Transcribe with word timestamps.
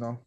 No. 0.00 0.26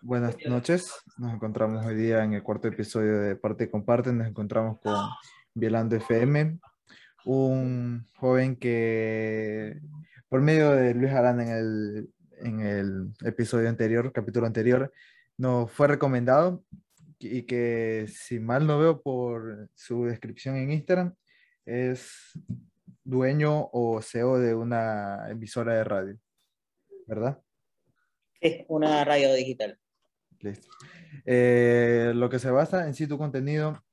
Buenas 0.00 0.36
noches. 0.46 0.94
Nos 1.18 1.34
encontramos 1.34 1.84
hoy 1.84 1.96
día 1.96 2.22
en 2.22 2.34
el 2.34 2.42
cuarto 2.44 2.68
episodio 2.68 3.18
de 3.20 3.34
Parte 3.34 3.64
y 3.64 3.68
Comparte. 3.68 4.12
Nos 4.12 4.28
encontramos 4.28 4.78
con 4.78 4.94
Violando 5.54 5.96
FM, 5.96 6.60
un 7.24 8.06
joven 8.14 8.54
que 8.54 9.80
por 10.28 10.40
medio 10.40 10.70
de 10.70 10.94
Luis 10.94 11.10
Arana 11.10 11.42
en 11.42 11.48
el, 11.48 12.10
en 12.38 12.60
el 12.60 13.12
episodio 13.24 13.68
anterior, 13.68 14.12
capítulo 14.12 14.46
anterior, 14.46 14.92
nos 15.36 15.72
fue 15.72 15.88
recomendado 15.88 16.62
y 17.18 17.42
que 17.42 18.06
si 18.06 18.38
mal 18.38 18.68
no 18.68 18.78
veo 18.78 19.02
por 19.02 19.68
su 19.74 20.04
descripción 20.04 20.54
en 20.54 20.70
Instagram, 20.70 21.12
es 21.66 22.38
dueño 23.02 23.68
o 23.72 24.00
CEO 24.00 24.38
de 24.38 24.54
una 24.54 25.28
emisora 25.28 25.74
de 25.74 25.82
radio, 25.82 26.18
¿verdad? 27.08 27.42
Es 28.42 28.64
una 28.68 29.04
radio 29.04 29.34
digital. 29.34 29.78
Listo. 30.40 30.68
Eh, 31.26 32.12
lo 32.14 32.30
que 32.30 32.38
se 32.38 32.50
basa 32.50 32.86
en 32.86 32.94
sí 32.94 33.06
tu 33.06 33.18
contenido 33.18 33.84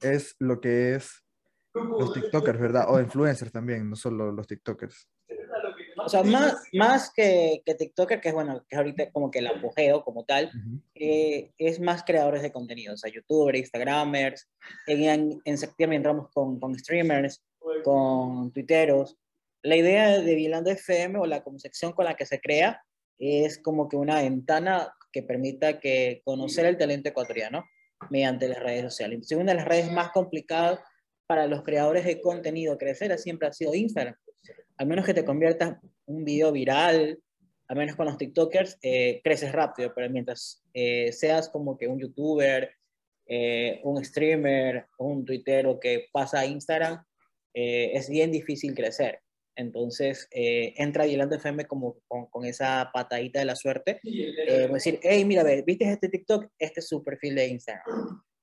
es 0.00 0.34
lo 0.40 0.60
que 0.60 0.96
es 0.96 1.22
los 1.74 2.12
TikTokers, 2.12 2.60
¿verdad? 2.60 2.86
O 2.88 3.00
influencers 3.00 3.52
también, 3.52 3.88
no 3.88 3.96
solo 3.96 4.32
los 4.32 4.46
TikTokers. 4.46 5.08
O 6.04 6.08
sea, 6.08 6.24
más, 6.24 6.56
más 6.72 7.12
que, 7.14 7.62
que 7.64 7.74
TikToker, 7.74 8.20
que 8.20 8.30
es 8.30 8.34
bueno, 8.34 8.64
que 8.68 8.76
ahorita 8.76 9.12
como 9.12 9.30
que 9.30 9.38
el 9.38 9.46
apogeo 9.46 10.02
como 10.02 10.24
tal, 10.24 10.50
eh, 10.94 11.52
es 11.58 11.80
más 11.80 12.02
creadores 12.02 12.42
de 12.42 12.50
contenido, 12.50 12.94
o 12.94 12.96
sea, 12.96 13.12
youtubers, 13.12 13.58
instagramers, 13.58 14.48
en, 14.88 15.40
en, 15.44 15.58
septiembre 15.58 15.96
entramos 15.96 16.28
con, 16.32 16.58
con 16.58 16.76
streamers, 16.76 17.42
con 17.84 18.50
tuiteros. 18.52 19.16
La 19.62 19.76
idea 19.76 20.18
de 20.18 20.34
Vilando 20.34 20.70
FM 20.70 21.20
o 21.20 21.26
la 21.26 21.44
concepción 21.44 21.92
con 21.92 22.04
la 22.04 22.16
que 22.16 22.26
se 22.26 22.40
crea 22.40 22.82
es 23.22 23.58
como 23.58 23.88
que 23.88 23.96
una 23.96 24.20
ventana 24.20 24.92
que 25.12 25.22
permita 25.22 25.78
que 25.78 26.22
conocer 26.24 26.66
el 26.66 26.76
talento 26.76 27.10
ecuatoriano 27.10 27.64
mediante 28.10 28.48
las 28.48 28.60
redes 28.60 28.82
sociales. 28.82 29.30
Una 29.30 29.52
de 29.52 29.58
las 29.58 29.68
redes 29.68 29.92
más 29.92 30.10
complicadas 30.10 30.80
para 31.28 31.46
los 31.46 31.62
creadores 31.62 32.04
de 32.04 32.20
contenido 32.20 32.76
crecer 32.76 33.16
siempre 33.18 33.46
ha 33.46 33.52
sido 33.52 33.74
Instagram. 33.74 34.16
Al 34.76 34.86
menos 34.88 35.06
que 35.06 35.14
te 35.14 35.24
conviertas 35.24 35.76
un 36.06 36.24
video 36.24 36.50
viral, 36.50 37.22
al 37.68 37.76
menos 37.76 37.94
con 37.94 38.06
los 38.06 38.18
TikTokers, 38.18 38.78
eh, 38.82 39.20
creces 39.22 39.52
rápido, 39.52 39.92
pero 39.94 40.10
mientras 40.10 40.64
eh, 40.74 41.12
seas 41.12 41.48
como 41.48 41.78
que 41.78 41.86
un 41.86 42.00
youtuber, 42.00 42.72
eh, 43.26 43.80
un 43.84 44.04
streamer, 44.04 44.86
un 44.98 45.24
tuitero 45.24 45.78
que 45.78 46.08
pasa 46.12 46.40
a 46.40 46.46
Instagram, 46.46 47.04
es 47.54 48.08
bien 48.08 48.32
difícil 48.32 48.74
crecer. 48.74 49.20
Entonces, 49.56 50.28
eh, 50.30 50.74
entra 50.76 51.04
Dilando 51.04 51.36
FM 51.36 51.66
como 51.66 51.96
con, 52.08 52.44
esa 52.44 52.90
patadita 52.92 53.38
de 53.38 53.44
la 53.44 53.56
suerte. 53.56 54.00
Eh, 54.04 54.68
decir, 54.72 54.98
hey, 55.02 55.24
mira, 55.24 55.44
¿viste 55.66 55.90
este 55.90 56.08
TikTok? 56.08 56.50
Este 56.58 56.80
es 56.80 56.88
su 56.88 57.02
perfil 57.02 57.34
de 57.34 57.48
Instagram. 57.48 57.84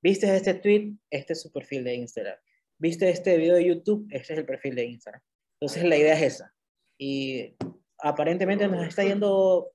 ¿Viste 0.02 0.34
este 0.36 0.54
tweet? 0.54 0.94
Este 1.10 1.34
es 1.34 1.42
su 1.42 1.52
perfil 1.52 1.84
de 1.84 1.96
Instagram. 1.96 2.38
¿Viste 2.78 3.10
este 3.10 3.38
video 3.38 3.56
de 3.56 3.66
YouTube? 3.66 4.08
Este 4.12 4.34
es 4.34 4.40
el 4.40 4.46
perfil 4.46 4.76
de 4.76 4.86
Instagram. 4.86 5.22
Entonces, 5.60 5.84
la 5.84 5.98
idea 5.98 6.14
es 6.14 6.36
esa. 6.36 6.54
Y 6.98 7.56
aparentemente 7.98 8.68
nos 8.68 8.88
está 8.88 9.04
yendo 9.04 9.72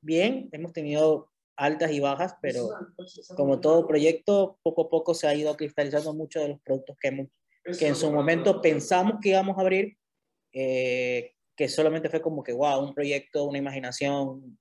bien. 0.00 0.48
Hemos 0.52 0.72
tenido 0.72 1.32
altas 1.56 1.92
y 1.92 2.00
bajas, 2.00 2.34
pero 2.40 2.70
como 3.36 3.60
todo 3.60 3.86
proyecto, 3.86 4.58
poco 4.62 4.82
a 4.82 4.90
poco 4.90 5.14
se 5.14 5.26
ha 5.26 5.34
ido 5.34 5.54
cristalizando 5.56 6.14
mucho 6.14 6.40
de 6.40 6.48
los 6.48 6.60
productos 6.60 6.96
que, 7.00 7.08
hemos, 7.08 7.28
que 7.78 7.88
en 7.88 7.94
su 7.94 8.10
momento 8.10 8.62
pensamos 8.62 9.18
que 9.20 9.30
íbamos 9.30 9.58
a 9.58 9.60
abrir 9.60 9.96
eh, 10.52 11.34
que 11.56 11.68
solamente 11.68 12.08
fue 12.08 12.22
como 12.22 12.42
que, 12.42 12.52
wow, 12.52 12.82
un 12.82 12.94
proyecto, 12.94 13.44
una 13.44 13.58
imaginación, 13.58 14.58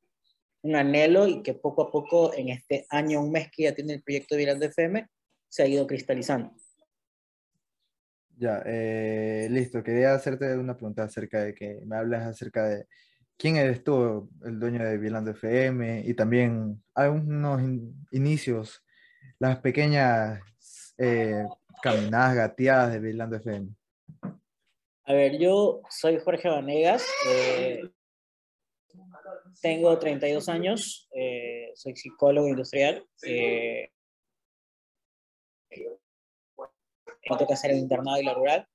un 0.64 0.76
anhelo 0.76 1.28
y 1.28 1.42
que 1.42 1.54
poco 1.54 1.84
a 1.84 1.92
poco 1.92 2.34
en 2.34 2.50
este 2.50 2.86
año, 2.90 3.22
un 3.22 3.32
mes 3.32 3.50
que 3.52 3.64
ya 3.64 3.76
tiene 3.76 3.94
el 3.94 4.04
proyecto 4.04 4.36
de 4.36 4.40
Virando 4.40 4.66
FM, 4.66 5.08
se 5.50 5.64
ha 5.64 5.68
ido 5.68 5.88
cristalizando. 5.88 6.54
Ya, 8.38 8.64
eh, 8.66 9.48
listo. 9.52 9.84
Quería 9.84 10.16
hacerte 10.16 10.58
una 10.58 10.76
pregunta 10.76 11.04
acerca 11.04 11.44
de 11.44 11.54
que 11.54 11.82
me 11.86 11.96
hablas 11.96 12.26
acerca 12.26 12.68
de 12.68 12.88
quién 13.38 13.56
eres 13.56 13.84
tú, 13.84 14.30
el 14.44 14.60
dueño 14.60 14.84
de 14.84 14.98
Vilando 14.98 15.32
FM, 15.32 16.04
y 16.06 16.14
también 16.14 16.84
algunos 16.94 17.62
inicios, 18.12 18.84
las 19.40 19.60
pequeñas 19.60 20.40
eh, 20.98 21.44
caminadas, 21.82 22.36
gateadas 22.36 22.94
de 22.94 23.00
Vilando 23.00 23.36
FM. 23.38 23.70
A 25.06 25.14
ver, 25.14 25.40
yo 25.40 25.82
soy 25.90 26.20
Jorge 26.20 26.48
Vanegas, 26.48 27.04
eh, 27.28 27.82
tengo 29.60 29.98
32 29.98 30.48
años, 30.48 31.10
eh, 31.16 31.72
soy 31.74 31.96
psicólogo 31.96 32.48
industrial. 32.48 33.04
Eh, 33.26 33.90
me 37.30 37.38
toca 37.38 37.56
hacer 37.56 37.72
el 37.72 37.80
internado 37.80 38.22
y 38.22 38.26
la 38.26 38.34
rural. 38.34 38.68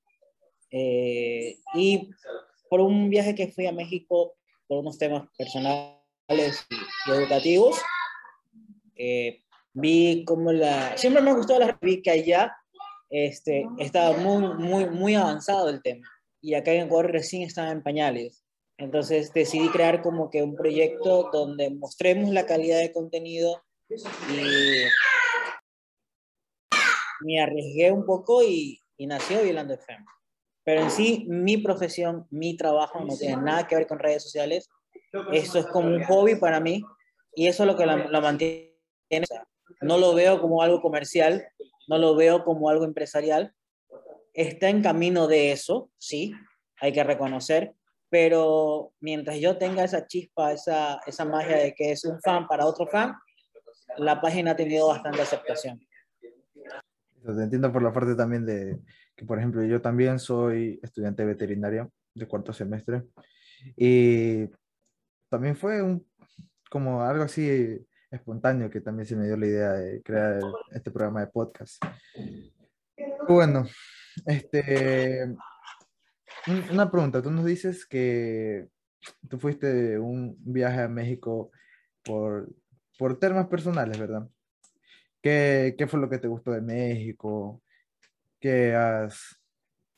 y 0.69 2.09
por 2.69 2.81
un 2.81 3.09
viaje 3.09 3.33
que 3.33 3.47
fui 3.47 3.65
a 3.65 3.71
México 3.71 4.35
por 4.67 4.79
unos 4.79 4.97
temas 4.97 5.29
personales 5.37 6.67
y, 6.69 7.11
educativos, 7.11 7.79
vi 9.73 10.25
como 10.25 10.51
la... 10.51 10.97
Siempre 10.97 11.21
me 11.21 11.33
gustó 11.33 11.57
la... 11.57 11.77
Vi 11.81 12.01
que 12.01 12.11
allá 12.11 12.53
este, 13.09 13.65
estaba 13.79 14.17
muy, 14.17 14.55
muy, 14.55 14.89
muy 14.89 15.15
avanzado 15.15 15.69
el 15.69 15.81
tema 15.81 16.05
y 16.47 16.55
acá 16.55 16.71
en 16.71 16.85
Ecuador 16.85 17.11
recién 17.11 17.43
estaba 17.43 17.71
en 17.71 17.83
pañales. 17.83 18.45
Entonces 18.77 19.33
decidí 19.33 19.67
crear 19.67 20.01
como 20.01 20.29
que 20.29 20.41
un 20.41 20.55
proyecto 20.55 21.29
donde 21.29 21.69
mostremos 21.71 22.29
la 22.29 22.45
calidad 22.45 22.79
de 22.79 22.93
contenido 22.93 23.61
y 23.89 24.85
me 27.19 27.41
arriesgué 27.41 27.91
un 27.91 28.05
poco 28.05 28.43
y, 28.43 28.79
y 28.95 29.07
nació 29.07 29.43
Violando 29.43 29.73
FM. 29.73 30.05
Pero 30.63 30.83
en 30.83 30.89
sí, 30.89 31.25
mi 31.27 31.57
profesión, 31.57 32.27
mi 32.29 32.55
trabajo 32.55 33.01
no 33.01 33.17
tiene 33.17 33.41
nada 33.41 33.67
que 33.67 33.75
ver 33.75 33.85
con 33.85 33.99
redes 33.99 34.23
sociales. 34.23 34.69
Esto 35.33 35.59
es 35.59 35.65
como 35.65 35.89
un 35.89 36.01
hobby 36.05 36.35
para 36.35 36.61
mí 36.61 36.81
y 37.35 37.47
eso 37.47 37.63
es 37.63 37.67
lo 37.67 37.75
que 37.75 37.85
lo 37.85 38.21
mantiene. 38.21 38.73
No 39.81 39.97
lo 39.97 40.15
veo 40.15 40.39
como 40.39 40.61
algo 40.61 40.79
comercial, 40.79 41.45
no 41.89 41.97
lo 41.97 42.15
veo 42.15 42.45
como 42.45 42.69
algo 42.69 42.85
empresarial, 42.85 43.53
está 44.37 44.69
en 44.69 44.83
camino 44.83 45.27
de 45.27 45.51
eso, 45.51 45.89
sí, 45.97 46.31
hay 46.79 46.93
que 46.93 47.03
reconocer, 47.03 47.73
pero 48.09 48.93
mientras 48.99 49.39
yo 49.39 49.57
tenga 49.57 49.83
esa 49.83 50.05
chispa, 50.05 50.53
esa, 50.53 51.01
esa 51.07 51.25
magia 51.25 51.57
de 51.57 51.73
que 51.73 51.91
es 51.91 52.05
un 52.05 52.21
fan 52.21 52.47
para 52.47 52.67
otro 52.67 52.85
fan, 52.87 53.15
la 53.97 54.21
página 54.21 54.51
ha 54.51 54.55
tenido 54.55 54.87
bastante 54.87 55.23
aceptación. 55.23 55.79
Te 57.25 57.43
entiendo 57.43 57.73
por 57.73 57.81
la 57.81 57.91
parte 57.91 58.13
también 58.15 58.45
de 58.45 58.79
que, 59.15 59.25
por 59.25 59.39
ejemplo, 59.39 59.63
yo 59.63 59.81
también 59.81 60.19
soy 60.19 60.79
estudiante 60.83 61.25
veterinario 61.25 61.91
de 62.13 62.27
cuarto 62.27 62.53
semestre 62.53 63.03
y 63.75 64.47
también 65.29 65.55
fue 65.55 65.81
un, 65.81 66.07
como 66.69 67.01
algo 67.01 67.23
así 67.23 67.83
espontáneo 68.11 68.69
que 68.69 68.81
también 68.81 69.07
se 69.07 69.15
me 69.15 69.25
dio 69.25 69.35
la 69.35 69.47
idea 69.47 69.71
de 69.73 70.01
crear 70.03 70.39
este 70.71 70.91
programa 70.91 71.21
de 71.21 71.27
podcast. 71.27 71.83
Bueno, 73.27 73.65
este, 74.25 75.35
una 76.71 76.89
pregunta, 76.89 77.21
tú 77.21 77.31
nos 77.31 77.45
dices 77.45 77.85
que 77.85 78.69
tú 79.29 79.39
fuiste 79.39 79.99
un 79.99 80.35
viaje 80.39 80.81
a 80.81 80.87
México 80.87 81.51
por, 82.03 82.49
por 82.97 83.19
temas 83.19 83.47
personales, 83.47 83.99
¿verdad? 83.99 84.27
¿Qué, 85.21 85.75
¿Qué, 85.77 85.87
fue 85.87 85.99
lo 85.99 86.09
que 86.09 86.19
te 86.19 86.27
gustó 86.27 86.51
de 86.51 86.61
México? 86.61 87.61
¿Qué 88.39 88.75
has, 88.75 89.39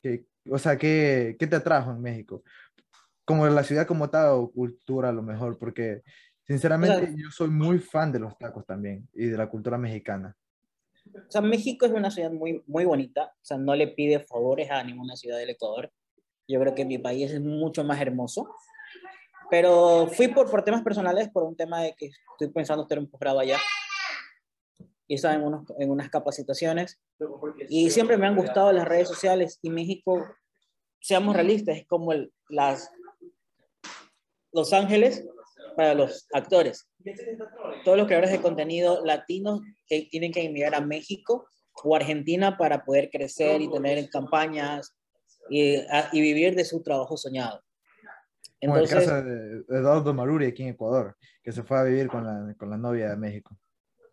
qué, 0.02 0.26
o 0.48 0.58
sea, 0.58 0.76
¿qué, 0.76 1.36
¿qué 1.38 1.46
te 1.46 1.56
atrajo 1.56 1.92
en 1.92 2.00
México? 2.00 2.42
Como 3.24 3.46
la 3.46 3.62
ciudad 3.62 3.86
como 3.86 4.10
tal 4.10 4.30
o 4.32 4.50
cultura 4.50 5.10
a 5.10 5.12
lo 5.12 5.22
mejor, 5.22 5.58
porque 5.58 6.02
sinceramente 6.44 7.14
yo 7.16 7.30
soy 7.30 7.48
muy 7.48 7.78
fan 7.78 8.10
de 8.10 8.18
los 8.18 8.36
tacos 8.38 8.66
también 8.66 9.08
y 9.12 9.26
de 9.26 9.36
la 9.36 9.48
cultura 9.48 9.78
mexicana. 9.78 10.36
O 11.14 11.30
sea, 11.30 11.40
México 11.40 11.86
es 11.86 11.92
una 11.92 12.10
ciudad 12.10 12.30
muy, 12.30 12.62
muy 12.66 12.84
bonita, 12.84 13.32
o 13.34 13.44
sea, 13.44 13.56
no 13.56 13.74
le 13.74 13.88
pide 13.88 14.20
favores 14.20 14.70
a 14.70 14.82
ninguna 14.84 15.16
ciudad 15.16 15.38
del 15.38 15.50
Ecuador. 15.50 15.92
Yo 16.48 16.60
creo 16.60 16.74
que 16.74 16.84
mi 16.84 16.98
país 16.98 17.30
es 17.30 17.40
mucho 17.40 17.84
más 17.84 18.00
hermoso. 18.00 18.54
Pero 19.50 20.06
fui 20.06 20.28
por, 20.28 20.48
por 20.48 20.62
temas 20.62 20.82
personales, 20.82 21.28
por 21.28 21.42
un 21.42 21.56
tema 21.56 21.82
de 21.82 21.94
que 21.94 22.06
estoy 22.06 22.48
pensando 22.52 22.84
hacer 22.84 22.98
un 22.98 23.10
posgrado 23.10 23.40
allá. 23.40 23.58
Y 25.08 25.14
estaba 25.14 25.34
en, 25.34 25.42
unos, 25.42 25.64
en 25.78 25.90
unas 25.90 26.08
capacitaciones. 26.08 27.00
Y 27.68 27.90
siempre 27.90 28.16
me 28.16 28.28
han 28.28 28.36
gustado 28.36 28.70
las 28.70 28.86
redes 28.86 29.08
sociales. 29.08 29.58
Y 29.60 29.70
México, 29.70 30.24
seamos 31.00 31.34
realistas, 31.34 31.78
es 31.78 31.86
como 31.86 32.12
el, 32.12 32.32
las 32.48 32.92
Los 34.52 34.72
Ángeles 34.72 35.26
para 35.76 35.94
los 35.94 36.26
actores. 36.32 36.88
Todos 37.84 37.96
los 37.96 38.06
creadores 38.06 38.32
de 38.32 38.40
contenido 38.40 39.04
latinos 39.04 39.60
que 39.86 40.08
tienen 40.10 40.32
que 40.32 40.42
emigrar 40.42 40.74
a 40.74 40.80
México 40.80 41.48
o 41.82 41.96
Argentina 41.96 42.56
para 42.56 42.84
poder 42.84 43.10
crecer 43.10 43.60
y 43.60 43.70
tener 43.70 44.08
campañas 44.10 44.94
y, 45.48 45.76
y 46.12 46.20
vivir 46.20 46.54
de 46.54 46.64
su 46.64 46.82
trabajo 46.82 47.16
soñado. 47.16 47.62
Entonces, 48.60 48.90
Como 48.90 49.00
el 49.00 49.08
caso 49.08 49.22
de 49.22 49.78
Eduardo 49.78 50.14
Maruri 50.14 50.46
aquí 50.46 50.62
en 50.62 50.70
Ecuador, 50.70 51.16
que 51.42 51.52
se 51.52 51.62
fue 51.62 51.78
a 51.78 51.84
vivir 51.84 52.08
con 52.08 52.24
la, 52.24 52.54
con 52.58 52.68
la 52.68 52.76
novia 52.76 53.10
de 53.10 53.16
México. 53.16 53.56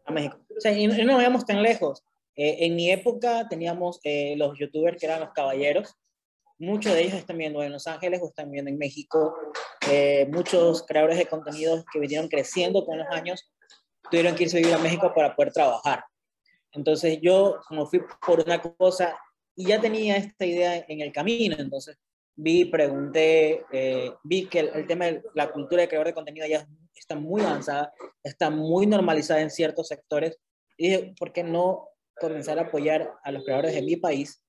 A 0.05 0.11
México. 0.11 0.39
O 0.55 0.61
sea, 0.61 0.71
y 0.71 0.87
no 0.87 1.15
vayamos 1.15 1.45
tan 1.45 1.61
lejos. 1.61 2.03
Eh, 2.35 2.65
en 2.65 2.75
mi 2.75 2.89
época 2.91 3.47
teníamos 3.49 3.99
eh, 4.03 4.35
los 4.37 4.57
youtubers 4.57 4.97
que 4.99 5.07
eran 5.07 5.19
los 5.19 5.33
caballeros. 5.33 5.95
Muchos 6.59 6.93
de 6.93 7.01
ellos 7.01 7.13
están 7.13 7.37
viendo 7.37 7.61
en 7.61 7.71
Los 7.71 7.85
Ángeles 7.85 8.19
o 8.21 8.29
están 8.29 8.49
viendo 8.49 8.71
en 8.71 8.79
México. 8.79 9.35
Eh, 9.91 10.27
muchos 10.31 10.83
creadores 10.87 11.17
de 11.17 11.27
contenidos 11.27 11.85
que 11.91 11.99
vinieron 11.99 12.27
creciendo 12.27 12.83
con 12.83 12.97
los 12.97 13.07
años 13.09 13.51
tuvieron 14.09 14.35
que 14.35 14.43
irse 14.43 14.57
a 14.57 14.61
vivir 14.61 14.73
a 14.73 14.79
México 14.79 15.13
para 15.13 15.35
poder 15.35 15.53
trabajar. 15.53 16.03
Entonces 16.71 17.19
yo, 17.21 17.59
como 17.67 17.85
fui 17.85 18.01
por 18.25 18.39
una 18.39 18.59
cosa 18.61 19.15
y 19.55 19.67
ya 19.67 19.79
tenía 19.79 20.17
esta 20.17 20.45
idea 20.45 20.83
en 20.87 21.01
el 21.01 21.11
camino, 21.11 21.55
entonces 21.59 21.97
vi, 22.35 22.65
pregunté, 22.65 23.63
eh, 23.71 24.11
vi 24.23 24.47
que 24.47 24.59
el, 24.59 24.87
tema 24.87 25.05
de 25.05 25.23
la 25.35 25.51
cultura 25.51 25.81
de 25.81 25.87
creador 25.87 26.07
de 26.07 26.13
contenido 26.13 26.47
ya 26.47 26.67
está 26.95 27.15
muy 27.15 27.41
avanzada, 27.41 27.93
está 28.23 28.49
muy 28.49 28.87
normalizada 28.87 29.41
en 29.41 29.51
ciertos 29.51 29.89
sectores. 29.89 30.39
Y 30.77 30.89
dije, 30.89 31.15
¿por 31.19 31.33
qué 31.33 31.43
no 31.43 31.89
comenzar 32.19 32.57
a 32.57 32.63
apoyar 32.63 33.13
a 33.23 33.31
los 33.31 33.43
creadores 33.43 33.73
de 33.73 33.81
mi 33.81 33.95
país? 33.95 34.43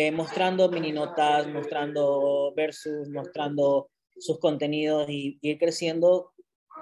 Eh, 0.00 0.12
mostrando 0.12 0.68
mini 0.70 0.92
notas, 0.92 1.48
mostrando 1.48 2.52
versus, 2.54 3.08
mostrando 3.08 3.90
sus 4.16 4.38
contenidos 4.38 5.08
y 5.08 5.40
ir 5.42 5.58
creciendo 5.58 6.34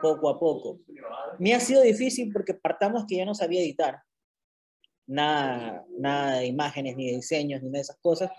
poco 0.02 0.28
a 0.28 0.38
poco. 0.38 0.80
Me 1.38 1.54
ha 1.54 1.60
sido 1.60 1.80
difícil 1.80 2.30
porque 2.30 2.52
partamos 2.52 3.06
que 3.08 3.16
yo 3.16 3.24
no 3.24 3.34
sabía 3.34 3.62
editar. 3.62 4.02
Nada, 5.06 5.86
nada 5.98 6.40
de 6.40 6.46
imágenes, 6.46 6.94
ni 6.94 7.06
de 7.06 7.16
diseños, 7.16 7.62
ni 7.62 7.70
de 7.70 7.80
esas 7.80 7.96
cosas 8.02 8.30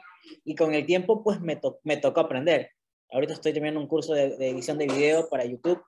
y 0.45 0.53
con 0.53 0.75
el 0.75 0.85
tiempo 0.85 1.23
pues 1.23 1.41
me, 1.41 1.59
me 1.83 1.97
tocó 1.97 2.19
aprender. 2.19 2.69
Ahorita 3.09 3.33
estoy 3.33 3.53
terminando 3.53 3.79
un 3.79 3.87
curso 3.87 4.13
de, 4.13 4.35
edición 4.47 4.77
de 4.77 4.85
video 4.85 5.27
para 5.27 5.43
YouTube 5.43 5.81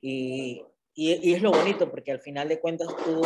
y, 0.00 0.62
y, 0.94 1.34
es 1.34 1.42
lo 1.42 1.50
bonito 1.50 1.90
porque 1.90 2.12
al 2.12 2.20
final 2.20 2.48
de 2.48 2.58
cuentas 2.58 2.88
tú, 3.04 3.20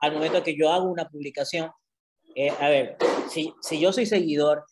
al 0.00 0.12
momento 0.12 0.44
que 0.44 0.56
yo 0.56 0.70
hago 0.70 0.88
una 0.88 1.08
publicación, 1.08 1.72
eh, 2.36 2.50
a 2.60 2.68
ver, 2.68 2.96
si, 3.30 3.54
si 3.60 3.80
yo 3.80 3.92
soy 3.92 4.06
seguidor 4.06 4.64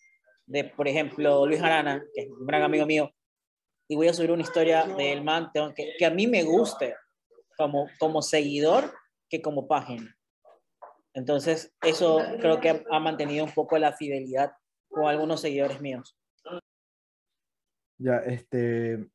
de, 0.47 0.65
por 0.65 0.89
ejemplo, 0.89 1.47
Luis 1.47 1.63
Arana, 1.63 2.05
que 2.15 2.23
es 2.23 2.29
un 2.31 2.47
gran 2.47 2.63
amigo 2.63 2.87
mío, 2.87 3.11
y 3.89 3.97
voy 3.97 4.09
a 4.09 4.15
subir 4.15 4.31
una 4.31 4.43
historia 4.43 4.85
del 4.85 5.25
man 5.25 5.51
que, 5.75 5.95
que 5.99 6.05
a 6.05 6.11
mí 6.11 6.27
me 6.27 6.43
guste 6.43 6.95
como, 7.57 7.89
como 7.99 8.21
seguidor 8.21 8.93
que 9.31 9.41
como 9.41 9.67
página. 9.67 10.15
Entonces, 11.15 11.75
eso 11.83 12.21
creo 12.41 12.61
que 12.61 12.85
ha 12.91 13.01
mantenido 13.01 13.45
un 13.45 13.53
poco 13.53 13.79
la 13.79 13.93
fidelidad 13.93 14.53
con 14.89 15.07
algunos 15.07 15.41
seguidores 15.41 15.81
míos. 15.81 16.17
Ya, 17.99 18.19
este, 18.19 19.09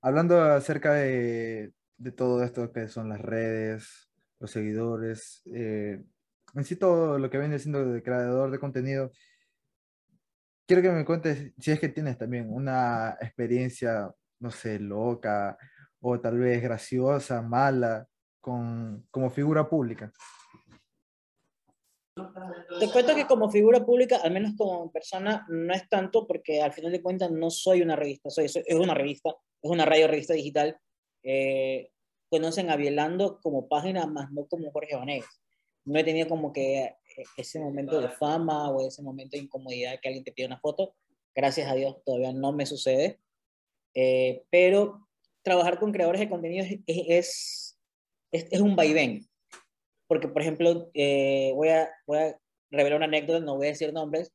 hablando 0.00 0.42
acerca 0.42 0.94
de, 0.94 1.72
de 1.96 2.12
todo 2.12 2.42
esto 2.42 2.72
que 2.72 2.88
son 2.88 3.08
las 3.08 3.20
redes, 3.20 4.10
los 4.40 4.50
seguidores, 4.50 5.42
eh, 5.46 6.02
en 6.54 6.64
sí 6.64 6.76
todo 6.76 7.18
lo 7.18 7.30
que 7.30 7.38
viene 7.38 7.58
siendo 7.58 7.84
de 7.84 8.02
creador 8.02 8.50
de 8.50 8.58
contenido, 8.58 9.12
quiero 10.66 10.82
que 10.82 10.90
me 10.90 11.04
cuentes 11.04 11.52
si 11.58 11.70
es 11.70 11.80
que 11.80 11.88
tienes 11.88 12.18
también 12.18 12.52
una 12.52 13.16
experiencia, 13.20 14.12
no 14.40 14.50
sé, 14.50 14.78
loca 14.78 15.56
o 16.00 16.20
tal 16.20 16.38
vez 16.38 16.62
graciosa, 16.62 17.42
mala, 17.42 18.06
con, 18.40 19.06
como 19.10 19.30
figura 19.30 19.68
pública. 19.68 20.12
Te 22.80 22.90
cuento 22.90 23.14
que 23.14 23.26
como 23.26 23.50
figura 23.50 23.84
pública, 23.84 24.18
al 24.22 24.32
menos 24.32 24.52
como 24.56 24.90
persona, 24.90 25.46
no 25.48 25.72
es 25.72 25.88
tanto 25.88 26.26
porque 26.26 26.62
al 26.62 26.72
final 26.72 26.92
de 26.92 27.02
cuentas 27.02 27.30
no 27.30 27.50
soy 27.50 27.82
una 27.82 27.96
revista, 27.96 28.30
soy, 28.30 28.46
es 28.46 28.74
una 28.74 28.94
revista, 28.94 29.30
es 29.62 29.70
una 29.70 29.84
radio 29.84 30.08
revista 30.08 30.34
digital. 30.34 30.76
Eh, 31.22 31.90
conocen 32.28 32.70
a 32.70 32.76
Bielando 32.76 33.40
como 33.40 33.68
página, 33.68 34.06
más 34.06 34.30
no 34.32 34.46
como 34.46 34.70
Jorge 34.70 34.96
Vanegas. 34.96 35.40
No 35.88 35.98
he 35.98 36.04
tenido 36.04 36.28
como 36.28 36.52
que 36.52 36.84
eh, 36.84 36.96
ese 37.36 37.60
momento 37.60 38.00
de 38.00 38.08
fama 38.08 38.70
o 38.70 38.86
ese 38.86 39.02
momento 39.02 39.36
de 39.36 39.44
incomodidad 39.44 39.98
que 40.00 40.08
alguien 40.08 40.24
te 40.24 40.32
pide 40.32 40.46
una 40.46 40.60
foto. 40.60 40.94
Gracias 41.34 41.70
a 41.70 41.74
Dios 41.74 41.96
todavía 42.04 42.32
no 42.32 42.52
me 42.52 42.66
sucede. 42.66 43.18
Eh, 43.94 44.44
pero 44.50 45.08
trabajar 45.42 45.78
con 45.78 45.92
creadores 45.92 46.20
de 46.20 46.28
contenido 46.28 46.64
es, 46.64 46.78
es, 46.86 47.78
es, 48.30 48.46
es 48.50 48.60
un 48.60 48.76
vaivén 48.76 49.28
porque, 50.08 50.26
por 50.26 50.42
ejemplo, 50.42 50.90
eh, 50.94 51.52
voy, 51.54 51.68
a, 51.68 51.88
voy 52.06 52.18
a 52.18 52.40
revelar 52.70 52.96
una 52.96 53.06
anécdota, 53.06 53.40
no 53.40 53.56
voy 53.56 53.66
a 53.66 53.70
decir 53.70 53.92
nombres, 53.92 54.32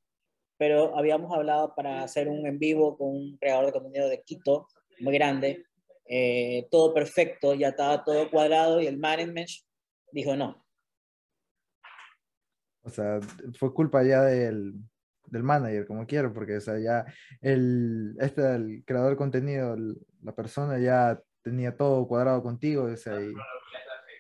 pero 0.58 0.98
habíamos 0.98 1.36
hablado 1.36 1.74
para 1.76 2.04
hacer 2.04 2.30
un 2.30 2.46
en 2.46 2.60
vivo 2.60 2.96
con 2.96 3.10
un 3.10 3.38
creador 3.38 3.66
de 3.66 3.72
contenido 3.74 4.08
de 4.08 4.22
Quito, 4.22 4.68
muy 5.00 5.16
grande, 5.16 5.66
eh, 6.06 6.68
todo 6.70 6.94
perfecto, 6.94 7.56
ya 7.56 7.70
estaba 7.70 8.04
todo 8.04 8.30
cuadrado 8.30 8.80
y 8.80 8.88
el 8.88 8.98
management 8.98 9.50
dijo 10.12 10.36
no. 10.36 10.62
O 12.84 12.90
sea, 12.90 13.20
fue 13.58 13.74
culpa 13.74 14.04
ya 14.04 14.24
del, 14.24 14.74
del 15.28 15.44
manager, 15.44 15.88
como 15.88 16.06
quiero, 16.06 16.34
porque 16.34 16.58
o 16.58 16.62
sea, 16.62 16.80
ya 16.80 17.06
el, 17.42 18.16
este, 18.20 18.42
el 18.56 18.84
creador 18.86 19.12
de 19.12 19.18
contenido, 19.18 19.76
la 20.22 20.36
persona 20.36 20.80
ya 20.80 21.22
tenía 21.42 21.76
todo 21.76 22.08
cuadrado 22.08 22.42
contigo. 22.42 22.84
O 22.84 22.98
sea, 22.98 23.22
y... 23.22 23.34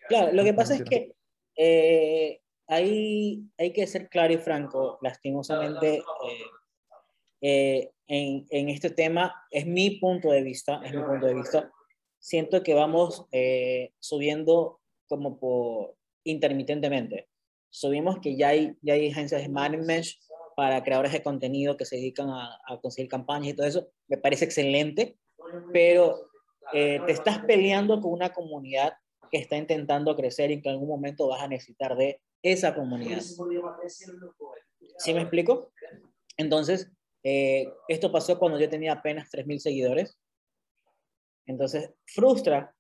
Claro, 0.07 0.33
lo 0.33 0.43
que 0.43 0.53
pasa 0.53 0.75
es 0.75 0.83
que 0.83 1.13
eh, 1.55 2.41
hay, 2.67 3.43
hay 3.57 3.73
que 3.73 3.87
ser 3.87 4.09
claro 4.09 4.33
y 4.33 4.37
franco, 4.37 4.97
lastimosamente, 5.01 5.95
eh, 5.97 6.01
eh, 7.41 7.91
en, 8.07 8.45
en, 8.49 8.69
este 8.69 8.89
tema, 8.89 9.33
es 9.49 9.65
mi 9.65 9.99
punto 9.99 10.31
de 10.31 10.41
vista, 10.41 10.81
es 10.83 10.93
mi 10.93 11.01
punto 11.01 11.25
de 11.25 11.35
vista. 11.35 11.71
Siento 12.19 12.63
que 12.63 12.73
vamos 12.73 13.27
subiendo 13.99 14.79
como 15.07 15.37
por 15.39 15.95
intermitentemente. 16.23 17.27
Subimos 17.73 18.19
que 18.19 18.37
ya 18.37 18.49
hay, 18.49 18.77
ya 18.81 18.93
hay 18.93 19.09
agencias 19.09 19.41
de 19.41 19.49
management 19.49 20.05
para 20.55 20.83
creadores 20.83 21.11
de 21.11 21.23
contenido 21.23 21.75
que 21.75 21.85
se 21.85 21.95
dedican 21.95 22.29
a, 22.29 22.59
a 22.67 22.79
conseguir 22.79 23.09
campañas 23.09 23.49
y 23.49 23.53
todo 23.55 23.65
eso. 23.65 23.87
Me 24.07 24.17
parece 24.17 24.45
excelente, 24.45 25.17
pero 25.71 26.29
te 26.71 27.11
estás 27.11 27.39
peleando 27.39 27.99
con 27.99 28.11
una 28.13 28.31
comunidad 28.31 28.93
que 29.31 29.39
está 29.39 29.57
intentando 29.57 30.15
crecer 30.15 30.51
y 30.51 30.61
que 30.61 30.69
en 30.69 30.75
algún 30.75 30.89
momento 30.89 31.27
vas 31.27 31.41
a 31.41 31.47
necesitar 31.47 31.97
de 31.97 32.21
esa 32.43 32.75
comunidad. 32.75 33.21
¿Sí 34.97 35.13
me 35.13 35.21
explico? 35.21 35.71
Entonces, 36.37 36.91
eh, 37.23 37.73
esto 37.87 38.11
pasó 38.11 38.37
cuando 38.37 38.59
yo 38.59 38.69
tenía 38.69 38.93
apenas 38.93 39.31
3.000 39.31 39.59
seguidores. 39.59 40.19
Entonces, 41.47 41.91
frustra, 42.05 42.75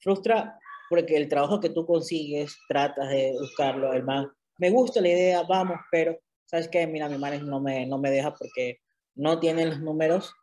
frustra 0.00 0.58
porque 0.90 1.16
el 1.16 1.28
trabajo 1.28 1.60
que 1.60 1.70
tú 1.70 1.86
consigues, 1.86 2.54
tratas 2.68 3.08
de 3.08 3.32
buscarlo, 3.40 3.94
el 3.94 4.04
man, 4.04 4.30
me 4.58 4.68
gusta 4.68 5.00
la 5.00 5.08
idea, 5.08 5.42
vamos, 5.44 5.78
pero, 5.90 6.18
¿sabes 6.44 6.68
qué? 6.68 6.86
Mira, 6.86 7.08
mi 7.08 7.16
man 7.16 7.46
no 7.46 7.60
me, 7.60 7.86
no 7.86 7.96
me 7.96 8.10
deja 8.10 8.34
porque 8.34 8.80
no 9.14 9.40
tiene 9.40 9.64
los 9.64 9.80
números 9.80 10.34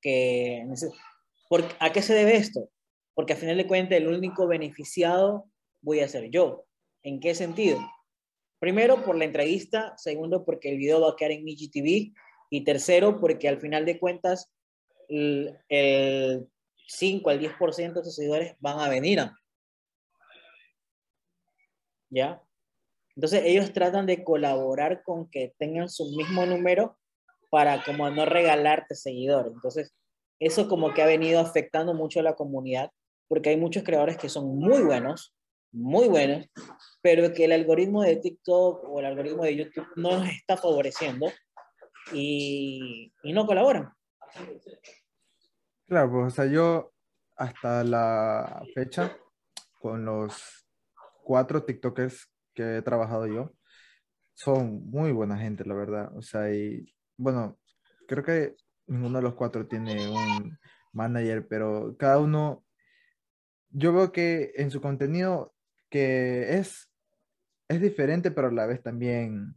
que... 0.00 0.66
¿A 1.78 1.92
qué 1.92 2.02
se 2.02 2.14
debe 2.14 2.36
esto? 2.36 2.68
porque 3.14 3.34
a 3.34 3.36
final 3.36 3.56
de 3.56 3.66
cuentas 3.66 3.98
el 3.98 4.08
único 4.08 4.46
beneficiado 4.46 5.50
voy 5.80 6.00
a 6.00 6.08
ser 6.08 6.30
yo. 6.30 6.64
¿En 7.02 7.20
qué 7.20 7.34
sentido? 7.34 7.78
Primero, 8.58 9.04
por 9.04 9.16
la 9.16 9.24
entrevista, 9.24 9.94
segundo, 9.96 10.44
porque 10.44 10.70
el 10.70 10.78
video 10.78 11.00
va 11.00 11.10
a 11.10 11.16
quedar 11.16 11.32
en 11.32 11.48
IGTV 11.48 12.12
y 12.50 12.64
tercero, 12.64 13.20
porque 13.20 13.48
al 13.48 13.60
final 13.60 13.84
de 13.84 13.98
cuentas 13.98 14.52
el, 15.08 15.58
5 16.86 17.30
al 17.30 17.40
10% 17.40 17.92
de 17.92 18.04
sus 18.04 18.14
seguidores 18.14 18.54
van 18.60 18.78
a 18.78 18.88
venir 18.88 19.20
a 19.20 19.36
¿Ya? 22.12 22.42
Entonces 23.16 23.42
ellos 23.44 23.72
tratan 23.72 24.06
de 24.06 24.22
colaborar 24.22 25.02
con 25.02 25.28
que 25.28 25.54
tengan 25.58 25.88
su 25.88 26.04
mismo 26.16 26.46
número 26.46 26.98
para 27.50 27.82
como 27.84 28.08
no 28.10 28.24
regalarte 28.24 28.94
seguidores. 28.94 29.52
Entonces, 29.52 29.94
eso 30.38 30.68
como 30.68 30.94
que 30.94 31.02
ha 31.02 31.06
venido 31.06 31.40
afectando 31.40 31.94
mucho 31.94 32.20
a 32.20 32.22
la 32.22 32.34
comunidad 32.34 32.90
porque 33.28 33.50
hay 33.50 33.56
muchos 33.56 33.82
creadores 33.82 34.18
que 34.18 34.28
son 34.28 34.58
muy 34.58 34.82
buenos, 34.82 35.34
muy 35.72 36.08
buenos, 36.08 36.46
pero 37.00 37.32
que 37.32 37.46
el 37.46 37.52
algoritmo 37.52 38.02
de 38.02 38.16
TikTok 38.16 38.84
o 38.88 39.00
el 39.00 39.06
algoritmo 39.06 39.44
de 39.44 39.56
YouTube 39.56 39.86
no 39.96 40.18
nos 40.18 40.28
está 40.28 40.56
favoreciendo 40.56 41.30
y, 42.12 43.12
y 43.22 43.32
no 43.32 43.46
colaboran. 43.46 43.90
Claro, 45.86 46.10
pues, 46.10 46.26
o 46.26 46.30
sea, 46.30 46.46
yo 46.46 46.92
hasta 47.36 47.84
la 47.84 48.62
fecha, 48.74 49.16
con 49.80 50.04
los 50.04 50.61
cuatro 51.22 51.64
TikTokers 51.64 52.30
que 52.54 52.78
he 52.78 52.82
trabajado 52.82 53.26
yo, 53.26 53.52
son 54.34 54.88
muy 54.90 55.12
buena 55.12 55.38
gente, 55.38 55.64
la 55.64 55.74
verdad. 55.74 56.16
O 56.16 56.22
sea, 56.22 56.54
y 56.54 56.94
bueno, 57.16 57.58
creo 58.08 58.24
que 58.24 58.56
ninguno 58.86 59.18
de 59.18 59.22
los 59.22 59.34
cuatro 59.34 59.66
tiene 59.66 60.08
un 60.08 60.58
manager, 60.92 61.46
pero 61.48 61.96
cada 61.98 62.18
uno 62.18 62.64
yo 63.70 63.92
veo 63.92 64.12
que 64.12 64.52
en 64.56 64.70
su 64.70 64.80
contenido 64.80 65.54
que 65.90 66.58
es, 66.58 66.90
es 67.68 67.80
diferente, 67.80 68.30
pero 68.30 68.48
a 68.48 68.52
la 68.52 68.66
vez 68.66 68.82
también 68.82 69.54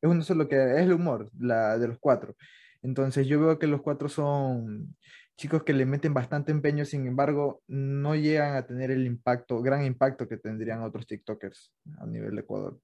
es 0.00 0.10
uno 0.10 0.22
solo 0.22 0.48
que 0.48 0.56
es 0.56 0.80
el 0.80 0.92
humor 0.92 1.30
la, 1.38 1.78
de 1.78 1.88
los 1.88 1.98
cuatro. 1.98 2.34
Entonces 2.82 3.26
yo 3.26 3.40
veo 3.40 3.58
que 3.58 3.66
los 3.66 3.82
cuatro 3.82 4.08
son 4.08 4.96
chicos 5.40 5.62
que 5.62 5.72
le 5.72 5.86
meten 5.86 6.12
bastante 6.12 6.52
empeño, 6.52 6.84
sin 6.84 7.06
embargo, 7.06 7.62
no 7.66 8.14
llegan 8.14 8.56
a 8.56 8.66
tener 8.66 8.90
el 8.90 9.06
impacto, 9.06 9.62
gran 9.62 9.86
impacto 9.86 10.28
que 10.28 10.36
tendrían 10.36 10.82
otros 10.82 11.06
TikTokers 11.06 11.72
a 11.98 12.04
nivel 12.04 12.34
de 12.34 12.42
Ecuador. 12.42 12.78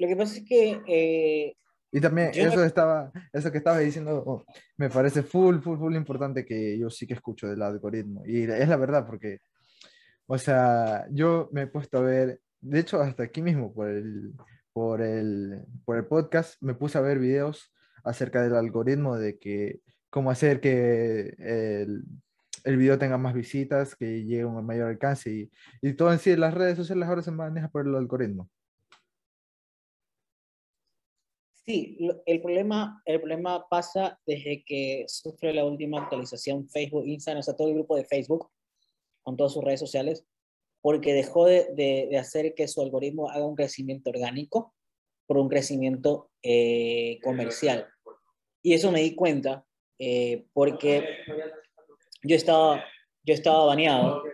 Lo 0.00 0.08
que 0.08 0.16
pasa 0.16 0.38
es 0.38 0.44
que... 0.44 0.82
Eh, 0.88 1.56
y 1.92 2.00
también 2.00 2.32
eso, 2.34 2.64
estaba, 2.64 3.12
eso 3.32 3.52
que 3.52 3.58
estaba 3.58 3.78
diciendo 3.78 4.24
oh, 4.26 4.44
me 4.76 4.90
parece 4.90 5.22
full, 5.22 5.60
full, 5.60 5.78
full 5.78 5.94
importante 5.94 6.44
que 6.44 6.76
yo 6.76 6.90
sí 6.90 7.06
que 7.06 7.14
escucho 7.14 7.46
del 7.46 7.62
algoritmo. 7.62 8.24
Y 8.26 8.42
es 8.42 8.68
la 8.68 8.76
verdad, 8.76 9.06
porque, 9.06 9.38
o 10.26 10.36
sea, 10.36 11.06
yo 11.12 11.48
me 11.52 11.62
he 11.62 11.66
puesto 11.68 11.98
a 11.98 12.00
ver, 12.00 12.40
de 12.60 12.80
hecho, 12.80 13.00
hasta 13.00 13.22
aquí 13.22 13.40
mismo, 13.40 13.72
por 13.72 13.88
el, 13.88 14.32
por 14.72 15.00
el, 15.00 15.64
por 15.84 15.96
el 15.96 16.06
podcast, 16.06 16.60
me 16.60 16.74
puse 16.74 16.98
a 16.98 17.02
ver 17.02 17.20
videos 17.20 17.70
acerca 18.04 18.42
del 18.42 18.54
algoritmo, 18.54 19.16
de 19.16 19.38
que 19.38 19.80
cómo 20.10 20.30
hacer 20.30 20.60
que 20.60 21.34
el, 21.38 22.04
el 22.64 22.76
video 22.76 22.98
tenga 22.98 23.18
más 23.18 23.34
visitas, 23.34 23.96
que 23.96 24.24
llegue 24.24 24.42
a 24.42 24.46
un 24.46 24.64
mayor 24.64 24.88
alcance 24.88 25.30
y, 25.30 25.50
y 25.82 25.94
todo 25.94 26.12
en 26.12 26.18
sí, 26.18 26.36
las 26.36 26.54
redes 26.54 26.76
sociales 26.76 27.08
ahora 27.08 27.22
se 27.22 27.30
maneja 27.30 27.68
por 27.68 27.86
el 27.86 27.94
algoritmo. 27.94 28.48
Sí, 31.66 31.96
el 32.26 32.42
problema, 32.42 33.00
el 33.06 33.20
problema 33.20 33.66
pasa 33.70 34.20
desde 34.26 34.62
que 34.66 35.06
sufre 35.08 35.54
la 35.54 35.64
última 35.64 36.02
actualización 36.02 36.68
Facebook, 36.68 37.06
Instagram, 37.06 37.40
o 37.40 37.42
sea, 37.42 37.56
todo 37.56 37.68
el 37.68 37.74
grupo 37.74 37.96
de 37.96 38.04
Facebook, 38.04 38.50
con 39.22 39.36
todas 39.38 39.54
sus 39.54 39.64
redes 39.64 39.80
sociales, 39.80 40.26
porque 40.82 41.14
dejó 41.14 41.46
de, 41.46 41.72
de, 41.74 42.18
hacer 42.18 42.54
que 42.54 42.68
su 42.68 42.82
algoritmo 42.82 43.30
haga 43.30 43.46
un 43.46 43.56
crecimiento 43.56 44.10
orgánico 44.10 44.74
por 45.26 45.38
un 45.38 45.48
crecimiento 45.48 46.30
eh, 46.42 47.18
comercial. 47.22 47.88
Y 48.64 48.72
eso 48.72 48.90
me 48.90 49.02
di 49.02 49.14
cuenta 49.14 49.64
eh, 49.98 50.46
porque 50.54 51.06
yo 52.22 52.34
estaba, 52.34 52.82
yo 53.22 53.34
estaba 53.34 53.66
baneado. 53.66 54.24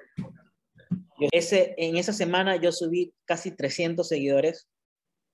ese, 1.33 1.75
en 1.77 1.97
esa 1.97 2.13
semana 2.13 2.55
yo 2.57 2.71
subí 2.71 3.13
casi 3.27 3.51
300 3.51 4.07
seguidores 4.07 4.71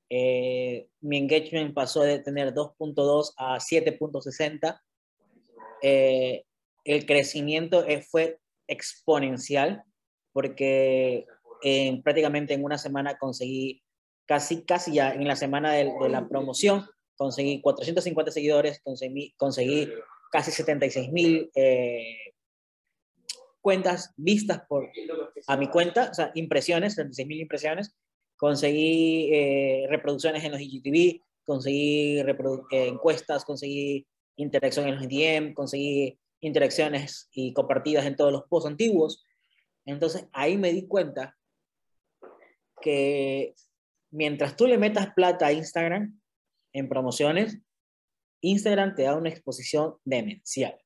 eh, 0.09 0.89
mi 1.01 1.19
engagement 1.19 1.75
pasó 1.75 2.03
de 2.03 2.21
tener 2.21 2.55
2.2 2.55 3.33
a 3.37 3.59
7.60. 3.59 4.81
Eh, 5.83 6.45
el 6.85 7.07
crecimiento 7.07 7.85
fue 8.09 8.39
exponencial 8.69 9.83
porque 10.33 11.27
prácticamente 12.05 12.55
en 12.55 12.65
una 12.65 12.79
semana 12.79 13.19
conseguí, 13.19 13.83
casi, 14.27 14.65
casi 14.65 14.95
ya 14.95 15.13
en 15.13 15.27
la 15.27 15.37
semana 15.37 15.73
de, 15.73 15.93
la 16.09 16.29
promoción, 16.29 16.87
conseguí 17.17 17.61
450 17.61 18.31
seguidores, 18.31 18.81
conseguí, 18.81 19.35
conseguí 19.37 19.89
casi 20.31 20.51
76 20.51 21.11
mil 21.13 21.51
eh, 21.55 22.35
cuentas 23.61 24.13
vistas 24.17 24.63
por, 24.69 24.89
a 25.47 25.57
mi 25.57 25.69
cuenta, 25.69 26.11
o 26.11 26.15
sea, 26.15 26.31
impresiones, 26.35 26.95
76 26.95 27.27
mil 27.27 27.41
impresiones, 27.41 27.97
conseguí 28.37 29.31
eh, 29.33 29.87
reproducciones 29.89 30.45
en 30.45 30.53
los 30.53 30.61
IGTV, 30.61 31.21
conseguí 31.45 32.21
eh, 32.21 32.87
encuestas, 32.87 33.45
conseguí 33.45 34.07
interacción 34.37 34.87
en 34.87 34.97
los 34.97 35.09
DM, 35.09 35.55
conseguí 35.55 36.19
interacciones 36.41 37.29
y 37.33 37.53
compartidas 37.53 38.07
en 38.07 38.17
todos 38.17 38.33
los 38.33 38.45
posts 38.45 38.71
antiguos. 38.71 39.25
Entonces 39.85 40.27
ahí 40.33 40.57
me 40.59 40.73
di 40.73 40.87
cuenta 40.87 41.37
que 42.81 43.55
mientras 44.11 44.57
tú 44.57 44.67
le 44.67 44.79
metas 44.79 45.13
plata 45.15 45.47
a 45.47 45.53
Instagram 45.53 46.21
en 46.77 46.89
promociones, 46.89 47.59
Instagram 48.43 48.95
te 48.95 49.05
da 49.05 49.17
una 49.17 49.31
exposición 49.31 49.97
demencial. 50.05 50.79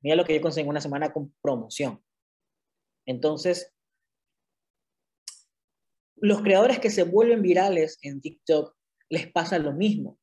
Mira 0.00 0.16
lo 0.16 0.24
que 0.24 0.34
yo 0.34 0.40
conseguí 0.40 0.68
una 0.68 0.82
semana 0.82 1.12
con 1.12 1.34
promoción. 1.40 2.02
Entonces, 3.06 3.72
los 6.16 6.42
creadores 6.42 6.78
que 6.78 6.90
se 6.90 7.04
vuelven 7.04 7.40
virales 7.40 7.98
en 8.02 8.20
TikTok 8.20 8.76
les 9.08 9.32
pasa 9.32 9.58
lo 9.58 9.72
mismo, 9.72 10.18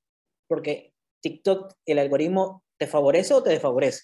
porque 0.47 0.93
TikTok, 1.21 1.73
el 1.85 1.97
algoritmo 1.97 2.63
te 2.77 2.85
favorece 2.85 3.33
o 3.33 3.41
te 3.41 3.49
desfavorece. 3.49 4.03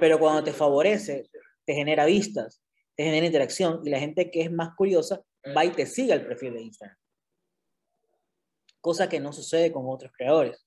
Pero 0.00 0.18
cuando 0.18 0.42
te 0.42 0.52
favorece, 0.52 1.30
te 1.64 1.74
genera 1.74 2.06
vistas, 2.06 2.60
te 2.96 3.04
genera 3.04 3.26
interacción 3.26 3.80
y 3.84 3.90
la 3.90 4.00
gente 4.00 4.30
que 4.32 4.42
es 4.42 4.50
más 4.50 4.74
curiosa 4.76 5.22
va 5.56 5.64
y 5.64 5.70
te 5.70 5.86
sigue 5.86 6.12
al 6.12 6.26
perfil 6.26 6.54
de 6.54 6.62
Instagram. 6.62 6.96
Cosa 8.84 9.08
que 9.08 9.18
no 9.18 9.32
sucede 9.32 9.72
con 9.72 9.84
otros 9.88 10.12
creadores. 10.14 10.62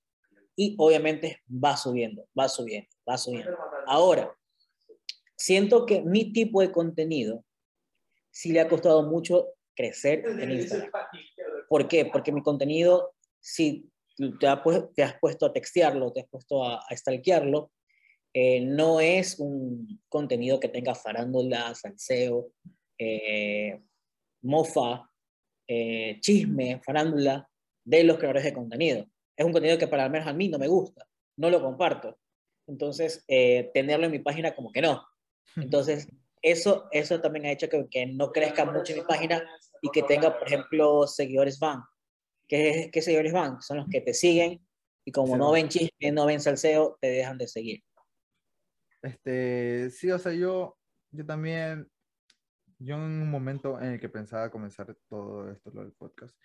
Y 0.55 0.73
obviamente 0.79 1.43
va 1.47 1.77
subiendo, 1.77 2.27
va 2.37 2.49
subiendo, 2.49 2.89
va 3.07 3.15
subiendo. 3.15 3.55
Ahora, 3.85 4.35
siento 5.35 5.85
que 5.85 6.01
mi 6.01 6.33
tipo 6.33 6.61
de 6.61 6.71
contenido 6.71 7.45
sí 8.31 8.51
le 8.51 8.61
ha 8.61 8.67
costado 8.67 9.03
mucho 9.03 9.49
crecer 9.75 10.25
en 10.25 10.49
Instagram. 10.49 10.89
¿Por 11.69 11.87
qué? 11.87 12.05
Porque 12.05 12.31
mi 12.31 12.41
contenido, 12.41 13.13
si 13.39 13.87
te, 14.39 14.47
has 14.47 15.19
puesto 15.21 15.45
a 15.45 15.53
textearlo, 15.53 16.11
te 16.11 16.21
has 16.21 16.27
puesto 16.27 16.63
a, 16.63 16.77
a 16.89 16.97
stalkearlo, 16.97 17.71
eh, 18.33 18.61
no 18.61 18.99
es 18.99 19.37
un 19.37 20.01
contenido 20.09 20.59
que 20.59 20.69
tenga 20.69 20.95
farándula, 20.95 21.75
salseo, 21.75 22.49
eh, 22.97 23.79
mofa, 24.41 25.07
eh, 25.67 26.17
chisme, 26.19 26.81
farándula 26.83 27.47
de 27.87 28.03
los 28.03 28.17
creadores 28.17 28.43
de 28.43 28.53
contenido. 28.53 29.05
Es 29.35 29.45
un 29.45 29.53
contenido 29.53 29.77
que 29.77 29.87
para 29.87 30.03
al 30.03 30.11
menos 30.11 30.27
a 30.27 30.33
mí 30.33 30.49
no 30.49 30.59
me 30.59 30.67
gusta, 30.67 31.07
no 31.37 31.49
lo 31.49 31.61
comparto. 31.61 32.17
Entonces, 32.67 33.23
tenerlo 33.27 34.07
en 34.07 34.11
mi 34.11 34.19
página 34.19 34.53
como 34.53 34.71
que 34.71 34.81
no. 34.81 35.07
Entonces, 35.55 36.09
eso, 36.41 36.87
eso 36.91 37.21
también 37.21 37.45
ha 37.45 37.51
hecho 37.51 37.69
que, 37.69 37.87
que, 37.89 38.05
no 38.05 38.31
crezca 38.31 38.65
mucho 38.65 38.93
mi 38.93 39.01
página 39.01 39.43
y 39.81 39.89
que 39.89 40.03
tenga, 40.03 40.37
por 40.37 40.47
ejemplo, 40.47 41.07
seguidores 41.07 41.59
van. 41.59 41.81
¿Qué, 42.47 42.89
¿Qué, 42.91 43.01
seguidores 43.01 43.31
van? 43.31 43.61
Son 43.61 43.77
los 43.77 43.87
que 43.89 44.01
te 44.01 44.13
siguen 44.13 44.65
y 45.05 45.11
como 45.11 45.37
no 45.37 45.51
ven 45.51 45.69
chisme, 45.69 46.11
no 46.11 46.25
ven 46.25 46.41
salseo, 46.41 46.97
te 46.99 47.07
dejan 47.07 47.37
de 47.37 47.47
seguir. 47.47 47.81
Este, 49.01 49.89
sí, 49.91 50.11
o 50.11 50.19
sea, 50.19 50.33
yo, 50.33 50.77
yo 51.11 51.25
también, 51.25 51.89
yo 52.79 52.95
en 52.95 53.01
un 53.01 53.31
momento 53.31 53.79
en 53.79 53.93
el 53.93 53.99
que 53.99 54.09
pensaba 54.09 54.51
comenzar 54.51 54.93
todo 55.07 55.49
esto, 55.49 55.71
lo 55.71 55.83
del 55.83 55.93
podcast, 55.93 56.35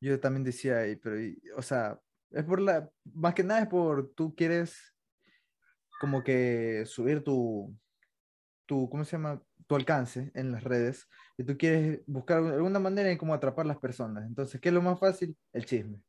yo 0.00 0.20
también 0.20 0.44
decía, 0.44 0.82
pero, 1.02 1.16
o 1.56 1.62
sea, 1.62 1.98
es 2.30 2.44
por 2.44 2.60
la, 2.60 2.90
más 3.14 3.34
que 3.34 3.44
nada 3.44 3.62
es 3.62 3.68
por, 3.68 4.12
tú 4.14 4.34
quieres 4.34 4.94
como 6.00 6.22
que 6.22 6.84
subir 6.86 7.22
tu, 7.22 7.74
tu, 8.66 8.88
¿cómo 8.90 9.04
se 9.04 9.12
llama? 9.12 9.42
Tu 9.66 9.74
alcance 9.74 10.30
en 10.34 10.52
las 10.52 10.62
redes 10.62 11.08
y 11.36 11.44
tú 11.44 11.56
quieres 11.56 12.02
buscar 12.06 12.38
alguna 12.38 12.78
manera 12.78 13.10
en 13.10 13.18
cómo 13.18 13.34
atrapar 13.34 13.66
las 13.66 13.78
personas. 13.78 14.24
Entonces, 14.26 14.60
¿qué 14.60 14.68
es 14.68 14.74
lo 14.74 14.82
más 14.82 14.98
fácil? 14.98 15.36
El 15.52 15.64
chisme. 15.64 16.00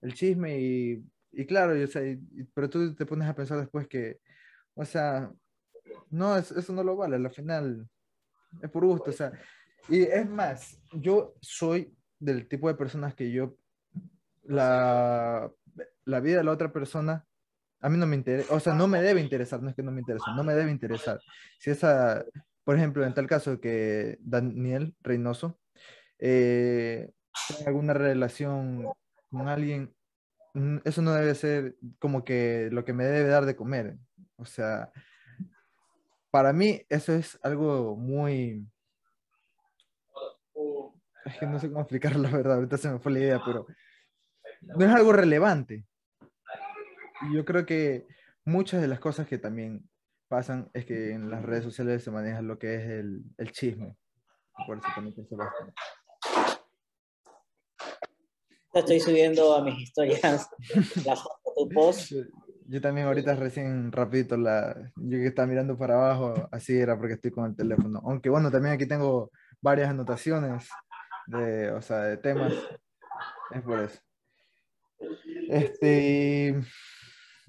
El 0.00 0.14
chisme 0.14 0.60
y, 0.60 1.04
y 1.32 1.46
claro, 1.46 1.74
yo, 1.74 1.86
sé 1.86 2.20
pero 2.54 2.70
tú 2.70 2.94
te 2.94 3.06
pones 3.06 3.28
a 3.28 3.34
pensar 3.34 3.58
después 3.58 3.88
que, 3.88 4.20
o 4.74 4.84
sea, 4.84 5.32
no, 6.10 6.36
eso 6.36 6.72
no 6.72 6.84
lo 6.84 6.96
vale, 6.96 7.16
al 7.16 7.30
final 7.30 7.88
es 8.62 8.70
por 8.70 8.84
gusto, 8.84 9.10
o 9.10 9.12
sea, 9.12 9.32
y 9.88 10.02
es 10.02 10.28
más, 10.28 10.80
yo 10.92 11.34
soy 11.40 11.94
del 12.18 12.48
tipo 12.48 12.68
de 12.68 12.74
personas 12.74 13.14
que 13.14 13.30
yo, 13.30 13.56
la, 14.44 15.50
la 16.04 16.20
vida 16.20 16.38
de 16.38 16.44
la 16.44 16.52
otra 16.52 16.72
persona 16.72 17.28
a 17.80 17.88
mí 17.88 17.96
no 17.96 18.06
me 18.06 18.16
interesa, 18.16 18.54
o 18.54 18.60
sea, 18.60 18.74
no 18.74 18.88
me 18.88 19.00
debe 19.00 19.20
interesar, 19.20 19.62
no 19.62 19.70
es 19.70 19.76
que 19.76 19.82
no 19.82 19.92
me 19.92 20.00
interesa, 20.00 20.34
no 20.34 20.42
me 20.42 20.54
debe 20.54 20.70
interesar. 20.70 21.20
Si 21.58 21.70
esa, 21.70 22.24
por 22.64 22.76
ejemplo, 22.76 23.04
en 23.04 23.14
tal 23.14 23.26
caso 23.26 23.60
que 23.60 24.18
Daniel 24.20 24.94
Reynoso 25.00 25.58
eh, 26.18 27.10
tiene 27.46 27.66
alguna 27.66 27.94
relación 27.94 28.88
con 29.30 29.48
alguien, 29.48 29.94
mm, 30.54 30.78
eso 30.84 31.02
no 31.02 31.12
debe 31.12 31.34
ser 31.34 31.76
como 32.00 32.24
que 32.24 32.68
lo 32.72 32.84
que 32.84 32.92
me 32.92 33.04
debe 33.04 33.28
dar 33.28 33.46
de 33.46 33.56
comer. 33.56 33.96
O 34.36 34.44
sea, 34.44 34.90
para 36.30 36.52
mí 36.52 36.82
eso 36.88 37.12
es 37.12 37.38
algo 37.42 37.96
muy... 37.96 38.66
Es 41.28 41.38
que 41.38 41.46
no 41.46 41.58
sé 41.58 41.68
cómo 41.68 41.80
explicarlo, 41.80 42.22
la 42.22 42.30
verdad, 42.30 42.54
ahorita 42.56 42.76
se 42.76 42.90
me 42.90 42.98
fue 42.98 43.12
la 43.12 43.18
idea, 43.18 43.42
pero 43.44 43.66
no 44.62 44.84
es 44.84 44.92
algo 44.92 45.12
relevante 45.12 45.84
yo 47.32 47.44
creo 47.44 47.66
que 47.66 48.06
muchas 48.44 48.80
de 48.80 48.88
las 48.88 49.00
cosas 49.00 49.26
que 49.26 49.38
también 49.38 49.88
pasan 50.28 50.70
es 50.74 50.84
que 50.84 51.12
en 51.12 51.30
las 51.30 51.44
redes 51.44 51.64
sociales 51.64 52.02
se 52.02 52.10
maneja 52.10 52.42
lo 52.42 52.58
que 52.58 52.76
es 52.76 52.82
el, 52.82 53.22
el 53.38 53.52
chisme. 53.52 53.96
Por 54.66 54.78
eso 54.78 54.86
también 54.94 55.14
bastante. 55.30 55.72
Estoy 58.74 59.00
subiendo 59.00 59.56
a 59.56 59.64
mis 59.64 59.78
historias 59.80 60.48
la 61.04 61.16
foto 61.16 61.54
tu 61.56 61.68
post. 61.68 62.12
Yo, 62.66 62.80
también 62.82 63.06
ahorita 63.06 63.34
recién 63.34 63.90
rapidito 63.90 64.36
la 64.36 64.76
yo 64.96 65.18
que 65.18 65.26
estaba 65.26 65.48
mirando 65.48 65.78
para 65.78 65.94
abajo, 65.94 66.48
así 66.52 66.76
era 66.76 66.98
porque 66.98 67.14
estoy 67.14 67.30
con 67.30 67.46
el 67.46 67.56
teléfono. 67.56 68.00
Aunque 68.04 68.28
bueno, 68.28 68.50
también 68.50 68.74
aquí 68.74 68.86
tengo 68.86 69.30
varias 69.62 69.88
anotaciones 69.88 70.68
de, 71.28 71.70
o 71.70 71.82
sea, 71.82 72.02
de 72.04 72.16
temas. 72.16 72.52
Es 73.50 73.62
por 73.62 73.80
eso. 73.80 74.00
Este, 75.48 76.60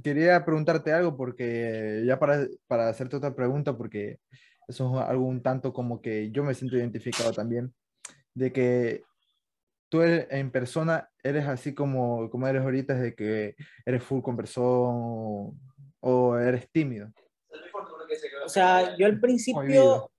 quería 0.04 0.46
preguntarte 0.46 0.94
algo 0.94 1.18
porque 1.18 2.04
ya 2.06 2.20
para, 2.20 2.48
para 2.68 2.90
hacerte 2.90 3.18
otra 3.18 3.36
pregunta, 3.36 3.78
porque 3.78 4.20
eso 4.68 5.00
es 5.00 5.08
algo 5.08 5.26
un 5.26 5.42
tanto 5.42 5.74
como 5.74 6.02
que 6.02 6.32
yo 6.32 6.44
me 6.44 6.54
siento 6.54 6.78
identificado 6.78 7.32
también, 7.32 7.74
de 8.34 8.54
que 8.54 9.04
tú 9.90 10.04
en 10.04 10.52
persona 10.52 11.10
eres 11.24 11.48
así 11.48 11.74
como, 11.74 12.30
como 12.30 12.48
eres 12.48 12.62
ahorita, 12.62 12.94
de 12.94 13.16
que 13.16 13.56
eres 13.86 14.04
full 14.04 14.22
conversón 14.22 15.60
o 16.00 16.38
eres 16.38 16.70
tímido. 16.72 17.12
O 18.46 18.50
sea, 18.50 18.96
yo 18.98 19.06
al 19.06 19.20
principio 19.20 20.12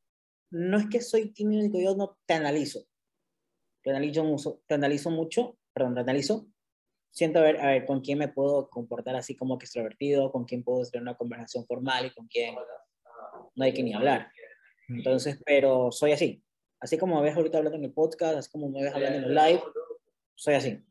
no 0.50 0.79
es 0.79 0.87
que 0.88 1.00
soy 1.00 1.33
tímido, 1.33 1.81
yo 1.81 1.95
no 1.95 2.19
te 2.26 2.35
analizo. 2.35 2.89
Te 3.83 3.91
analizo, 3.91 4.25
mucho, 4.25 4.61
te 4.67 4.75
analizo 4.75 5.11
mucho, 5.11 5.57
perdón, 5.73 5.95
te 5.95 6.01
analizo. 6.01 6.47
Siento 7.11 7.41
a 7.41 7.43
ver, 7.43 7.61
a 7.61 7.67
ver 7.69 7.87
con 7.87 8.01
quién 8.01 8.19
me 8.19 8.29
puedo 8.29 8.69
comportar 8.71 9.17
así 9.17 9.37
como 9.37 9.59
que 9.59 9.65
extrovertido, 9.65 10.31
con 10.31 10.45
quién 10.45 10.63
puedo 10.63 10.85
tener 10.85 11.03
una 11.03 11.17
conversación 11.17 11.67
formal 11.67 12.07
y 12.07 12.11
con 12.11 12.29
quién 12.29 12.55
no 13.55 13.65
hay 13.65 13.73
que 13.73 13.83
ni 13.83 13.95
hablar. 13.95 14.31
Entonces, 14.89 15.41
pero 15.45 15.91
soy 15.93 16.13
así. 16.13 16.43
Así 16.81 16.97
como 16.99 17.17
me 17.17 17.23
ves 17.23 17.37
ahorita 17.37 17.59
hablando 17.59 17.79
en 17.79 17.85
el 17.85 17.93
podcast, 17.93 18.39
así 18.39 18.51
como 18.51 18.69
me 18.71 18.83
ves 18.83 18.95
hablando 18.95 19.19
en 19.19 19.25
el 19.25 19.35
live, 19.35 19.63
soy 20.35 20.55
así. 20.55 20.83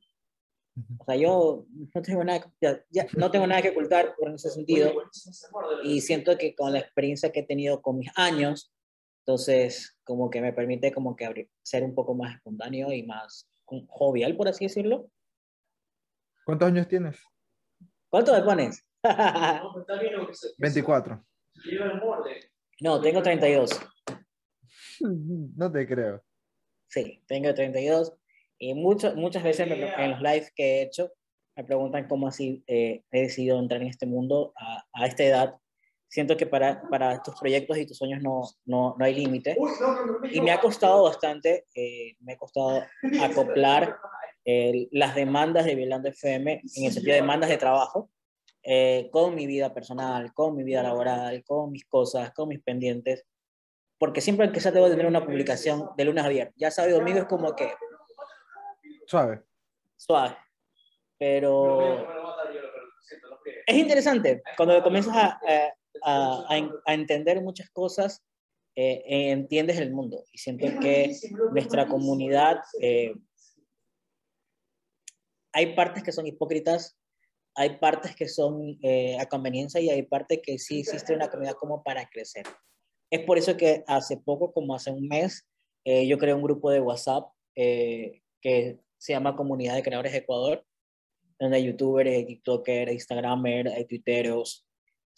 O 0.98 1.06
sea, 1.06 1.16
yo 1.16 1.66
no 1.94 2.02
tengo 2.02 2.24
nada, 2.24 2.54
ya, 2.62 3.08
no 3.18 3.32
tengo 3.32 3.48
nada 3.48 3.62
que 3.62 3.70
ocultar 3.70 4.16
por 4.16 4.32
ese 4.34 4.50
sentido. 4.50 4.94
Y 5.84 6.02
siento 6.02 6.38
que 6.38 6.56
con 6.56 6.74
la 6.74 6.80
experiencia 6.80 7.32
que 7.32 7.42
he 7.42 7.46
tenido 7.46 7.82
con 7.82 7.98
mis 7.98 8.12
años, 8.16 8.72
entonces 9.30 9.96
como 10.04 10.32
que 10.32 10.42
me 10.42 10.54
permite 10.54 10.92
como 10.92 11.16
que 11.16 11.24
abrir, 11.24 11.52
ser 11.62 11.84
un 11.84 11.94
poco 11.94 12.16
más 12.16 12.34
espontáneo 12.36 12.92
y 12.92 13.04
más 13.04 13.48
jovial, 13.88 14.36
por 14.36 14.48
así 14.48 14.66
decirlo. 14.66 15.12
¿Cuántos 16.44 16.68
años 16.68 16.88
tienes? 16.88 17.24
¿Cuánto 18.10 18.34
me 18.34 18.42
pones? 18.42 18.84
24. 20.58 21.24
No, 22.82 23.00
tengo 23.00 23.22
32. 23.22 23.80
No 25.56 25.72
te 25.72 25.88
creo. 25.88 26.24
Sí, 26.88 27.24
tengo 27.28 27.54
32. 27.54 28.12
Y 28.58 28.74
mucho, 28.74 29.14
muchas 29.16 29.44
veces 29.44 29.68
en 29.70 30.10
los 30.10 30.22
lives 30.22 30.52
que 30.56 30.64
he 30.64 30.82
hecho 30.82 31.12
me 31.56 31.64
preguntan 31.64 32.08
cómo 32.08 32.28
así 32.28 32.64
eh, 32.66 33.04
he 33.12 33.22
decidido 33.22 33.60
entrar 33.60 33.80
en 33.82 33.90
este 33.90 34.08
mundo 34.08 34.54
a, 34.56 34.88
a, 34.92 35.06
esta 35.06 35.24
edad. 35.24 35.56
Siento 36.10 36.36
que 36.36 36.48
para, 36.48 36.82
para 36.90 37.22
tus 37.22 37.40
proyectos 37.40 37.78
y 37.78 37.86
tus 37.86 37.98
sueños 37.98 38.22
no, 38.22 38.42
no, 38.66 38.96
no 38.98 39.06
hay 39.06 39.14
límite. 39.14 39.56
Y 40.32 40.42
me 40.42 40.52
ha 40.52 40.60
costado 40.60 41.04
bastante, 41.04 41.68
eh, 41.76 42.16
me 42.22 42.34
ha 42.34 42.38
costado 42.38 42.84
acoplar 43.22 43.98
las 44.92 45.14
demandas 45.14 45.66
de 45.66 45.76
Violando 45.76 46.10
FM, 46.10 46.62
en 46.76 46.86
el 46.86 46.92
sentido 46.92 47.14
de 47.14 47.22
demandas 47.22 47.52
de 47.52 47.58
trabajo, 47.58 48.10
eh, 48.64 49.08
con 49.12 49.36
mi 49.36 49.46
vida 49.46 49.72
personal, 49.74 50.34
con 50.34 50.56
mi 50.56 50.64
vida 50.64 50.82
laboral, 50.82 51.44
con 51.44 51.72
mis 51.72 51.86
cosas, 51.86 52.32
con 52.32 52.50
mis 52.50 52.60
pendientes. 52.60 53.26
Porque 54.00 54.22
siempre 54.22 54.52
que 54.52 54.60
sea 54.60 54.72
tengo 54.72 54.86
que 54.86 54.92
tener 54.92 55.06
una 55.06 55.24
publicación 55.24 55.90
de 55.96 56.06
lunes 56.06 56.26
a 56.26 56.30
viernes. 56.30 56.56
Ya 56.58 56.72
sábado 56.72 56.98
domingo 56.98 57.20
es 57.20 57.26
como 57.26 57.56
que 57.56 57.72
Suave. 59.10 59.42
Suave. 59.98 60.38
Pero 61.18 62.08
es 63.66 63.76
interesante 63.76 64.44
cuando 64.56 64.82
comienzas 64.84 65.16
a, 65.16 65.40
a, 66.04 66.46
a, 66.86 66.94
entender 66.94 67.42
muchas 67.42 67.70
cosas, 67.70 68.24
eh, 68.76 69.32
entiendes 69.32 69.78
el 69.78 69.92
mundo. 69.92 70.24
Y 70.32 70.38
siento 70.38 70.68
que 70.80 71.16
nuestra 71.52 71.88
comunidad, 71.88 72.62
eh, 72.82 73.14
hay 75.52 75.76
partes 75.76 76.04
que 76.04 76.12
son 76.12 76.28
hipócritas, 76.28 76.98
hay 77.56 77.78
partes 77.78 78.16
que 78.16 78.28
son 78.28 78.78
eh, 78.82 79.18
a 79.20 79.26
conveniencia 79.28 79.82
y 79.82 79.90
hay 79.90 80.04
partes 80.04 80.40
que 80.42 80.58
sí 80.60 80.80
existe 80.80 81.14
una 81.14 81.30
comunidad 81.30 81.56
como 81.56 81.84
para 81.84 82.08
crecer. 82.08 82.46
Es 83.12 83.26
por 83.26 83.38
eso 83.38 83.58
que 83.58 83.84
hace 83.88 84.18
poco, 84.18 84.54
como 84.54 84.76
hace 84.76 84.92
un 84.92 85.08
mes, 85.08 85.46
yo 85.84 86.20
creé 86.20 86.36
un 86.36 86.44
grupo 86.44 86.70
de 86.70 86.82
WhatsApp 86.82 87.32
que 87.56 88.80
se 88.98 89.14
llama 89.14 89.36
Comunidad 89.36 89.74
de 89.74 89.82
Creadores 89.82 90.12
de 90.12 90.20
Ecuador, 90.20 90.64
donde 91.40 91.58
hay 91.58 91.66
youtubers, 91.66 92.10
hay 92.10 92.26
tiktokers, 92.26 92.90
hay 92.90 92.94
instagramers, 92.94 93.74
hay 93.74 93.86
twitteros. 93.86 94.69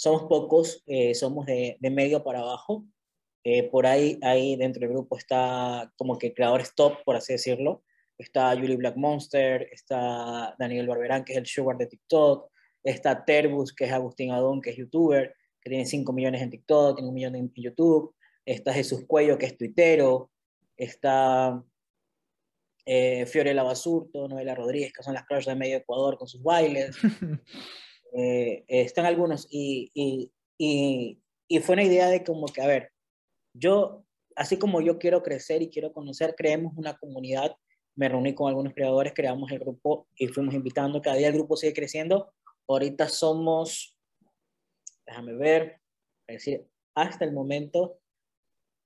Somos 0.02 0.24
pocos, 0.24 0.82
eh, 0.88 1.14
somos 1.14 1.46
de, 1.46 1.78
de, 1.80 1.92
medio 1.92 2.24
para 2.24 2.40
abajo. 2.40 2.88
Eh, 3.44 3.70
por 3.70 3.86
ahí, 3.86 4.18
ahí 4.24 4.56
dentro 4.56 4.80
del 4.80 4.90
grupo 4.90 5.16
está 5.16 5.94
como 5.96 6.18
que 6.18 6.34
creadores 6.34 6.74
top, 6.74 7.04
por 7.06 7.16
así 7.16 7.34
decirlo. 7.34 7.84
Está 8.18 8.50
Julie 8.56 8.78
Black 8.78 8.98
Monster, 8.98 9.70
está 9.72 10.56
Daniel 10.58 10.88
Barberán, 10.88 11.24
que 11.24 11.34
es 11.34 11.38
el 11.38 11.46
sugar 11.46 11.78
de 11.78 11.86
TikTok, 11.86 12.50
está 12.84 13.24
Terbus, 13.24 13.76
que 13.76 13.86
es 13.86 13.92
Agustín 13.92 14.32
Adón, 14.32 14.60
que 14.60 14.72
es 14.72 14.78
youtuber, 14.78 15.36
que 15.62 15.70
tiene 15.70 15.86
5 15.86 16.12
millones 16.14 16.42
en 16.42 16.50
TikTok, 16.50 16.96
tiene 16.96 17.08
un 17.08 17.14
millón 17.14 17.36
en 17.36 17.54
YouTube, 17.56 18.16
está 18.44 18.74
Jesús 18.74 19.06
Cuello, 19.06 19.38
que 19.38 19.46
es 19.46 19.56
tuitero, 19.56 20.32
está 20.78 21.64
eh, 22.88 23.28
Fiorella 23.28 23.62
Basurto, 23.62 24.28
Noela 24.28 24.56
Rodríguez, 24.56 24.94
que 24.94 25.04
son 25.04 25.14
las 25.14 25.26
crush 25.26 25.46
de 25.46 25.54
medio 25.54 25.78
Ecuador 25.78 26.18
con 26.18 26.28
sus 26.28 26.42
bailes. 26.42 26.98
Eh, 28.12 28.66
están 28.68 29.06
algunos 29.06 29.48
y, 29.50 29.90
y, 29.94 30.32
y, 30.58 31.20
y, 31.48 31.60
fue 31.60 31.74
una 31.74 31.84
idea 31.84 32.08
de 32.08 32.24
como 32.24 32.46
que, 32.48 32.62
a 32.62 32.68
ver, 32.68 32.92
yo, 33.54 34.04
así 34.36 34.58
como 34.58 34.82
yo 34.82 35.00
quiero 35.00 35.24
crecer 35.24 35.62
y 35.62 35.70
quiero 35.70 35.94
conocer, 35.94 36.36
creemos 36.36 36.74
una 36.76 36.98
comunidad, 36.98 37.56
me 37.96 38.10
reuní 38.10 38.36
con 38.36 38.50
algunos 38.50 38.74
creadores, 38.74 39.14
creamos 39.16 39.52
el 39.52 39.60
grupo 39.60 40.08
y 40.16 40.28
fuimos 40.28 40.54
invitando, 40.54 41.02
cada 41.02 41.16
día 41.16 41.28
el 41.28 41.34
grupo 41.34 41.56
sigue 41.56 41.74
creciendo, 41.74 42.34
ahorita 42.68 43.08
somos, 43.08 43.98
déjame 45.06 45.34
ver, 45.34 45.82
es 46.28 46.38
decir, 46.38 46.68
hasta 46.96 47.26
el 47.26 47.34
momento 47.34 48.00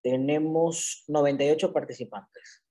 tenemos 0.04 1.04
98 1.08 1.74
participantes. 1.74 2.64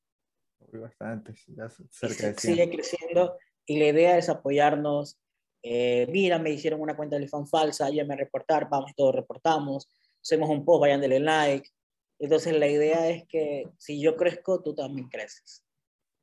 Bastante, 0.73 1.35
ya 1.49 1.69
cerca 1.91 2.29
de 2.29 2.35
Sigue 2.35 2.71
creciendo 2.71 3.37
y 3.67 3.79
la 3.79 3.87
idea 3.87 4.19
es 4.19 4.29
apoyarnos. 4.29 5.21
Eh, 5.67 6.07
mira, 6.11 6.39
me 6.39 6.51
hicieron 6.51 6.83
una 6.83 6.95
cuenta 6.95 7.19
de 7.19 7.27
fan 7.27 7.49
falsa, 7.49 7.89
ya 7.89 8.05
me 8.05 8.15
reportar, 8.15 8.69
vamos, 8.69 8.93
todos 8.95 9.15
reportamos, 9.15 9.89
hacemos 10.23 10.51
un 10.51 10.63
post, 10.63 10.83
vayan, 10.83 11.01
denle 11.01 11.21
like. 11.21 11.71
Entonces 12.19 12.53
la 12.53 12.69
idea 12.69 13.09
es 13.09 13.25
que 13.27 13.71
si 13.79 13.99
yo 13.99 14.15
crezco, 14.15 14.63
tú 14.63 14.75
también 14.75 15.09
creces. 15.09 15.65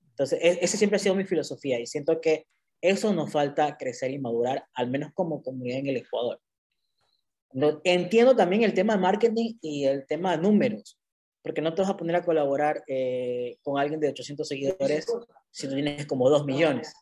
Entonces, 0.09 0.39
e, 0.43 0.59
esa 0.61 0.77
siempre 0.77 0.97
ha 0.97 0.99
sido 0.99 1.15
mi 1.15 1.23
filosofía 1.23 1.79
y 1.79 1.87
siento 1.87 2.21
que 2.21 2.45
eso 2.81 3.11
nos 3.13 3.31
falta 3.31 3.77
crecer 3.77 4.11
y 4.11 4.19
madurar, 4.19 4.67
al 4.75 4.91
menos 4.91 5.11
como 5.15 5.41
comunidad 5.41 5.79
en 5.79 5.87
el 5.87 5.97
Ecuador. 5.97 6.39
Entiendo 7.83 8.35
también 8.35 8.61
el 8.61 8.75
tema 8.75 8.93
de 8.93 8.99
marketing 8.99 9.55
y 9.59 9.85
el 9.85 10.05
tema 10.05 10.37
de 10.37 10.43
números, 10.43 10.99
porque 11.41 11.61
no 11.61 11.73
te 11.73 11.81
vas 11.81 11.89
a 11.89 11.97
poner 11.97 12.15
a 12.15 12.23
colaborar 12.23 12.83
eh, 12.87 13.57
con 13.63 13.79
alguien 13.79 13.99
de 13.99 14.09
800 14.09 14.47
seguidores 14.47 15.07
si 15.51 15.67
tú 15.67 15.75
tienes 15.75 16.05
como 16.05 16.29
2 16.29 16.45
millones. 16.45 16.93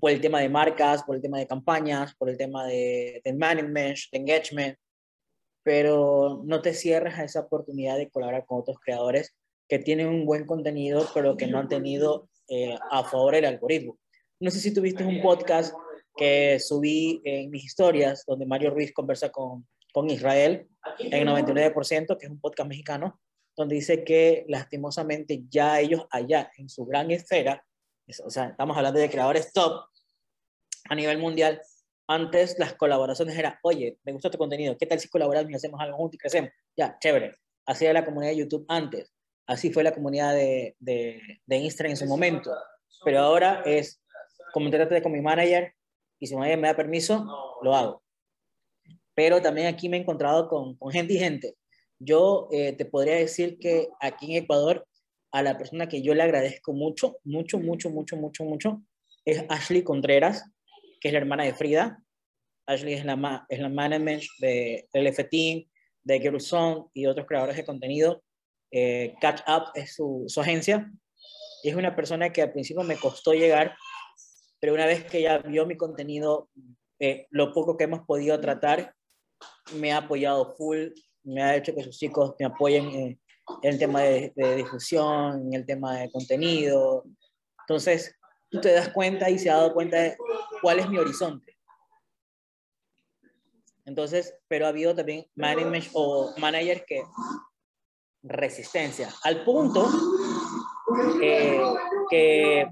Por 0.00 0.10
el 0.10 0.20
tema 0.20 0.40
de 0.40 0.48
marcas, 0.48 1.02
por 1.02 1.16
el 1.16 1.22
tema 1.22 1.38
de 1.38 1.46
campañas, 1.46 2.14
por 2.14 2.30
el 2.30 2.38
tema 2.38 2.66
de, 2.66 3.20
de 3.24 3.32
management, 3.34 3.98
de 4.10 4.18
engagement, 4.18 4.78
pero 5.62 6.40
no 6.44 6.62
te 6.62 6.72
cierres 6.72 7.18
a 7.18 7.24
esa 7.24 7.40
oportunidad 7.40 7.98
de 7.98 8.08
colaborar 8.08 8.46
con 8.46 8.60
otros 8.60 8.78
creadores 8.80 9.34
que 9.68 9.78
tienen 9.78 10.08
un 10.08 10.24
buen 10.24 10.46
contenido, 10.46 11.06
pero 11.12 11.36
que 11.36 11.46
no 11.46 11.58
han 11.58 11.68
tenido 11.68 12.28
eh, 12.48 12.76
a 12.90 13.04
favor 13.04 13.34
el 13.34 13.44
algoritmo. 13.44 13.98
No 14.40 14.50
sé 14.50 14.60
si 14.60 14.72
tuviste 14.72 15.04
un 15.04 15.20
podcast 15.20 15.74
que 16.16 16.58
subí 16.58 17.20
en 17.24 17.50
mis 17.50 17.64
historias, 17.64 18.24
donde 18.26 18.46
Mario 18.46 18.70
Ruiz 18.70 18.92
conversa 18.92 19.30
con 19.30 19.66
con 19.92 20.10
Israel 20.10 20.66
en 20.98 21.28
99%, 21.28 22.18
que 22.18 22.26
es 22.26 22.32
un 22.32 22.40
podcast 22.40 22.68
mexicano, 22.68 23.20
donde 23.56 23.76
dice 23.76 24.04
que 24.04 24.44
lastimosamente 24.48 25.44
ya 25.48 25.80
ellos 25.80 26.06
allá 26.10 26.50
en 26.56 26.68
su 26.68 26.84
gran 26.84 27.10
esfera, 27.10 27.64
o 28.24 28.30
sea, 28.30 28.46
estamos 28.46 28.76
hablando 28.76 28.98
de 28.98 29.10
creadores 29.10 29.52
top 29.52 29.86
a 30.88 30.94
nivel 30.94 31.18
mundial, 31.18 31.60
antes 32.08 32.58
las 32.58 32.74
colaboraciones 32.74 33.36
eran, 33.38 33.54
oye, 33.62 33.98
me 34.04 34.12
gusta 34.12 34.30
tu 34.30 34.38
contenido, 34.38 34.76
¿qué 34.76 34.86
tal 34.86 34.98
si 34.98 35.08
colaboramos 35.08 35.50
y 35.50 35.54
hacemos 35.54 35.80
algo 35.80 35.96
juntos 35.96 36.16
y 36.16 36.18
crecemos? 36.18 36.50
Ya, 36.76 36.96
chévere. 36.98 37.36
Así 37.66 37.84
era 37.84 37.94
la 37.94 38.04
comunidad 38.04 38.32
de 38.32 38.38
YouTube 38.38 38.66
antes, 38.68 39.12
así 39.46 39.72
fue 39.72 39.84
la 39.84 39.94
comunidad 39.94 40.34
de, 40.34 40.76
de, 40.80 41.20
de 41.46 41.56
Instagram 41.56 41.92
en 41.92 41.96
su 41.96 42.06
momento, 42.06 42.52
pero 43.04 43.20
ahora 43.20 43.62
es, 43.64 44.02
comentarte 44.52 45.00
con 45.00 45.12
mi 45.12 45.20
manager 45.20 45.72
y 46.18 46.26
si 46.26 46.34
mi 46.34 46.40
manager 46.40 46.58
me 46.58 46.68
da 46.68 46.76
permiso, 46.76 47.58
lo 47.62 47.74
hago 47.74 48.02
pero 49.14 49.42
también 49.42 49.66
aquí 49.66 49.88
me 49.88 49.96
he 49.96 50.00
encontrado 50.00 50.48
con, 50.48 50.76
con 50.76 50.90
gente 50.90 51.14
y 51.14 51.18
gente. 51.18 51.56
Yo 52.04 52.48
eh, 52.52 52.72
te 52.72 52.84
podría 52.84 53.16
decir 53.16 53.58
que 53.58 53.88
aquí 54.00 54.36
en 54.36 54.44
Ecuador, 54.44 54.86
a 55.32 55.42
la 55.42 55.56
persona 55.56 55.88
que 55.88 56.02
yo 56.02 56.14
le 56.14 56.22
agradezco 56.22 56.72
mucho, 56.72 57.18
mucho, 57.24 57.58
mucho, 57.58 57.90
mucho, 57.90 58.16
mucho, 58.16 58.44
mucho, 58.44 58.82
es 59.24 59.44
Ashley 59.48 59.82
Contreras, 59.82 60.44
que 61.00 61.08
es 61.08 61.12
la 61.12 61.20
hermana 61.20 61.44
de 61.44 61.54
Frida. 61.54 62.02
Ashley 62.66 62.94
es 62.94 63.04
la, 63.04 63.46
es 63.48 63.58
la 63.58 63.68
management 63.68 64.22
de, 64.40 64.88
del 64.92 65.06
F-Team, 65.08 65.64
de 66.04 66.20
Girl 66.20 66.40
Song 66.40 66.86
y 66.92 67.06
otros 67.06 67.26
creadores 67.26 67.56
de 67.56 67.64
contenido. 67.64 68.22
Eh, 68.70 69.14
Catch 69.20 69.42
Up 69.48 69.70
es 69.74 69.94
su, 69.94 70.24
su 70.28 70.40
agencia. 70.40 70.90
Y 71.62 71.70
es 71.70 71.76
una 71.76 71.94
persona 71.94 72.30
que 72.30 72.42
al 72.42 72.52
principio 72.52 72.82
me 72.82 72.96
costó 72.96 73.32
llegar 73.32 73.76
pero 74.62 74.74
una 74.74 74.86
vez 74.86 75.02
que 75.02 75.20
ya 75.20 75.38
vio 75.38 75.66
mi 75.66 75.76
contenido, 75.76 76.48
eh, 77.00 77.26
lo 77.30 77.52
poco 77.52 77.76
que 77.76 77.82
hemos 77.82 78.06
podido 78.06 78.38
tratar, 78.38 78.94
me 79.74 79.90
ha 79.90 79.96
apoyado 79.96 80.54
full, 80.54 80.90
me 81.24 81.42
ha 81.42 81.56
hecho 81.56 81.74
que 81.74 81.82
sus 81.82 81.98
chicos 81.98 82.34
me 82.38 82.46
apoyen 82.46 82.86
en 82.88 83.20
el 83.62 83.78
tema 83.78 84.00
de, 84.00 84.32
difusión, 84.56 85.46
en 85.46 85.54
el 85.54 85.66
tema 85.66 85.98
de 85.98 86.10
contenido. 86.10 87.04
Entonces, 87.60 88.14
tú 88.50 88.60
te 88.60 88.72
das 88.72 88.88
cuenta 88.90 89.30
y 89.30 89.38
se 89.38 89.50
ha 89.50 89.56
dado 89.56 89.74
cuenta 89.74 89.96
de 89.98 90.16
cuál 90.60 90.78
es 90.78 90.88
mi 90.88 90.98
horizonte. 90.98 91.56
Entonces, 93.84 94.34
pero 94.48 94.66
ha 94.66 94.68
habido 94.68 94.94
también 94.94 95.26
management 95.34 95.86
o 95.92 96.32
managers 96.38 96.84
que 96.86 97.02
resistencia, 98.22 99.12
al 99.24 99.44
punto 99.44 99.88
eh, 101.20 101.60
que 102.08 102.66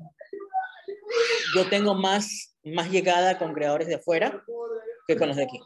yo 1.57 1.69
tengo 1.69 1.95
más, 1.95 2.57
más 2.63 2.89
llegada 2.89 3.37
con 3.37 3.53
creadores 3.53 3.89
de 3.89 3.97
afuera 3.97 4.45
que 5.15 5.19
con 5.19 5.29
los 5.29 5.37
de 5.37 5.45
aquí. 5.45 5.61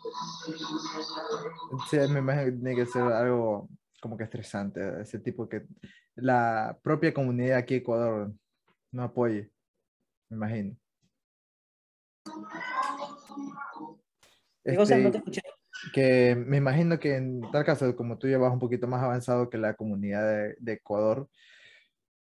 Sí, 1.91 1.97
me 2.11 2.21
imagino 2.21 2.45
que 2.45 2.53
tiene 2.53 2.75
que 2.75 2.87
ser 2.87 3.03
algo 3.03 3.69
como 4.01 4.17
que 4.17 4.25
estresante, 4.25 5.01
ese 5.01 5.19
tipo 5.19 5.49
que 5.49 5.67
la 6.15 6.79
propia 6.83 7.13
comunidad 7.13 7.59
aquí 7.59 7.75
en 7.75 7.81
Ecuador 7.81 8.33
no 8.93 9.03
apoye, 9.03 9.51
me 10.29 10.37
imagino. 10.37 10.77
Este, 14.63 15.23
que 15.93 16.35
me 16.37 16.57
imagino 16.57 16.99
que 16.99 17.17
en 17.17 17.43
tal 17.51 17.65
caso, 17.65 17.95
como 17.97 18.17
tú 18.17 18.29
ya 18.29 18.39
vas 18.39 18.53
un 18.53 18.59
poquito 18.59 18.87
más 18.87 19.03
avanzado 19.03 19.51
que 19.51 19.59
la 19.59 19.75
comunidad 19.75 20.27
de, 20.27 20.57
de, 20.59 20.73
Ecuador, 20.75 21.29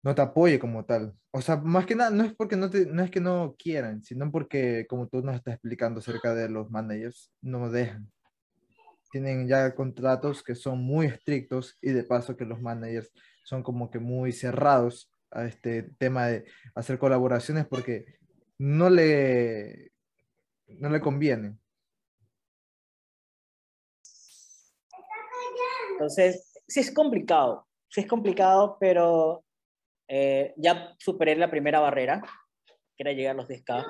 no 0.04 0.14
te 0.14 0.20
apoye 0.20 0.58
como 0.58 0.84
tal. 0.84 1.14
O 1.30 1.40
sea, 1.40 1.56
más 1.56 1.86
que 1.86 1.94
nada, 1.94 2.10
no 2.10 2.24
es 2.24 2.34
porque 2.34 2.56
no, 2.56 2.68
te, 2.68 2.84
no 2.84 3.02
es 3.02 3.10
que 3.10 3.20
no 3.20 3.56
quieran, 3.58 4.04
sino 4.04 4.30
porque, 4.30 4.86
como 4.86 5.08
tú 5.08 5.22
nos 5.22 5.34
estás 5.34 5.54
explicando 5.54 6.00
acerca 6.00 6.34
de 6.34 6.50
los 6.50 6.70
managers, 6.70 7.32
no 7.40 7.70
dejan. 7.70 8.12
Tienen 9.10 9.48
ya 9.48 9.74
contratos 9.74 10.42
que 10.42 10.54
son 10.54 10.80
muy 10.84 11.06
estrictos 11.06 11.78
y 11.80 11.90
de 11.90 12.04
paso 12.04 12.36
que 12.36 12.44
los 12.44 12.60
managers 12.60 13.10
son 13.44 13.62
como 13.62 13.90
que 13.90 13.98
muy 13.98 14.32
cerrados 14.32 15.10
a 15.30 15.46
este 15.46 15.84
tema 15.98 16.26
de 16.26 16.44
hacer 16.74 16.98
colaboraciones 16.98 17.66
porque 17.66 18.04
no 18.58 18.90
le, 18.90 19.90
no 20.66 20.90
le 20.90 21.00
conviene. 21.00 21.56
Entonces, 25.92 26.52
sí 26.68 26.80
es 26.80 26.92
complicado, 26.92 27.66
sí 27.88 28.02
es 28.02 28.06
complicado, 28.06 28.76
pero 28.78 29.44
eh, 30.08 30.54
ya 30.56 30.94
superé 30.98 31.36
la 31.36 31.50
primera 31.50 31.80
barrera, 31.80 32.22
que 32.96 33.02
era 33.02 33.12
llegar 33.12 33.34
a 33.34 33.36
los 33.36 33.48
10K. 33.48 33.86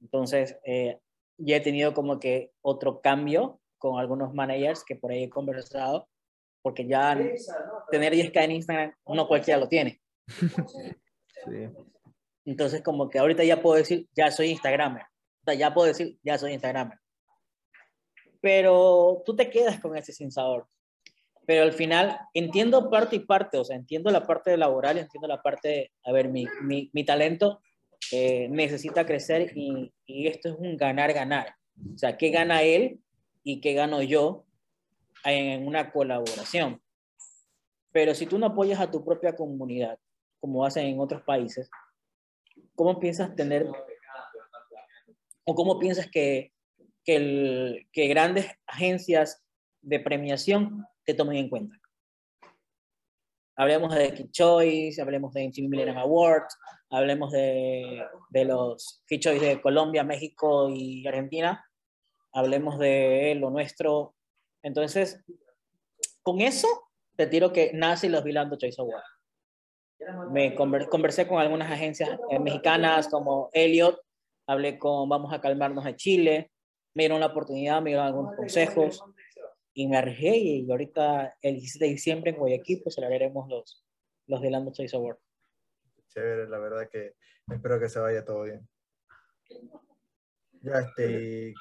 Entonces, 0.00 0.58
eh, 0.64 0.98
ya 1.38 1.56
he 1.56 1.60
tenido 1.60 1.94
como 1.94 2.18
que 2.18 2.52
otro 2.62 3.00
cambio 3.00 3.60
con 3.78 3.98
algunos 3.98 4.34
managers 4.34 4.84
que 4.84 4.96
por 4.96 5.12
ahí 5.12 5.24
he 5.24 5.30
conversado, 5.30 6.08
porque 6.62 6.86
ya 6.86 7.18
tener 7.90 8.12
10K 8.12 8.44
en 8.44 8.50
Instagram 8.52 8.94
no 9.06 9.28
cualquiera 9.28 9.60
lo 9.60 9.68
tiene. 9.68 10.00
Sí. 11.46 11.68
Entonces, 12.46 12.82
como 12.82 13.10
que 13.10 13.18
ahorita 13.18 13.44
ya 13.44 13.60
puedo 13.60 13.76
decir, 13.76 14.08
ya 14.14 14.30
soy 14.30 14.50
Instagramer. 14.50 15.02
O 15.02 15.44
sea, 15.44 15.54
ya 15.54 15.74
puedo 15.74 15.88
decir, 15.88 16.18
ya 16.22 16.38
soy 16.38 16.52
Instagramer. 16.52 16.98
Pero 18.40 19.22
tú 19.24 19.34
te 19.36 19.50
quedas 19.50 19.80
con 19.80 19.96
ese 19.96 20.12
sin 20.12 20.30
sabor 20.30 20.66
pero 21.46 21.62
al 21.62 21.72
final 21.72 22.18
entiendo 22.32 22.90
parte 22.90 23.16
y 23.16 23.20
parte, 23.20 23.58
o 23.58 23.64
sea, 23.64 23.76
entiendo 23.76 24.10
la 24.10 24.26
parte 24.26 24.56
laboral, 24.56 24.98
entiendo 24.98 25.28
la 25.28 25.42
parte 25.42 25.68
de, 25.68 25.92
a 26.04 26.12
ver, 26.12 26.28
mi, 26.28 26.46
mi, 26.62 26.90
mi 26.92 27.04
talento 27.04 27.60
eh, 28.12 28.48
necesita 28.50 29.04
crecer 29.04 29.52
y, 29.54 29.92
y, 30.06 30.26
esto 30.26 30.50
es 30.50 30.56
un 30.58 30.76
ganar-ganar. 30.76 31.54
O 31.94 31.98
sea, 31.98 32.16
¿qué 32.16 32.30
gana 32.30 32.62
él 32.62 33.00
y 33.42 33.60
qué 33.60 33.74
gano 33.74 34.02
yo 34.02 34.44
en 35.24 35.66
una 35.66 35.90
colaboración? 35.90 36.80
Pero 37.92 38.14
si 38.14 38.26
tú 38.26 38.38
no 38.38 38.46
apoyas 38.46 38.80
a 38.80 38.90
tu 38.90 39.04
propia 39.04 39.34
comunidad, 39.34 39.98
como 40.40 40.64
hacen 40.64 40.86
en 40.86 41.00
otros 41.00 41.22
países, 41.22 41.70
¿cómo 42.74 42.98
piensas 43.00 43.34
tener 43.34 43.66
o 45.44 45.54
cómo 45.54 45.78
piensas 45.78 46.10
que, 46.10 46.52
que, 47.04 47.16
el, 47.16 47.88
que 47.92 48.08
grandes 48.08 48.46
agencias 48.66 49.42
de 49.82 50.00
premiación 50.00 50.86
te 51.04 51.14
tomen 51.14 51.36
en 51.36 51.48
cuenta. 51.48 51.76
Hablemos 53.56 53.94
de 53.94 54.12
Kid 54.12 54.30
Choice, 54.32 55.00
hablemos 55.00 55.32
de 55.32 55.44
MTV 55.48 55.68
Millennium 55.68 55.98
Awards, 55.98 56.58
hablemos 56.90 57.30
de, 57.30 58.04
de 58.30 58.44
los 58.44 59.02
Kid 59.06 59.20
Choice 59.20 59.46
de 59.46 59.60
Colombia, 59.60 60.02
México 60.02 60.68
y 60.70 61.06
Argentina, 61.06 61.64
hablemos 62.32 62.78
de 62.78 63.36
lo 63.38 63.50
nuestro. 63.50 64.14
Entonces, 64.62 65.22
con 66.22 66.40
eso 66.40 66.66
te 67.16 67.26
tiro 67.26 67.52
que 67.52 67.70
nace 67.74 68.08
los 68.08 68.24
Vilando 68.24 68.56
Choice 68.56 68.80
Awards. 68.80 69.06
Me 70.32 70.54
conversé 70.54 71.26
con 71.28 71.38
algunas 71.38 71.70
agencias 71.70 72.10
eh, 72.30 72.38
mexicanas 72.38 73.08
como 73.08 73.50
Elliot, 73.52 74.00
hablé 74.46 74.78
con 74.78 75.08
Vamos 75.08 75.32
a 75.32 75.40
Calmarnos 75.40 75.84
de 75.84 75.96
Chile, 75.96 76.50
me 76.94 77.04
dieron 77.04 77.20
la 77.20 77.26
oportunidad, 77.26 77.80
me 77.80 77.90
dieron 77.90 78.06
algunos 78.06 78.36
consejos 78.36 79.02
me 79.76 79.96
arriesgué 79.96 80.36
y 80.36 80.70
ahorita 80.70 81.36
el 81.42 81.54
17 81.54 81.84
de 81.84 81.90
diciembre 81.90 82.30
en 82.30 82.36
Guayaquil 82.36 82.80
pues 82.82 82.94
celebraremos 82.94 83.48
los, 83.48 83.84
los 84.26 84.40
Delando 84.40 84.72
Choice 84.72 84.96
Award. 84.96 85.18
Chévere, 86.08 86.48
la 86.48 86.58
verdad 86.58 86.88
que 86.88 87.14
espero 87.50 87.80
que 87.80 87.88
se 87.88 87.98
vaya 87.98 88.24
todo 88.24 88.44
bien. 88.44 88.68
Ya, 90.62 90.80
este, 90.80 91.52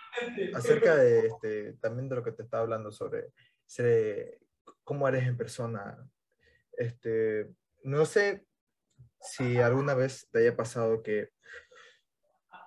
acerca 0.54 0.96
de 0.96 1.28
este, 1.28 1.74
también 1.74 2.08
de 2.08 2.16
lo 2.16 2.24
que 2.24 2.32
te 2.32 2.44
estaba 2.44 2.64
hablando 2.64 2.92
sobre, 2.92 3.34
sobre 3.66 4.40
cómo 4.84 5.08
eres 5.08 5.28
en 5.28 5.36
persona, 5.36 6.10
este, 6.78 7.52
no 7.84 8.06
sé 8.06 8.46
si 9.20 9.58
alguna 9.58 9.94
vez 9.94 10.28
te 10.32 10.40
haya 10.40 10.56
pasado 10.56 11.04
que 11.04 11.30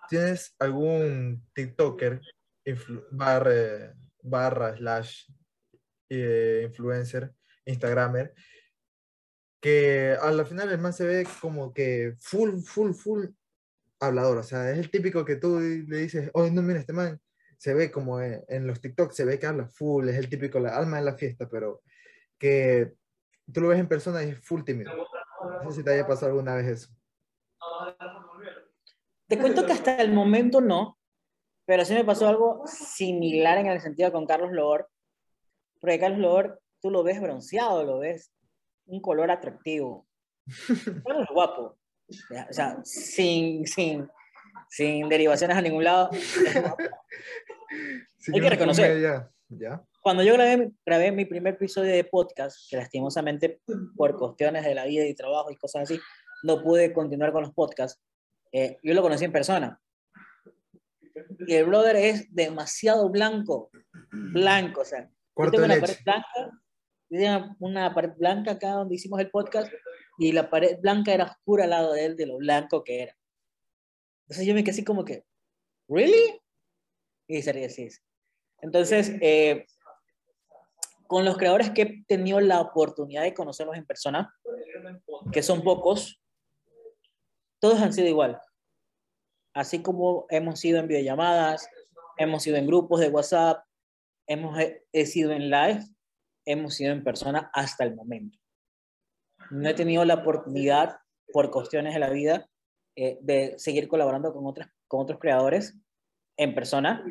tienes 0.09 0.55
algún 0.59 1.47
TikToker 1.55 2.21
barra, 3.11 3.95
barra 4.27 4.77
slash 4.77 5.31
eh, 6.09 6.63
influencer, 6.67 7.33
Instagramer, 7.65 8.35
que 9.61 10.17
a 10.21 10.31
la 10.31 10.45
final 10.45 10.71
el 10.71 10.79
man 10.79 10.93
se 10.93 11.07
ve 11.07 11.27
como 11.41 11.73
que 11.73 12.15
full, 12.21 12.61
full, 12.61 12.93
full 12.93 13.27
hablador. 14.01 14.39
O 14.39 14.43
sea, 14.43 14.71
es 14.71 14.79
el 14.79 14.91
típico 14.91 15.25
que 15.25 15.37
tú 15.37 15.59
le 15.61 15.97
dices, 15.97 16.31
oye, 16.35 16.51
no, 16.51 16.63
mira, 16.63 16.81
este 16.81 16.93
man 16.93 17.21
se 17.59 17.75
ve 17.75 17.91
como 17.91 18.21
en, 18.21 18.67
los 18.67 18.81
TikTok, 18.81 19.13
se 19.13 19.25
ve 19.25 19.39
que 19.39 19.47
habla 19.47 19.67
full, 19.67 20.09
es 20.09 20.17
el 20.17 20.29
típico, 20.29 20.61
la 20.61 20.77
alma 20.77 20.99
de 20.99 21.05
la 21.05 21.17
fiesta, 21.17 21.49
pero 21.49 21.83
que 22.39 22.95
tú 23.53 23.61
lo 23.61 23.69
ves 23.69 23.81
en 23.81 23.89
persona 23.89 24.23
y 24.23 24.31
es 24.31 24.39
full 24.41 24.63
tímido. 24.63 24.93
No 25.63 25.71
sé 25.71 25.79
si 25.79 25.85
te 25.85 25.93
haya 25.93 26.07
pasado 26.07 26.33
alguna 26.33 26.55
vez 26.55 26.67
eso. 26.67 26.89
Te 29.29 29.39
cuento 29.39 29.67
que 29.67 29.73
hasta 29.73 30.01
el 30.01 30.13
momento 30.13 30.61
no, 30.61 30.96
pero 31.67 31.85
sí 31.85 31.95
me 31.95 32.05
pasó 32.05 32.29
algo 32.29 32.63
similar 32.67 33.59
en 33.59 33.67
el 33.67 33.81
sentido 33.81 34.13
con 34.13 34.25
Carlos 34.25 34.53
Loor, 34.53 34.89
porque 35.81 35.99
Carlos 35.99 36.21
Loor, 36.21 36.61
tú 36.81 36.91
lo 36.91 37.03
ves 37.03 37.21
bronceado, 37.21 37.85
lo 37.85 37.99
ves 37.99 38.33
un 38.87 39.01
color 39.01 39.31
atractivo. 39.31 40.07
Carlos 41.05 41.25
es 41.29 41.35
guapo. 41.35 41.77
O 42.09 42.53
sea, 42.53 42.79
sin, 42.85 43.67
sin, 43.67 44.09
sin 44.71 45.09
derivaciones 45.09 45.57
a 45.57 45.61
ningún 45.61 45.83
lado. 45.83 46.09
Hay 48.33 48.41
que 48.41 48.51
reconocer. 48.51 49.01
Ya, 49.01 49.29
ya. 49.49 49.85
Cuando 50.01 50.23
yo 50.23 50.35
grabé, 50.35 50.71
grabé 50.85 51.11
mi 51.11 51.25
primer 51.25 51.55
episodio 51.55 51.93
de 51.93 52.05
podcast, 52.05 52.71
que 52.71 52.77
lastimosamente 52.77 53.61
por 53.97 54.17
cuestiones 54.17 54.65
de 54.65 54.77
la 54.77 54.85
vida 54.85 55.05
y 55.05 55.15
trabajo 55.15 55.51
y 55.51 55.57
cosas 55.57 55.83
así, 55.83 56.01
no 56.45 56.63
pude 56.63 56.93
continuar 56.93 57.33
con 57.33 57.43
los 57.43 57.53
podcasts, 57.53 58.01
eh, 58.53 58.79
yo 58.85 58.95
lo 58.95 59.03
conocí 59.03 59.25
en 59.25 59.33
persona. 59.33 59.81
Y 61.47 61.55
el 61.55 61.65
brother 61.67 61.97
es 61.97 62.35
demasiado 62.35 63.09
blanco, 63.09 63.71
blanco, 64.11 64.83
o 64.83 64.85
sea, 64.85 65.11
Cuarto 65.35 65.59
una 65.59 65.79
pared 65.79 65.97
blanca, 66.03 67.57
una 67.59 67.95
pared 67.95 68.13
blanca 68.17 68.51
acá 68.53 68.71
donde 68.71 68.95
hicimos 68.95 69.21
el 69.21 69.31
podcast 69.31 69.71
y 70.19 70.33
la 70.33 70.49
pared 70.49 70.79
blanca 70.81 71.13
era 71.13 71.25
oscura 71.25 71.65
al 71.65 71.71
lado 71.71 71.93
de 71.93 72.07
él, 72.07 72.17
de 72.17 72.27
lo 72.27 72.39
blanco 72.39 72.83
que 72.83 73.03
era. 73.03 73.17
Entonces 74.25 74.47
yo 74.47 74.55
me 74.55 74.65
quedé 74.65 74.73
así 74.73 74.85
como 74.85 75.05
que, 75.05 75.25
¿really? 75.89 76.41
Y 77.29 77.43
sería 77.43 77.67
así. 77.67 77.89
Entonces, 78.61 79.13
eh, 79.21 79.67
con 81.07 81.25
los 81.25 81.37
creadores 81.37 81.71
que 81.71 81.83
he 81.83 82.05
tenido 82.07 82.41
la 82.41 82.61
oportunidad 82.61 83.23
de 83.23 83.35
conocerlos 83.35 83.77
en 83.77 83.87
persona, 83.87 84.35
que 85.33 85.43
son 85.43 85.63
pocos, 85.63 86.21
todos 87.61 87.81
han 87.81 87.93
sido 87.93 88.09
igual. 88.09 88.41
Así 89.57 89.81
como 89.81 90.27
hemos 90.29 90.61
sido 90.61 90.79
en 90.79 90.87
videollamadas, 90.87 91.67
hemos 92.19 92.43
sido 92.43 92.59
en 92.59 92.67
grupos 92.67 93.01
de 93.01 93.09
WhatsApp, 93.09 93.65
hemos 94.27 94.55
he 94.93 95.07
sido 95.07 95.33
en 95.33 95.49
live, 95.49 95.83
hemos 96.45 96.75
sido 96.75 96.93
en 96.93 97.03
persona 97.03 97.51
hasta 97.55 97.83
el 97.85 97.95
momento. 97.95 98.39
No 99.51 99.67
he 99.67 99.73
tenido 99.73 100.05
la 100.05 100.17
oportunidad, 100.17 100.99
por 101.33 101.51
cuestiones 101.51 101.95
de 101.95 102.01
la 102.01 102.11
vida, 102.11 102.47
eh, 102.97 103.17
de 103.23 103.55
seguir 103.57 103.89
colaborando 103.89 104.35
con, 104.35 104.45
otras, 104.45 104.69
con 104.89 105.01
otros 105.01 105.19
creadores 105.19 105.75
en 106.37 106.55
persona, 106.55 107.03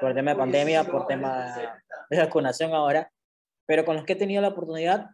por 0.00 0.08
el 0.08 0.14
tema 0.14 0.30
de 0.30 0.38
pandemia, 0.38 0.84
por 0.84 1.06
tema 1.06 1.54
de 2.08 2.18
vacunación 2.18 2.72
ahora, 2.72 3.12
pero 3.66 3.84
con 3.84 3.96
los 3.96 4.06
que 4.06 4.14
he 4.14 4.16
tenido 4.16 4.40
la 4.40 4.48
oportunidad, 4.48 5.10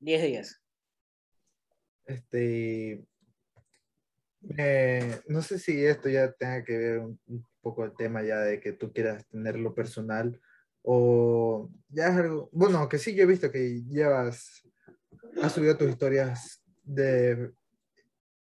10 0.00 0.22
días. 0.24 0.60
Este, 2.04 3.06
eh, 4.56 5.20
no 5.28 5.42
sé 5.42 5.58
si 5.58 5.84
esto 5.84 6.08
ya 6.08 6.32
tenga 6.32 6.64
que 6.64 6.76
ver 6.76 6.98
un, 6.98 7.46
poco 7.60 7.84
el 7.84 7.94
tema 7.94 8.22
ya 8.22 8.38
de 8.40 8.60
que 8.60 8.72
tú 8.72 8.92
quieras 8.92 9.24
tenerlo 9.28 9.72
personal 9.72 10.40
o 10.82 11.70
ya 11.88 12.08
es 12.08 12.16
algo, 12.16 12.48
bueno, 12.52 12.88
que 12.88 12.98
sí 12.98 13.14
yo 13.14 13.22
he 13.22 13.26
visto 13.26 13.52
que 13.52 13.82
llevas, 13.84 14.68
has 15.40 15.52
subido 15.52 15.76
tus 15.76 15.88
historias 15.88 16.60
de 16.82 17.52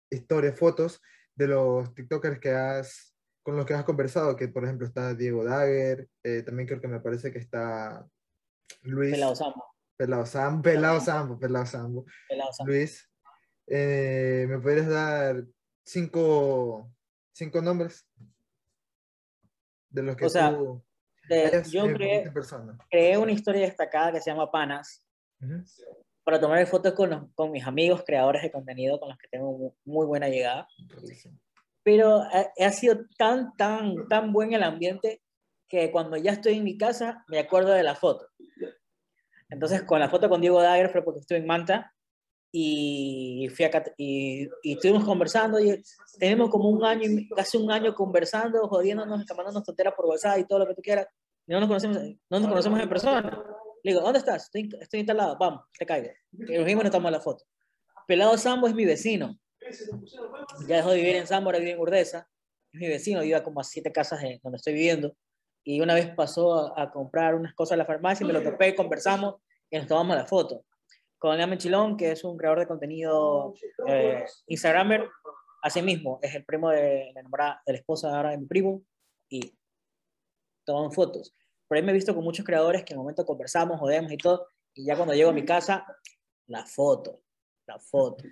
historias, 0.10 0.58
fotos 0.58 1.00
de 1.36 1.48
los 1.48 1.94
TikTokers 1.94 2.40
que 2.40 2.52
has, 2.52 3.16
con 3.44 3.56
los 3.56 3.66
que 3.66 3.76
has 3.76 3.84
conversado, 3.84 4.36
que 4.36 4.48
por 4.48 4.64
ejemplo 4.64 4.88
está 4.88 5.14
Diego 5.14 5.44
Dagger, 5.44 6.10
eh, 6.24 6.42
también 6.44 6.68
creo 6.68 6.82
que 6.82 6.88
me 6.88 7.00
parece 7.00 7.32
que 7.32 7.40
está 7.40 8.04
Luis. 8.82 9.12
Pelado 9.12 9.36
Sambo. 9.36 9.66
Pelado 9.96 10.26
Sambo, 10.26 10.64
Pelado 10.64 11.00
Sambo, 11.00 11.40
Pelado 11.40 11.66
Sambo. 11.66 12.06
Luis, 12.66 13.10
eh, 13.68 14.48
¿me 14.50 14.60
podrías 14.60 14.90
dar 14.90 15.46
cinco, 15.84 16.92
cinco 17.32 17.62
nombres 17.62 18.08
de 19.90 20.04
los 20.04 20.16
que 20.16 20.26
o 20.26 20.30
sea, 20.30 20.56
tú 20.56 20.84
yo 21.70 21.86
creé, 22.90 23.18
una 23.18 23.32
historia 23.32 23.62
destacada 23.62 24.12
que 24.12 24.22
se 24.22 24.30
llama 24.30 24.52
Panas 24.52 25.06
para 26.24 26.40
tomar 26.40 26.66
fotos 26.68 26.94
con, 26.94 27.32
con 27.34 27.52
mis 27.52 27.66
amigos 27.66 28.04
creadores 28.06 28.42
de 28.42 28.52
contenido 28.52 29.00
con 29.00 29.10
los 29.10 29.18
que 29.18 29.28
tengo 29.28 29.76
muy 29.84 30.06
buena 30.06 30.30
llegada. 30.30 30.68
Pero 31.84 32.22
ha, 32.22 32.52
ha, 32.58 32.72
sido 32.72 33.06
tan, 33.18 33.56
tan, 33.58 34.08
tan 34.08 34.32
buen 34.32 34.54
el 34.54 34.64
ambiente 34.64 35.22
que 35.68 35.92
cuando 35.92 36.16
ya 36.16 36.32
estoy 36.32 36.58
en 36.58 36.64
mi 36.64 36.78
casa 36.78 37.26
me 37.28 37.40
acuerdo 37.40 37.74
de 37.74 37.84
la 37.84 37.96
foto. 37.96 38.28
Entonces, 39.50 39.84
con 39.84 40.00
la 40.00 40.10
foto 40.10 40.30
con 40.30 40.40
Diego 40.40 40.62
Dagger 40.62 40.90
fue 40.90 41.04
porque 41.04 41.20
estuve 41.20 41.40
en 41.40 41.46
Manta 41.46 41.94
y, 42.56 43.50
fui 43.50 43.66
acá, 43.66 43.84
y, 43.98 44.48
y, 44.62 44.74
estuvimos 44.74 45.04
conversando 45.04 45.60
y 45.60 45.84
tenemos 46.20 46.52
como 46.52 46.70
un 46.70 46.86
año, 46.86 47.10
casi 47.36 47.58
un 47.58 47.72
año 47.72 47.96
conversando, 47.96 48.68
jodiéndonos, 48.68 49.22
escapándonos 49.22 49.64
tonteras 49.64 49.96
por 49.96 50.06
WhatsApp 50.06 50.38
y 50.38 50.46
todo 50.46 50.60
lo 50.60 50.68
que 50.68 50.76
tú 50.76 50.84
quieras. 50.84 51.08
Y 51.48 51.52
no 51.52 51.60
nos 51.60 51.68
conocemos, 51.68 51.98
no 52.30 52.40
nos 52.40 52.48
conocemos 52.48 52.80
en 52.80 52.88
persona. 52.88 53.44
Le 53.84 53.92
digo, 53.92 54.04
¿dónde 54.04 54.20
estás? 54.20 54.44
Estoy, 54.44 54.70
estoy 54.80 55.00
instalado, 55.00 55.36
vamos, 55.40 55.64
te 55.76 55.84
caigo. 55.84 56.10
Y 56.32 56.56
nos 56.56 56.66
vimos 56.66 56.84
nos 56.84 56.92
tomamos 56.92 57.12
la 57.12 57.22
foto. 57.22 57.44
Pelado 58.06 58.38
Sambo 58.38 58.68
es 58.68 58.76
mi 58.76 58.86
vecino. 58.86 59.36
Ya 60.68 60.76
dejó 60.76 60.92
de 60.92 60.98
vivir 60.98 61.16
en 61.16 61.26
Sambo, 61.26 61.50
ahora 61.50 61.58
vive 61.58 61.72
en 61.72 61.80
Urdesa. 61.80 62.30
Es 62.72 62.80
mi 62.80 62.88
vecino, 62.88 63.22
vive 63.22 63.42
como 63.42 63.62
a 63.62 63.64
siete 63.64 63.92
casas 63.92 64.22
de 64.22 64.40
donde 64.44 64.58
estoy 64.58 64.74
viviendo. 64.74 65.18
Y 65.64 65.82
una 65.82 65.96
vez 65.96 66.14
pasó 66.14 66.78
a, 66.78 66.92
comprar 66.92 67.34
unas 67.34 67.56
cosas 67.56 67.74
a 67.74 67.78
la 67.78 67.86
farmacia, 67.86 68.24
y 68.24 68.28
me 68.28 68.34
lo 68.34 68.44
topé, 68.44 68.76
conversamos 68.76 69.38
y 69.72 69.78
nos 69.78 69.88
tomamos 69.88 70.16
la 70.16 70.28
foto 70.28 70.64
con 71.24 71.38
Liam 71.38 71.58
Chilón, 71.58 71.96
que 71.96 72.12
es 72.12 72.26
un 72.26 72.36
creador 72.36 72.60
de 72.60 72.68
contenido 72.68 73.54
eh, 73.88 74.26
Instagramer, 74.46 75.10
así 75.62 75.82
mismo, 75.82 76.20
es 76.22 76.36
el 76.36 76.44
primo 76.44 76.70
de 76.70 77.12
la 77.14 77.22
enamorada, 77.22 77.62
de 77.66 77.72
la 77.72 77.80
esposa 77.80 78.14
ahora 78.14 78.32
de 78.32 78.40
mi 78.40 78.46
primo, 78.46 78.84
y 79.30 79.58
toman 80.66 80.92
fotos. 80.92 81.34
Por 81.66 81.78
ahí 81.78 81.82
me 81.82 81.92
he 81.92 81.96
visto 81.96 82.14
con 82.14 82.26
muchos 82.26 82.46
creadores 82.46 82.84
que 82.84 82.92
en 82.92 83.00
el 83.00 83.04
momento 83.04 83.26
conversamos, 83.26 83.80
jodemos 83.80 84.12
y 84.12 84.18
todo, 84.18 84.48
y 84.74 84.84
ya 84.84 84.98
cuando 84.98 85.14
llego 85.14 85.30
a 85.30 85.34
mi 85.34 85.46
casa, 85.46 85.86
la 86.48 86.66
foto, 86.66 87.22
la 87.68 87.80
foto. 87.80 88.26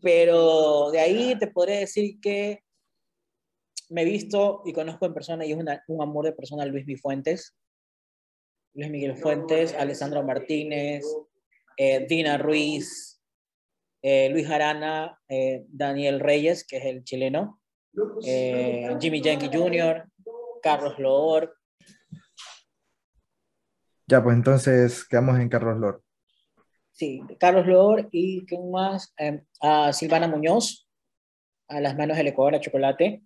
Pero 0.00 0.90
de 0.90 1.00
ahí 1.00 1.38
te 1.38 1.48
podría 1.48 1.80
decir 1.80 2.18
que 2.22 2.64
me 3.90 4.00
he 4.00 4.06
visto 4.06 4.62
y 4.64 4.72
conozco 4.72 5.04
en 5.04 5.12
persona 5.12 5.44
y 5.44 5.52
es 5.52 5.58
un 5.88 6.02
amor 6.02 6.24
de 6.24 6.32
persona 6.32 6.64
Luis 6.64 6.86
Mi 6.86 6.96
Fuentes. 6.96 7.54
Luis 8.72 8.90
Miguel 8.90 9.14
Fuentes, 9.14 9.74
Alessandro 9.74 10.22
Martínez, 10.22 11.04
eh, 11.76 12.06
Dina 12.08 12.38
Ruiz, 12.38 13.20
eh, 14.02 14.28
Luis 14.30 14.48
Arana, 14.48 15.18
eh, 15.28 15.64
Daniel 15.68 16.20
Reyes, 16.20 16.66
que 16.66 16.78
es 16.78 16.84
el 16.86 17.04
chileno, 17.04 17.60
Jimmy 17.92 19.20
Yankee 19.20 19.50
Jr., 19.52 20.04
Carlos 20.62 20.98
Loor. 20.98 21.54
Ya, 24.06 24.22
pues 24.22 24.36
entonces 24.36 25.06
quedamos 25.06 25.38
en 25.38 25.48
Carlos 25.48 25.78
Loor. 25.78 26.02
Sí, 26.92 27.22
Carlos 27.38 27.66
Loor 27.66 28.08
y 28.10 28.46
¿qué 28.46 28.58
más? 28.58 29.14
a 29.60 29.92
Silvana 29.92 30.28
Muñoz, 30.28 30.88
a 31.68 31.80
las 31.80 31.96
manos 31.96 32.16
del 32.16 32.28
Ecuador 32.28 32.54
a 32.54 32.60
chocolate. 32.60 33.22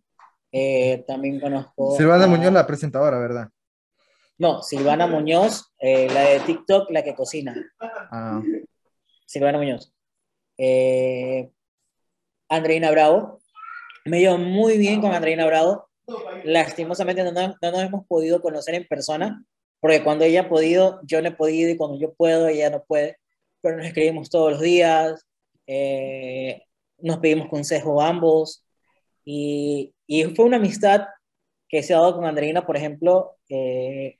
también 1.06 1.40
conozco. 1.40 1.96
Silvana 1.96 2.26
Muñoz, 2.26 2.52
la 2.52 2.66
presentadora, 2.66 3.18
¿verdad? 3.18 3.48
No, 4.40 4.62
Silvana 4.62 5.06
Muñoz, 5.06 5.70
eh, 5.78 6.08
la 6.10 6.22
de 6.22 6.40
TikTok, 6.40 6.90
la 6.90 7.04
que 7.04 7.14
cocina. 7.14 7.54
Ah. 7.78 8.40
Silvana 9.26 9.58
Muñoz. 9.58 9.92
Eh, 10.56 11.50
Andreina 12.48 12.90
Bravo. 12.90 13.42
Me 14.06 14.18
llevo 14.18 14.38
muy 14.38 14.78
bien 14.78 15.02
con 15.02 15.12
Andreina 15.12 15.44
Bravo. 15.44 15.90
Lastimosamente 16.44 17.22
no, 17.22 17.32
no, 17.32 17.54
nos 17.60 17.82
hemos 17.82 18.06
podido 18.06 18.40
conocer 18.40 18.74
en 18.76 18.88
persona, 18.88 19.44
porque 19.78 20.02
cuando 20.02 20.24
ella 20.24 20.40
ha 20.40 20.48
podido, 20.48 21.02
yo 21.04 21.20
no 21.20 21.28
he 21.28 21.32
podido, 21.32 21.68
y 21.68 21.76
cuando 21.76 21.98
yo 21.98 22.14
puedo, 22.14 22.48
ella 22.48 22.70
no 22.70 22.82
puede. 22.82 23.18
Pero 23.60 23.76
nos 23.76 23.84
escribimos 23.84 24.30
todos 24.30 24.52
los 24.52 24.62
días, 24.62 25.22
eh, 25.66 26.62
nos 26.96 27.18
pedimos 27.18 27.50
consejo 27.50 28.00
ambos, 28.00 28.64
y, 29.22 29.94
y, 30.06 30.24
fue 30.34 30.46
una 30.46 30.56
amistad 30.56 31.02
que 31.68 31.82
se 31.82 31.92
ha 31.92 31.98
dado 31.98 32.16
con 32.16 32.24
Andreina, 32.24 32.64
por 32.64 32.78
ejemplo, 32.78 33.36
eh, 33.50 34.16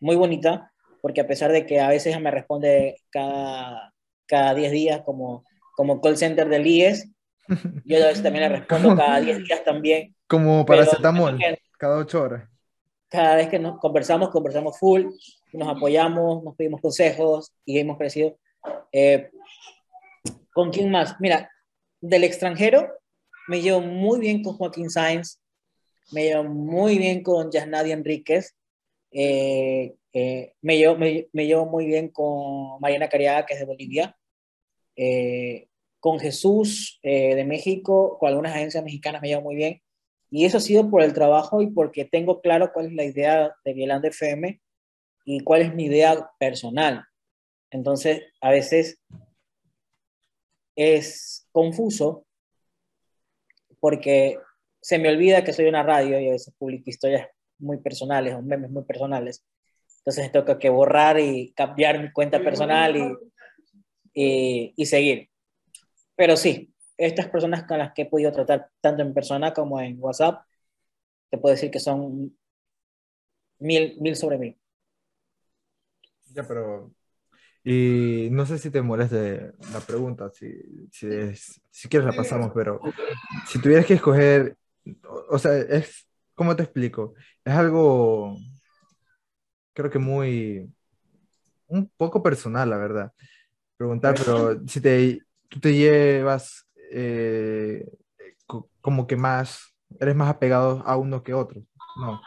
muy 0.00 0.16
bonita, 0.16 0.72
porque 1.02 1.20
a 1.20 1.26
pesar 1.26 1.52
de 1.52 1.66
que 1.66 1.80
a 1.80 1.88
veces 1.88 2.20
me 2.20 2.30
responde 2.30 2.96
cada, 3.10 3.92
cada 4.26 4.54
10 4.54 4.72
días 4.72 5.02
como, 5.04 5.44
como 5.76 6.00
call 6.00 6.16
center 6.16 6.48
del 6.48 6.66
IES, 6.66 7.10
yo 7.84 8.02
a 8.02 8.08
veces 8.08 8.22
también 8.22 8.50
le 8.50 8.58
respondo 8.58 8.96
cada 8.96 9.20
10 9.20 9.44
días 9.44 9.64
también. 9.64 10.14
Como 10.26 10.66
paracetamol, 10.66 11.38
cada 11.78 11.98
8 11.98 12.22
horas. 12.22 12.48
Cada 13.08 13.36
vez 13.36 13.48
que 13.48 13.58
nos 13.58 13.78
conversamos, 13.78 14.30
conversamos 14.30 14.78
full, 14.78 15.06
nos 15.52 15.68
apoyamos, 15.68 16.42
nos 16.42 16.56
pedimos 16.56 16.80
consejos 16.80 17.52
y 17.64 17.78
hemos 17.78 17.98
crecido. 17.98 18.36
Eh, 18.90 19.30
¿Con 20.52 20.70
quién 20.70 20.90
más? 20.90 21.16
Mira, 21.20 21.50
del 22.00 22.24
extranjero 22.24 22.92
me 23.46 23.60
llevo 23.60 23.80
muy 23.80 24.18
bien 24.18 24.42
con 24.42 24.54
Joaquín 24.54 24.90
Sainz, 24.90 25.40
me 26.12 26.24
llevo 26.24 26.44
muy 26.44 26.98
bien 26.98 27.22
con 27.22 27.50
Yasnadia 27.50 27.94
Enríquez, 27.94 28.55
eh, 29.18 29.96
eh, 30.12 30.52
me, 30.60 30.76
llevo, 30.76 30.96
me, 30.98 31.46
llevo 31.46 31.64
muy 31.64 31.86
bien 31.86 32.10
con 32.10 32.78
Mariana 32.80 33.08
Cariaga, 33.08 33.46
que 33.46 33.54
es 33.54 33.60
de 33.60 33.64
Bolivia, 33.64 34.14
eh, 34.94 35.68
con 36.00 36.20
Jesús 36.20 37.00
de 37.02 37.44
México, 37.46 38.18
con 38.18 38.28
algunas 38.28 38.54
agencias 38.54 38.84
mexicanas 38.84 39.22
me 39.22 39.28
llevo 39.28 39.40
muy 39.40 39.56
bien. 39.56 39.82
Y 40.30 40.44
eso 40.44 40.58
ha 40.58 40.60
sido 40.60 40.90
por 40.90 41.02
el 41.02 41.14
trabajo 41.14 41.62
y 41.62 41.68
porque 41.68 42.04
tengo 42.04 42.42
claro 42.42 42.72
cuál 42.74 42.86
es 42.86 42.92
la 42.92 43.04
idea 43.04 43.56
de 43.64 43.72
Violanda 43.72 44.08
FM 44.08 44.60
y 45.24 45.40
cuál 45.40 45.62
es 45.62 45.74
mi 45.74 45.86
idea 45.86 46.30
personal. 46.38 47.04
Entonces, 47.70 48.22
a 48.42 48.50
veces 48.50 49.00
es 50.76 51.48
confuso 51.52 52.26
porque 53.80 54.38
se 54.82 54.98
me 54.98 55.08
olvida 55.08 55.42
que 55.42 55.54
soy 55.54 55.66
una 55.66 55.82
radio 55.82 56.20
y 56.20 56.28
a 56.28 56.32
veces 56.32 56.54
publico 56.58 56.90
historias 56.90 57.28
muy 57.58 57.78
personales 57.78 58.34
o 58.34 58.42
memes 58.42 58.70
muy 58.70 58.84
personales. 58.84 59.44
Entonces 59.98 60.30
tengo 60.30 60.58
que 60.58 60.70
borrar 60.70 61.18
y 61.18 61.52
cambiar 61.52 62.00
mi 62.00 62.12
cuenta 62.12 62.38
personal 62.40 62.96
y, 64.14 64.72
y, 64.76 64.86
seguir. 64.86 65.30
Pero 66.14 66.36
sí, 66.36 66.72
estas 66.96 67.28
personas 67.28 67.64
con 67.64 67.78
las 67.78 67.92
que 67.92 68.02
he 68.02 68.06
podido 68.06 68.32
tratar 68.32 68.70
tanto 68.80 69.02
en 69.02 69.12
persona 69.12 69.52
como 69.52 69.80
en 69.80 69.96
WhatsApp, 69.98 70.44
te 71.28 71.38
puedo 71.38 71.54
decir 71.54 71.70
que 71.70 71.80
son 71.80 72.36
mil, 73.58 73.96
mil 74.00 74.16
sobre 74.16 74.38
mil. 74.38 74.58
Ya, 76.32 76.44
pero... 76.44 76.92
Y 77.64 78.28
no 78.30 78.46
sé 78.46 78.58
si 78.58 78.70
te 78.70 78.80
moleste 78.80 79.52
la 79.72 79.80
pregunta, 79.84 80.30
si, 80.30 80.52
si, 80.92 81.08
si 81.68 81.88
quieres 81.88 82.06
la 82.06 82.12
pasamos, 82.12 82.52
pero 82.54 82.80
si 83.48 83.60
tuvieras 83.60 83.84
que 83.86 83.94
escoger, 83.94 84.56
o 85.28 85.36
sea, 85.36 85.58
es 85.58 86.06
¿cómo 86.36 86.54
te 86.54 86.62
explico? 86.62 87.14
Es 87.46 87.52
algo, 87.52 88.36
creo 89.72 89.88
que 89.88 90.00
muy, 90.00 90.68
un 91.68 91.88
poco 91.96 92.20
personal, 92.20 92.68
la 92.68 92.76
verdad. 92.76 93.12
Preguntar, 93.76 94.16
pero 94.18 94.66
si 94.66 94.80
te, 94.80 95.20
tú 95.48 95.60
te 95.60 95.72
llevas 95.72 96.66
eh, 96.90 97.88
como 98.80 99.06
que 99.06 99.14
más, 99.14 99.76
eres 100.00 100.16
más 100.16 100.28
apegado 100.28 100.82
a 100.84 100.96
uno 100.96 101.22
que 101.22 101.34
otro, 101.34 101.62
¿no? 102.00 102.20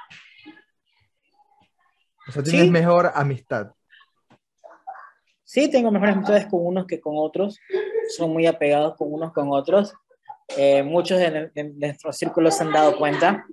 O 2.25 2.31
sea, 2.31 2.41
tienes 2.41 2.71
mejor 2.71 3.11
amistad. 3.13 3.73
Sí, 5.43 5.69
tengo 5.69 5.91
mejores 5.91 6.15
amistades 6.15 6.45
con 6.45 6.65
unos 6.65 6.85
que 6.85 7.01
con 7.01 7.15
otros. 7.17 7.59
Son 8.15 8.31
muy 8.31 8.47
apegados 8.47 8.95
con 8.95 9.11
unos 9.11 9.33
con 9.33 9.49
otros. 9.51 9.93
Eh, 10.57 10.83
muchos 10.83 11.19
de, 11.19 11.51
nuestros 11.75 12.17
círculos 12.17 12.55
se 12.55 12.63
han 12.63 12.71
dado 12.71 12.97
cuenta 12.97 13.45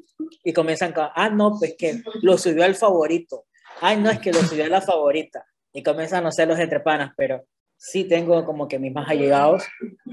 y 0.42 0.52
comienzan 0.52 0.92
con, 0.92 1.08
ah, 1.14 1.28
no, 1.28 1.56
pues 1.58 1.74
que 1.78 2.02
lo 2.22 2.38
subió 2.38 2.64
al 2.64 2.74
favorito. 2.74 3.46
Ay, 3.80 3.98
no, 3.98 4.10
es 4.10 4.18
que 4.18 4.32
lo 4.32 4.40
subió 4.40 4.64
a 4.64 4.68
la 4.68 4.80
favorita. 4.80 5.44
Y 5.72 5.82
comienzan 5.82 6.24
a 6.26 6.32
ser 6.32 6.48
los 6.48 6.58
entrepanas, 6.58 7.12
pero 7.16 7.44
sí 7.76 8.04
tengo 8.04 8.44
como 8.44 8.66
que 8.66 8.78
mis 8.78 8.92
más 8.92 9.08
allegados, 9.08 9.64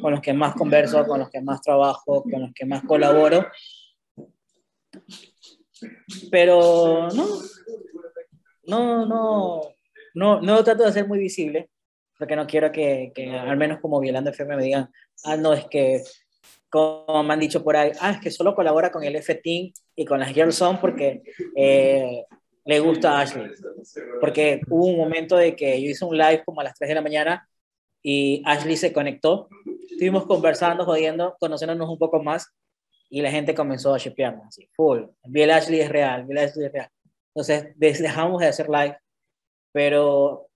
con 0.02 0.12
los 0.12 0.22
que 0.22 0.34
más 0.34 0.56
converso, 0.56 1.06
con 1.06 1.20
los 1.20 1.30
que 1.30 1.42
más 1.42 1.62
trabajo, 1.62 2.24
con 2.24 2.42
los 2.42 2.54
que 2.54 2.66
más 2.66 2.84
colaboro. 2.84 3.48
Pero 6.30 7.08
no, 7.10 7.26
no, 8.66 9.06
no, 9.06 9.62
no, 10.14 10.42
no 10.42 10.64
trato 10.64 10.84
de 10.84 10.92
ser 10.92 11.08
muy 11.08 11.20
visible, 11.20 11.70
porque 12.20 12.36
no 12.36 12.46
quiero 12.46 12.72
que, 12.72 13.12
que 13.16 13.32
al 13.32 13.58
menos 13.58 13.80
como 13.80 14.00
Violando 14.00 14.30
FM 14.30 14.58
me 14.58 14.64
digan, 14.64 14.90
ah, 15.24 15.38
no, 15.38 15.54
es 15.54 15.66
que, 15.66 16.04
como 16.74 17.22
me 17.22 17.36
han 17.36 17.40
dicho 17.40 17.64
por 17.64 17.78
ahí, 17.78 17.92
ah, 18.00 18.10
es 18.10 18.20
que 18.20 18.32
solo 18.32 18.56
colabora 18.56 18.92
con 18.92 19.04
el 19.04 19.16
F-Team 19.18 19.72
y 19.96 20.06
con 20.06 20.20
las 20.20 20.34
Girls 20.34 20.60
On 20.60 20.80
porque 20.82 21.22
eh, 21.56 22.26
le 22.66 22.80
gusta 22.80 23.16
a 23.16 23.22
Ashley. 23.22 23.52
Porque 24.20 24.60
hubo 24.68 24.88
un 24.88 24.98
momento 24.98 25.38
de 25.38 25.56
que 25.56 25.80
yo 25.80 25.92
hice 25.92 26.04
un 26.04 26.18
live 26.18 26.42
como 26.44 26.62
a 26.62 26.64
las 26.64 26.74
3 26.74 26.90
de 26.90 26.96
la 26.96 27.04
mañana 27.04 27.48
y 28.02 28.42
Ashley 28.44 28.76
se 28.76 28.92
conectó. 28.92 29.50
Estuvimos 29.88 30.26
conversando, 30.26 30.84
jodiendo, 30.84 31.38
conociéndonos 31.40 31.88
un 31.88 32.00
poco 32.00 32.24
más 32.24 32.52
y 33.08 33.22
la 33.22 33.30
gente 33.30 33.54
comenzó 33.54 33.94
a 33.94 34.00
shipearnos 34.00 34.48
así, 34.48 34.68
full. 34.76 35.04
Bill 35.26 35.52
Ashley 35.52 35.80
es 35.80 35.90
real, 35.90 36.26
Bill 36.26 36.40
Ashley 36.40 36.66
es 36.66 36.72
real. 36.72 36.90
Entonces 37.36 37.76
dejamos 37.78 38.42
de 38.42 38.48
hacer 38.48 38.68
live, 38.68 38.98
pero, 39.72 40.48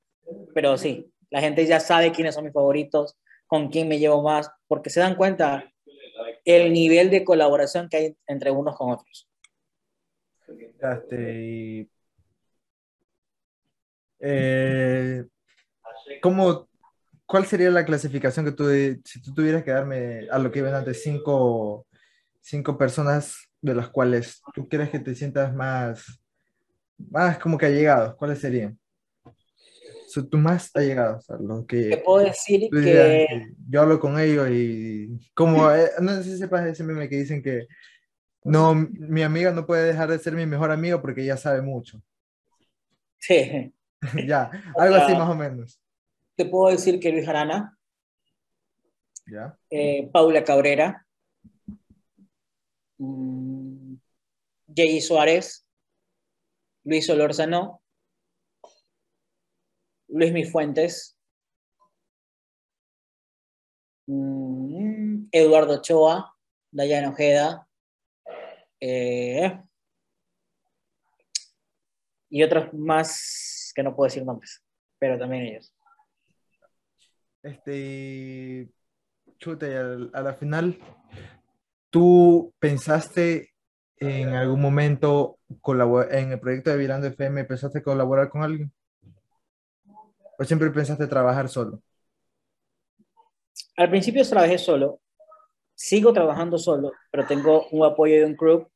pero 0.56 0.80
sí, 0.80 1.12
la 1.30 1.42
gente 1.42 1.64
ya 1.68 1.80
sabe 1.80 2.12
quiénes 2.12 2.34
son 2.34 2.46
mis 2.46 2.54
favoritos, 2.54 3.16
con 3.46 3.70
quién 3.70 3.88
me 3.88 4.00
llevo 4.00 4.24
más, 4.24 4.50
porque 4.68 4.90
se 4.90 5.00
dan 5.00 5.14
cuenta 5.14 5.72
el 6.48 6.72
nivel 6.72 7.10
de 7.10 7.26
colaboración 7.26 7.90
que 7.90 7.98
hay 7.98 8.18
entre 8.26 8.52
unos 8.52 8.78
con 8.78 8.92
otros. 8.92 9.28
Este, 10.80 11.90
eh, 14.20 15.26
¿cómo, 16.22 16.70
¿Cuál 17.26 17.46
sería 17.46 17.70
la 17.70 17.84
clasificación 17.84 18.46
que 18.46 18.54
tú, 18.54 18.70
si 19.04 19.22
tú 19.22 19.34
tuvieras 19.34 19.66
que 19.66 19.72
darme 19.72 20.30
a 20.32 20.40
lo 20.40 20.50
que 20.50 20.60
iban 20.60 20.74
antes, 20.74 21.04
cinco, 21.04 21.86
cinco 22.40 22.78
personas 22.78 23.50
de 23.60 23.76
las 23.76 23.90
cuales 23.90 24.42
tú 24.54 24.70
crees 24.70 24.90
que 24.90 25.00
te 25.00 25.16
sientas 25.16 25.54
más, 25.54 26.22
más 26.98 27.38
como 27.40 27.58
que 27.58 27.66
allegados? 27.66 28.16
¿Cuáles 28.16 28.40
serían? 28.40 28.80
Son 30.08 30.30
tus 30.30 30.40
más 30.40 30.72
allegados, 30.74 31.30
a 31.30 31.38
los 31.38 31.66
que... 31.66 31.90
Te 31.90 31.98
puedo 31.98 32.24
decir 32.26 32.70
que... 32.72 33.28
Yo 33.70 33.82
hablo 33.82 34.00
con 34.00 34.18
ellos 34.20 34.50
y 34.50 35.20
como, 35.34 35.70
eh, 35.70 35.92
no 36.00 36.16
sé 36.16 36.24
si 36.24 36.38
sepas 36.38 36.66
ese 36.66 36.84
meme 36.84 37.10
que 37.10 37.18
dicen 37.18 37.44
que 37.44 37.68
no, 38.46 38.74
mi 38.74 39.24
amiga 39.24 39.52
no 39.52 39.66
puede 39.66 39.88
dejar 39.88 40.10
de 40.10 40.20
ser 40.20 40.34
mi 40.34 40.46
mejor 40.46 40.72
amigo 40.72 41.02
porque 41.02 41.24
ella 41.24 41.36
sabe 41.36 41.62
mucho. 41.62 42.02
Sí. 43.20 43.74
ya, 44.26 44.50
algo 44.78 44.96
así 44.96 45.14
más 45.14 45.30
o 45.30 45.36
menos. 45.36 45.82
Te 46.36 46.46
puedo 46.46 46.72
decir 46.72 47.00
que 47.00 47.12
Luis 47.12 47.28
Arana. 47.28 47.78
Ya. 49.26 49.58
Eh, 49.70 50.10
Paula 50.14 50.44
Cabrera. 50.46 51.06
Mm, 52.98 53.96
Jay 54.74 55.02
Suárez. 55.02 55.68
Luis 56.86 57.10
Olórzano. 57.10 57.82
Luis 60.08 60.34
Mifuentes. 60.34 61.18
Mm, 64.08 65.28
Eduardo 65.32 65.76
Ochoa. 65.76 66.34
Dayana 66.72 67.10
Ojeda. 67.10 67.68
Eh, 68.80 69.60
y 72.30 72.44
otros 72.44 72.74
más 72.74 73.72
que 73.76 73.84
no 73.84 73.96
puedo 73.96 74.08
decir 74.08 74.24
nombres, 74.24 74.64
pero 75.00 75.18
también 75.18 75.44
ellos. 75.44 75.74
Este, 77.42 78.70
chute, 79.38 79.78
a 79.78 80.22
la 80.22 80.34
final, 80.34 80.78
¿tú 81.90 82.54
pensaste 82.60 83.54
en 83.96 84.30
algún 84.30 84.62
momento 84.62 85.40
en 86.12 86.32
el 86.32 86.40
proyecto 86.40 86.72
de 86.72 86.78
Virando 86.78 87.08
FM, 87.08 87.46
pensaste 87.46 87.82
colaborar 87.82 88.30
con 88.30 88.44
alguien? 88.44 88.72
¿O 90.38 90.44
siempre 90.44 90.70
pensaste 90.70 91.08
trabajar 91.08 91.50
solo? 91.50 91.82
Al 93.76 93.90
principio 93.90 94.28
trabajé 94.28 94.58
solo, 94.58 95.00
sigo 95.76 96.14
trabajando 96.14 96.58
solo, 96.58 96.92
pero 97.12 97.26
tengo 97.26 97.68
un 97.72 97.86
apoyo 97.86 98.16
de 98.16 98.26
un 98.26 98.36
club 98.36 98.70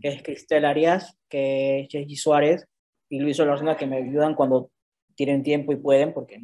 que 0.00 0.08
es 0.08 0.22
Cristel 0.22 0.64
Arias, 0.64 1.16
que 1.28 1.80
es 1.80 1.88
J.G. 1.90 2.16
Suárez 2.16 2.66
y 3.08 3.18
Luis 3.20 3.38
Olórzano, 3.40 3.76
que 3.76 3.86
me 3.86 3.96
ayudan 3.96 4.34
cuando 4.34 4.70
tienen 5.14 5.42
tiempo 5.42 5.72
y 5.72 5.76
pueden, 5.76 6.12
porque 6.12 6.40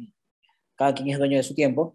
cada 0.75 0.93
quien 0.93 1.09
es 1.09 1.17
dueño 1.17 1.37
de 1.37 1.43
su 1.43 1.53
tiempo. 1.53 1.93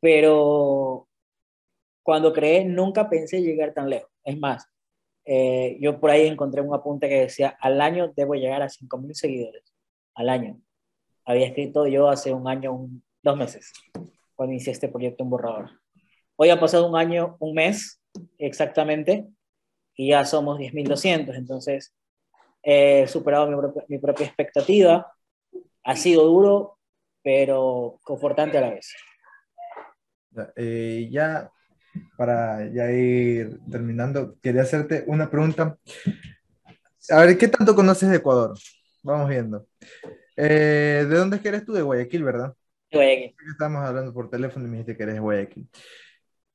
Pero 0.00 1.08
cuando 2.02 2.32
creé, 2.32 2.64
nunca 2.64 3.08
pensé 3.08 3.42
llegar 3.42 3.74
tan 3.74 3.90
lejos. 3.90 4.10
Es 4.24 4.38
más, 4.38 4.66
eh, 5.24 5.76
yo 5.80 6.00
por 6.00 6.10
ahí 6.10 6.26
encontré 6.26 6.60
un 6.60 6.74
apunte 6.74 7.08
que 7.08 7.20
decía, 7.22 7.56
al 7.60 7.80
año 7.80 8.12
debo 8.14 8.34
llegar 8.34 8.62
a 8.62 8.68
5.000 8.68 9.14
seguidores. 9.14 9.69
Al 10.14 10.28
año. 10.28 10.60
Había 11.24 11.46
escrito 11.46 11.86
yo 11.86 12.08
hace 12.08 12.32
un 12.32 12.48
año, 12.48 12.88
dos 13.22 13.36
meses, 13.36 13.72
cuando 14.34 14.52
inicié 14.52 14.72
este 14.72 14.88
proyecto 14.88 15.22
en 15.22 15.30
borrador. 15.30 15.70
Hoy 16.36 16.50
ha 16.50 16.58
pasado 16.58 16.88
un 16.88 16.96
año, 16.96 17.36
un 17.38 17.54
mes 17.54 18.00
exactamente, 18.38 19.26
y 19.94 20.08
ya 20.08 20.24
somos 20.24 20.58
10.200. 20.58 21.36
Entonces, 21.36 21.94
he 22.62 23.06
superado 23.06 23.50
mi, 23.50 23.56
mi 23.88 23.98
propia 23.98 24.26
expectativa 24.26 25.12
ha 25.84 25.96
sido 25.96 26.24
duro, 26.24 26.78
pero 27.22 27.98
confortante 28.02 28.58
a 28.58 28.62
la 28.62 28.70
vez. 28.70 28.94
Eh, 30.56 31.08
ya 31.10 31.50
para 32.16 32.70
ya 32.72 32.90
ir 32.90 33.58
terminando, 33.70 34.36
quería 34.40 34.62
hacerte 34.62 35.04
una 35.06 35.30
pregunta. 35.30 35.76
A 37.10 37.20
ver, 37.20 37.38
¿qué 37.38 37.48
tanto 37.48 37.74
conoces 37.74 38.08
de 38.08 38.16
Ecuador? 38.16 38.56
Vamos 39.02 39.28
viendo. 39.28 39.66
Eh, 40.36 41.06
¿De 41.08 41.16
dónde 41.16 41.36
es 41.36 41.42
que 41.42 41.48
eres 41.48 41.64
tú? 41.64 41.72
De 41.72 41.82
Guayaquil, 41.82 42.22
¿verdad? 42.22 42.54
De 42.90 42.98
Guayaquil. 42.98 43.34
Estamos 43.50 43.82
hablando 43.82 44.12
por 44.12 44.28
teléfono 44.28 44.66
y 44.66 44.68
me 44.68 44.76
dijiste 44.78 44.96
que 44.96 45.02
eres 45.04 45.14
de 45.14 45.20
Guayaquil. 45.20 45.68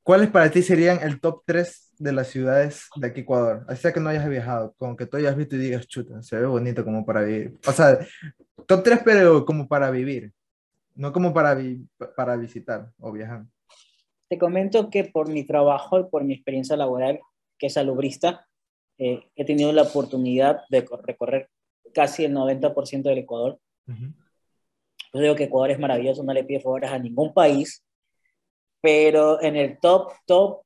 ¿Cuáles 0.03 0.29
para 0.29 0.51
ti 0.51 0.61
serían 0.61 0.99
el 1.01 1.19
top 1.19 1.41
3 1.45 1.93
de 1.97 2.11
las 2.11 2.27
ciudades 2.27 2.89
de 2.95 3.07
aquí 3.07 3.21
Ecuador? 3.21 3.65
Así 3.67 3.81
sea 3.81 3.91
que 3.91 3.99
no 3.99 4.09
hayas 4.09 4.29
viajado, 4.29 4.75
con 4.77 4.95
que 4.95 5.07
tú 5.07 5.17
hayas 5.17 5.35
visto 5.35 5.55
y 5.55 5.59
digas, 5.59 5.87
chuta, 5.87 6.21
se 6.21 6.35
ve 6.35 6.45
bonito 6.45 6.83
como 6.83 7.03
para 7.03 7.23
vivir. 7.23 7.57
O 7.65 7.71
sea, 7.71 7.97
top 8.67 8.83
3 8.83 8.99
pero 9.03 9.43
como 9.45 9.67
para 9.67 9.89
vivir, 9.89 10.31
no 10.93 11.11
como 11.11 11.33
para, 11.33 11.57
para 12.15 12.35
visitar 12.35 12.91
o 12.99 13.11
viajar. 13.11 13.45
Te 14.29 14.37
comento 14.37 14.91
que 14.91 15.05
por 15.05 15.29
mi 15.29 15.43
trabajo 15.43 15.99
y 15.99 16.03
por 16.03 16.23
mi 16.23 16.35
experiencia 16.35 16.77
laboral, 16.77 17.19
que 17.57 17.67
es 17.67 17.73
salubrista, 17.73 18.47
eh, 18.99 19.23
he 19.35 19.43
tenido 19.43 19.71
la 19.73 19.81
oportunidad 19.81 20.61
de 20.69 20.87
recorrer 21.03 21.49
casi 21.95 22.25
el 22.25 22.33
90% 22.33 23.03
del 23.03 23.19
Ecuador. 23.19 23.57
Yo 23.87 25.21
digo 25.21 25.35
que 25.35 25.45
Ecuador 25.45 25.71
es 25.71 25.79
maravilloso, 25.79 26.23
no 26.23 26.33
le 26.33 26.43
pide 26.43 26.59
favores 26.59 26.91
a 26.91 26.99
ningún 26.99 27.33
país, 27.33 27.83
pero 28.81 29.41
en 29.41 29.55
el 29.55 29.79
top, 29.79 30.11
top, 30.25 30.63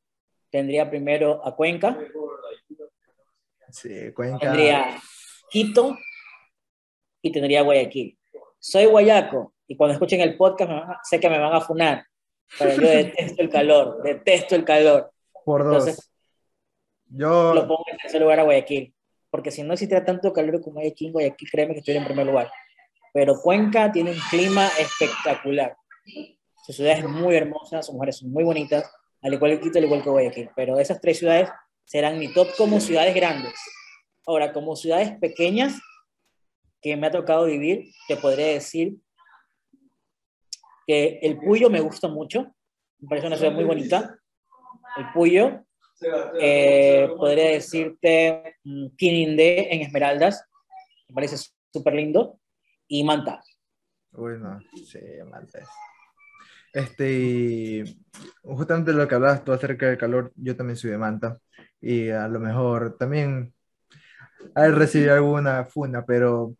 tendría 0.49 0.89
primero 0.89 1.45
a 1.45 1.55
Cuenca. 1.55 1.95
Sí, 3.69 4.11
Cuenca. 4.13 4.39
Tendría 4.39 4.99
Quito 5.51 5.95
y 7.21 7.31
tendría 7.31 7.61
Guayaquil. 7.61 8.17
Soy 8.57 8.85
guayaco 8.85 9.53
y 9.67 9.77
cuando 9.77 9.93
escuchen 9.93 10.19
el 10.21 10.35
podcast 10.35 10.71
sé 11.03 11.19
que 11.19 11.29
me 11.29 11.37
van 11.37 11.53
a 11.53 11.61
funar, 11.61 12.05
pero 12.57 12.81
yo 12.81 12.89
detesto 12.89 13.41
el 13.43 13.49
calor, 13.49 14.01
detesto 14.03 14.55
el 14.55 14.65
calor. 14.65 15.11
Por 15.45 15.63
dos. 15.63 15.87
Entonces, 15.87 16.11
yo 17.05 17.53
lo 17.53 17.67
pongo 17.67 17.85
en 17.91 17.97
tercer 17.97 18.21
lugar 18.21 18.39
a 18.39 18.43
Guayaquil, 18.43 18.93
porque 19.29 19.51
si 19.51 19.63
no 19.63 19.73
existiera 19.73 20.05
tanto 20.05 20.33
calor 20.33 20.61
como 20.61 20.75
Guayaquil, 20.75 21.11
Guayaquil 21.11 21.49
créeme 21.51 21.73
que 21.73 21.79
estoy 21.79 21.95
en 21.95 22.05
primer 22.05 22.25
lugar. 22.25 22.51
Pero 23.13 23.39
Cuenca 23.41 23.91
tiene 23.91 24.11
un 24.11 24.19
clima 24.29 24.67
espectacular. 24.79 25.75
Su 26.65 26.73
ciudad 26.73 26.97
es 26.97 27.07
muy 27.07 27.35
hermosa, 27.35 27.81
sus 27.81 27.93
mujeres 27.95 28.17
son 28.17 28.31
muy 28.31 28.43
bonitas, 28.43 28.91
al 29.21 29.33
igual 29.33 29.51
que 29.51 29.61
Quito, 29.61 29.79
al 29.79 29.85
igual 29.85 30.03
que 30.03 30.09
Guayaquil. 30.09 30.49
Pero 30.55 30.79
esas 30.79 31.01
tres 31.01 31.19
ciudades 31.19 31.49
serán 31.85 32.19
mi 32.19 32.31
top 32.33 32.47
como 32.57 32.79
ciudades 32.79 33.15
grandes. 33.15 33.53
Ahora, 34.25 34.53
como 34.53 34.75
ciudades 34.75 35.17
pequeñas 35.19 35.79
que 36.81 36.95
me 36.95 37.07
ha 37.07 37.11
tocado 37.11 37.45
vivir, 37.45 37.85
te 38.07 38.15
podría 38.15 38.47
decir 38.47 38.95
que 40.85 41.19
el 41.21 41.37
Puyo 41.37 41.69
me 41.69 41.81
gusta 41.81 42.07
mucho, 42.07 42.53
me 42.99 43.09
parece 43.09 43.27
una 43.27 43.37
ciudad 43.37 43.53
muy 43.53 43.63
bonita. 43.63 44.17
El 44.97 45.11
Puyo, 45.13 45.65
eh, 46.39 47.09
podría 47.17 47.51
decirte 47.51 48.57
Quinindé 48.97 49.73
en 49.73 49.81
Esmeraldas, 49.81 50.43
me 51.07 51.15
parece 51.15 51.37
súper 51.71 51.93
lindo, 51.93 52.39
y 52.87 53.03
Manta. 53.03 53.43
Bueno, 54.11 54.59
sí, 54.85 54.99
Manta 55.29 55.59
Este, 56.73 57.83
justamente 58.41 58.93
lo 58.93 59.07
que 59.07 59.15
hablabas 59.15 59.43
tú 59.43 59.51
acerca 59.51 59.87
del 59.87 59.97
calor, 59.97 60.31
yo 60.35 60.55
también 60.55 60.77
soy 60.77 60.91
de 60.91 60.97
Manta 60.97 61.39
y 61.81 62.09
a 62.09 62.27
lo 62.27 62.39
mejor 62.39 62.97
también 62.97 63.53
al 64.55 64.75
recibir 64.75 65.11
alguna 65.11 65.65
funa, 65.65 66.05
pero 66.05 66.55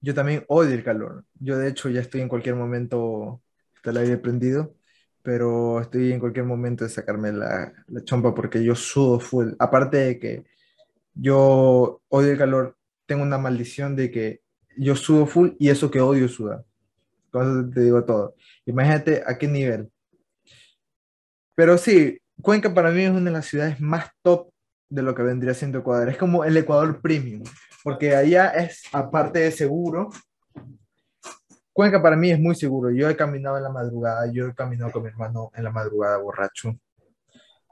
yo 0.00 0.14
también 0.14 0.44
odio 0.48 0.74
el 0.74 0.84
calor. 0.84 1.24
Yo 1.34 1.58
de 1.58 1.68
hecho 1.68 1.88
ya 1.88 2.00
estoy 2.00 2.20
en 2.20 2.28
cualquier 2.28 2.56
momento, 2.56 3.40
está 3.76 3.90
el 3.90 3.98
aire 3.98 4.18
prendido, 4.18 4.74
pero 5.22 5.80
estoy 5.80 6.12
en 6.12 6.20
cualquier 6.20 6.44
momento 6.44 6.84
de 6.84 6.90
sacarme 6.90 7.32
la, 7.32 7.72
la 7.88 8.04
chompa 8.04 8.34
porque 8.34 8.62
yo 8.62 8.74
sudo 8.74 9.20
full. 9.20 9.52
Aparte 9.58 9.96
de 9.98 10.18
que 10.18 10.44
yo 11.14 12.00
odio 12.08 12.32
el 12.32 12.38
calor, 12.38 12.76
tengo 13.06 13.22
una 13.22 13.38
maldición 13.38 13.96
de 13.96 14.10
que 14.10 14.42
yo 14.76 14.96
sudo 14.96 15.26
full 15.26 15.50
y 15.58 15.68
eso 15.68 15.90
que 15.90 16.00
odio 16.00 16.28
sudar. 16.28 16.64
Con 17.30 17.70
te 17.70 17.80
digo 17.80 18.04
todo. 18.04 18.34
Imagínate 18.66 19.22
a 19.26 19.38
qué 19.38 19.48
nivel. 19.48 19.90
Pero 21.54 21.78
sí, 21.78 22.18
Cuenca 22.40 22.74
para 22.74 22.90
mí 22.90 23.02
es 23.02 23.10
una 23.10 23.26
de 23.26 23.30
las 23.30 23.46
ciudades 23.46 23.80
más 23.80 24.10
top 24.22 24.50
de 24.88 25.02
lo 25.02 25.14
que 25.14 25.22
vendría 25.22 25.54
siendo 25.54 25.78
Ecuador. 25.78 26.08
Es 26.08 26.16
como 26.16 26.44
el 26.44 26.56
Ecuador 26.56 27.00
premium, 27.00 27.44
porque 27.84 28.16
allá 28.16 28.48
es, 28.48 28.82
aparte 28.92 29.38
de 29.38 29.52
seguro, 29.52 30.10
Cuenca 31.72 32.02
para 32.02 32.16
mí 32.16 32.30
es 32.30 32.38
muy 32.38 32.54
seguro. 32.54 32.90
Yo 32.90 33.08
he 33.08 33.16
caminado 33.16 33.56
en 33.56 33.62
la 33.62 33.70
madrugada, 33.70 34.30
yo 34.30 34.46
he 34.46 34.54
caminado 34.54 34.92
con 34.92 35.02
mi 35.02 35.08
hermano 35.08 35.50
en 35.54 35.64
la 35.64 35.70
madrugada 35.70 36.18
borracho. 36.18 36.76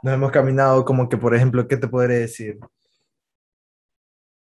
Nos 0.02 0.14
hemos 0.14 0.32
caminado 0.32 0.84
como 0.84 1.08
que, 1.08 1.18
por 1.18 1.34
ejemplo, 1.34 1.68
¿qué 1.68 1.76
te 1.76 1.88
podré 1.88 2.20
decir? 2.20 2.58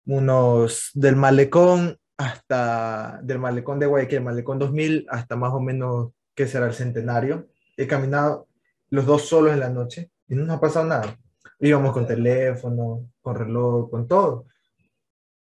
Unos 0.06 0.90
del 0.94 1.16
malecón 1.16 1.98
hasta, 2.16 3.20
del 3.22 3.38
malecón 3.38 3.78
de 3.78 3.86
Guayaquil, 3.86 4.22
malecón 4.22 4.58
2000, 4.58 5.06
hasta 5.10 5.36
más 5.36 5.52
o 5.52 5.60
menos, 5.60 6.12
¿qué 6.34 6.46
será 6.46 6.66
el 6.66 6.74
centenario? 6.74 7.48
He 7.76 7.86
caminado 7.86 8.48
los 8.88 9.04
dos 9.04 9.28
solos 9.28 9.52
en 9.52 9.60
la 9.60 9.68
noche 9.68 10.10
y 10.28 10.34
no 10.34 10.44
nos 10.44 10.56
ha 10.56 10.60
pasado 10.60 10.86
nada. 10.86 11.18
Íbamos 11.58 11.92
con 11.92 12.06
teléfono, 12.06 13.10
con 13.20 13.36
reloj, 13.36 13.90
con 13.90 14.08
todo. 14.08 14.46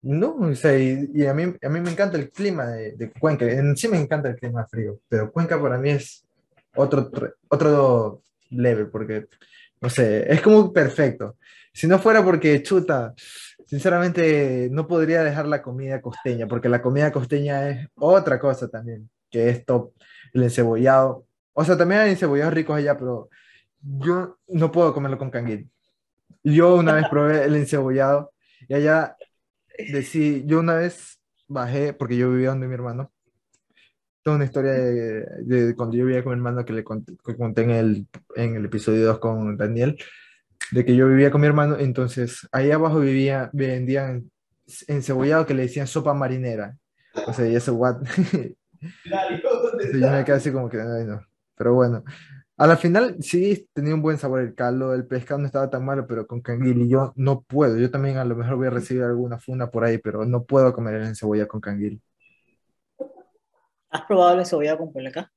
No, 0.03 0.35
o 0.35 0.55
sea, 0.55 0.77
y, 0.77 1.25
a, 1.27 1.33
mí, 1.33 1.43
a 1.61 1.69
mí 1.69 1.79
me 1.79 1.91
encanta 1.91 2.17
el 2.17 2.31
clima 2.31 2.65
de, 2.67 2.93
de, 2.93 3.11
Cuenca. 3.11 3.45
En 3.45 3.77
sí 3.77 3.87
me 3.87 3.99
encanta 3.99 4.29
el 4.29 4.35
clima 4.35 4.65
frío, 4.65 4.99
pero 5.07 5.31
Cuenca 5.31 5.61
para 5.61 5.77
mí 5.77 5.91
es 5.91 6.25
otro, 6.75 7.11
otro 7.49 8.23
level, 8.49 8.89
porque, 8.89 9.27
no 9.79 9.89
sé, 9.89 10.31
es 10.31 10.41
como 10.41 10.73
perfecto. 10.73 11.37
Si 11.71 11.87
no 11.87 11.99
fuera 11.99 12.23
porque, 12.23 12.63
chuta, 12.63 13.13
sinceramente 13.65 14.69
no 14.71 14.87
podría 14.87 15.23
dejar 15.23 15.47
la 15.47 15.61
comida 15.61 16.01
costeña, 16.01 16.47
porque 16.47 16.67
la 16.67 16.81
comida 16.81 17.11
costeña 17.11 17.69
es 17.69 17.87
otra 17.95 18.39
cosa 18.39 18.67
también, 18.69 19.09
que 19.29 19.49
es 19.49 19.65
top, 19.65 19.93
el 20.33 20.43
encebollado. 20.43 21.25
O 21.53 21.63
sea, 21.63 21.77
también 21.77 22.01
hay 22.01 22.11
encebollados 22.11 22.53
ricos 22.53 22.75
allá, 22.75 22.97
pero 22.97 23.29
yo 23.81 24.37
no 24.47 24.71
puedo 24.71 24.93
comerlo 24.93 25.17
con 25.17 25.29
canguil. 25.29 25.69
Yo 26.43 26.75
una 26.75 26.93
vez 26.93 27.05
probé 27.09 27.45
el 27.45 27.55
encebollado 27.55 28.31
y 28.67 28.73
allá 28.73 29.15
decí, 29.77 30.43
yo 30.45 30.59
una 30.59 30.75
vez 30.75 31.19
bajé, 31.47 31.93
porque 31.93 32.17
yo 32.17 32.31
vivía 32.31 32.49
donde 32.49 32.67
mi 32.67 32.73
hermano, 32.73 33.11
toda 34.23 34.35
una 34.35 34.45
historia 34.45 34.73
de, 34.73 35.73
cuando 35.75 35.97
yo 35.97 36.05
vivía 36.05 36.23
con 36.23 36.33
mi 36.33 36.37
hermano 36.37 36.63
que 36.65 36.73
le 36.73 36.83
conté, 36.83 37.63
en, 37.63 37.71
el, 37.71 38.07
en 38.35 38.55
el 38.55 38.65
episodio 38.65 39.05
2 39.05 39.19
con 39.19 39.57
Daniel, 39.57 39.97
de 40.71 40.85
que 40.85 40.95
yo 40.95 41.07
vivía 41.07 41.31
con 41.31 41.41
mi 41.41 41.47
hermano, 41.47 41.77
entonces 41.79 42.47
ahí 42.51 42.71
abajo 42.71 42.99
vivía, 42.99 43.49
vendían 43.53 44.31
encebollado 44.87 45.45
que 45.45 45.53
le 45.53 45.63
decían 45.63 45.87
sopa 45.87 46.13
marinera. 46.13 46.77
O 47.27 47.33
sea, 47.33 47.47
y 47.47 47.55
eso, 47.55 47.73
what? 47.73 47.97
yo 48.81 50.11
me 50.11 50.23
quedé 50.23 50.35
así 50.35 50.51
como 50.51 50.69
que, 50.69 50.79
ay, 50.79 51.05
no. 51.05 51.25
Pero 51.55 51.73
bueno, 51.73 52.03
a 52.61 52.67
la 52.67 52.77
final 52.77 53.15
sí 53.21 53.67
tenía 53.73 53.95
un 53.95 54.03
buen 54.03 54.19
sabor 54.19 54.39
el 54.39 54.53
caldo, 54.53 54.93
el 54.93 55.07
pescado 55.07 55.39
no 55.39 55.47
estaba 55.47 55.71
tan 55.71 55.83
malo, 55.83 56.05
pero 56.05 56.27
con 56.27 56.41
canguil 56.41 56.83
y 56.83 56.89
yo 56.89 57.11
no 57.15 57.41
puedo. 57.41 57.75
Yo 57.75 57.89
también 57.89 58.17
a 58.17 58.23
lo 58.23 58.35
mejor 58.35 58.55
voy 58.55 58.67
a 58.67 58.69
recibir 58.69 59.01
alguna 59.01 59.39
funda 59.39 59.71
por 59.71 59.83
ahí, 59.83 59.97
pero 59.97 60.25
no 60.25 60.43
puedo 60.43 60.71
comer 60.71 61.01
el 61.01 61.15
cebolla 61.15 61.47
con 61.47 61.59
canguil. 61.59 61.99
¿Has 63.89 64.05
probado 64.05 64.37
el 64.37 64.45
cebolla 64.45 64.77
con 64.77 64.93
polaca? 64.93 65.31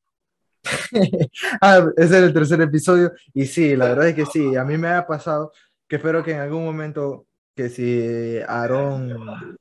ah, 1.63 1.87
ese 1.97 2.19
es 2.19 2.25
el 2.25 2.35
tercer 2.35 2.61
episodio 2.61 3.11
y 3.33 3.47
sí, 3.47 3.75
la 3.75 3.87
verdad 3.87 4.09
es 4.09 4.15
que 4.17 4.27
sí, 4.27 4.55
a 4.55 4.65
mí 4.65 4.77
me 4.77 4.89
ha 4.89 5.07
pasado 5.07 5.51
que 5.89 5.97
espero 5.97 6.23
que 6.23 6.33
en 6.33 6.41
algún 6.41 6.63
momento 6.63 7.27
que 7.55 7.71
si 7.71 8.39
Aarón, 8.47 9.57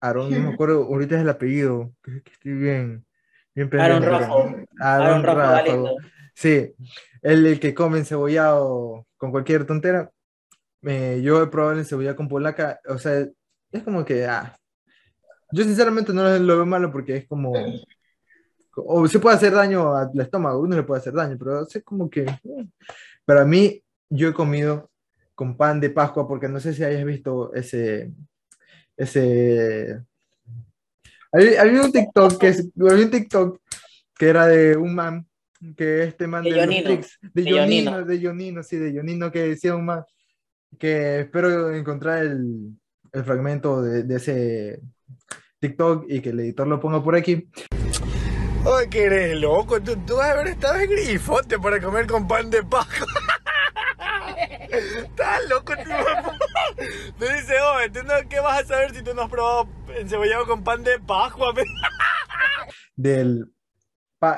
Aarón, 0.00 0.30
no 0.32 0.48
me 0.48 0.48
acuerdo, 0.54 0.82
ahorita 0.82 1.14
es 1.14 1.20
el 1.20 1.28
apellido, 1.28 1.92
que, 2.02 2.22
estoy 2.32 2.54
bien, 2.54 3.06
bien 3.54 3.70
Aarón 3.78 4.02
Rafa. 4.02 4.34
Aarón 4.80 5.22
Rafa. 5.22 5.62
Sí, 6.34 6.74
el, 7.22 7.60
que 7.60 7.74
come 7.74 7.98
encebollado 7.98 9.06
con 9.16 9.30
cualquier 9.30 9.66
tontera. 9.66 10.10
yo 10.82 11.42
he 11.42 11.46
probado 11.46 11.72
el 11.72 11.78
encebollado 11.80 12.16
con 12.16 12.28
polaca, 12.28 12.80
o 12.88 12.98
sea, 12.98 13.26
es 13.72 13.82
como 13.82 14.04
que, 14.04 14.26
ah, 14.26 14.56
yo 15.52 15.64
sinceramente 15.64 16.12
no 16.12 16.38
lo 16.38 16.56
veo 16.56 16.66
malo 16.66 16.92
porque 16.92 17.16
es 17.16 17.26
como, 17.26 17.52
o 18.76 19.08
se 19.08 19.18
puede 19.18 19.36
hacer 19.36 19.52
daño 19.52 19.94
al 19.94 20.10
estómago, 20.20 20.60
uno 20.60 20.76
le 20.76 20.82
puede 20.82 21.00
hacer 21.00 21.14
daño, 21.14 21.36
pero 21.38 21.62
es 21.62 21.82
como 21.84 22.10
que, 22.10 22.22
eh. 22.22 22.68
para 23.24 23.44
mí, 23.44 23.82
yo 24.10 24.28
he 24.28 24.34
comido 24.34 24.90
con 25.34 25.56
pan 25.56 25.80
de 25.80 25.90
Pascua 25.90 26.28
porque 26.28 26.48
no 26.48 26.60
sé 26.60 26.74
si 26.74 26.84
hayas 26.84 27.04
visto 27.04 27.52
ese, 27.54 28.12
ese, 28.96 30.00
había, 31.32 31.82
un 31.82 31.92
TikTok 31.92 32.38
que 32.38 32.54
había 32.90 33.04
un 33.04 33.10
TikTok 33.10 33.60
que 34.16 34.28
era 34.28 34.46
de 34.46 34.76
un 34.76 34.94
man 34.94 35.26
que 35.76 36.04
este 36.04 36.26
man 36.26 36.44
de, 36.44 36.50
de 36.50 36.56
Yonino, 36.56 36.88
de, 37.32 37.44
Yonino, 37.44 38.04
de 38.04 38.20
Yonino, 38.20 38.62
sí, 38.62 38.76
de 38.76 38.92
Yonino, 38.92 39.30
que 39.30 39.48
decía 39.48 39.74
un 39.74 39.86
man, 39.86 40.04
que 40.78 41.20
espero 41.20 41.74
encontrar 41.74 42.24
el, 42.24 42.76
el 43.12 43.24
fragmento 43.24 43.82
de, 43.82 44.02
de, 44.02 44.16
ese 44.16 44.80
TikTok 45.60 46.06
y 46.08 46.20
que 46.20 46.30
el 46.30 46.40
editor 46.40 46.66
lo 46.66 46.80
ponga 46.80 47.02
por 47.02 47.14
aquí. 47.14 47.48
Oye, 48.66 48.88
que 48.88 49.04
eres 49.04 49.40
loco, 49.40 49.80
tú, 49.80 49.96
tú 50.06 50.16
vas 50.16 50.28
a 50.28 50.32
haber 50.32 50.48
estado 50.48 50.80
en 50.80 50.90
Grifote 50.90 51.58
para 51.58 51.80
comer 51.80 52.06
con 52.06 52.26
pan 52.26 52.50
de 52.50 52.62
paja. 52.62 53.04
Estás 54.70 55.48
loco, 55.48 55.74
tú. 55.76 55.90
Te 57.18 57.34
dice, 57.34 57.60
oye, 57.60 57.90
¿tú 57.90 58.02
no, 58.02 58.14
¿qué 58.28 58.40
vas 58.40 58.62
a 58.62 58.66
saber 58.66 58.94
si 58.94 59.02
tú 59.02 59.14
no 59.14 59.22
has 59.22 59.30
probado 59.30 59.68
encebollado 59.96 60.46
con 60.46 60.64
pan 60.64 60.82
de 60.82 60.98
Pascua? 60.98 61.52
Del 62.96 63.53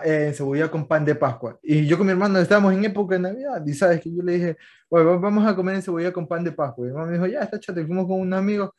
eh, 0.05 0.33
cebolla 0.35 0.71
con 0.71 0.87
pan 0.87 1.05
de 1.05 1.15
Pascua. 1.15 1.59
Y 1.63 1.87
yo 1.87 1.97
con 1.97 2.07
mi 2.07 2.13
hermano 2.13 2.39
estábamos 2.39 2.73
en 2.73 2.85
época 2.85 3.15
de 3.17 3.23
Navidad 3.23 3.63
y 3.67 3.75
sabes 3.75 4.01
que 4.01 4.15
yo 4.15 4.23
le 4.23 4.33
dije, 4.33 4.57
bueno, 4.91 5.19
vamos 5.21 5.47
a 5.47 5.55
comer 5.57 5.83
cebolla 5.83 6.13
con 6.13 6.27
pan 6.27 6.45
de 6.45 6.53
Pascua. 6.53 6.85
Y 6.85 6.87
mi 6.87 6.91
hermano 6.91 7.07
me 7.09 7.13
dijo, 7.15 7.27
ya, 7.27 7.41
está 7.41 7.59
chato, 7.61 7.85
fuimos 7.85 8.07
con 8.07 8.21
un 8.21 8.33
amigo. 8.33 8.75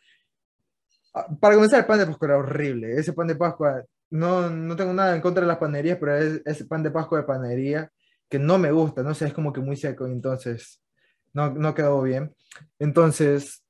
Ah, 1.13 1.27
para 1.39 1.55
comenzar, 1.55 1.79
el 1.79 1.85
pan 1.85 1.99
de 1.99 2.05
Pascua 2.07 2.27
era 2.27 2.37
horrible. 2.37 2.93
Ese 2.97 3.13
pan 3.13 3.27
de 3.27 3.35
Pascua, 3.35 3.83
no, 4.09 4.49
no 4.49 4.75
tengo 4.75 4.93
nada 4.93 5.15
en 5.15 5.21
contra 5.21 5.41
de 5.41 5.47
las 5.47 5.57
panerías, 5.57 5.97
pero 5.99 6.15
es 6.17 6.41
ese 6.45 6.65
pan 6.65 6.83
de 6.83 6.91
Pascua 6.91 7.19
de 7.19 7.25
panería 7.25 7.91
que 8.29 8.39
no 8.39 8.57
me 8.57 8.71
gusta, 8.71 9.03
no 9.03 9.13
sé, 9.13 9.27
es 9.27 9.33
como 9.33 9.53
que 9.53 9.61
muy 9.61 9.77
seco, 9.77 10.05
entonces 10.05 10.81
no, 11.33 11.51
no 11.53 11.73
quedó 11.73 12.01
bien. 12.01 12.35
Entonces, 12.79 13.63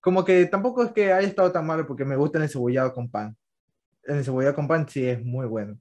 como 0.00 0.24
que 0.24 0.46
tampoco 0.46 0.84
es 0.84 0.92
que 0.92 1.12
haya 1.12 1.28
estado 1.28 1.52
tan 1.52 1.66
malo 1.66 1.86
porque 1.86 2.04
me 2.04 2.16
gusta 2.16 2.42
el 2.42 2.48
cebollado 2.48 2.92
con 2.94 3.10
pan. 3.10 3.36
El 4.04 4.24
cebollado 4.24 4.54
con 4.54 4.68
pan 4.68 4.88
sí 4.88 5.06
es 5.06 5.22
muy 5.24 5.46
bueno. 5.46 5.78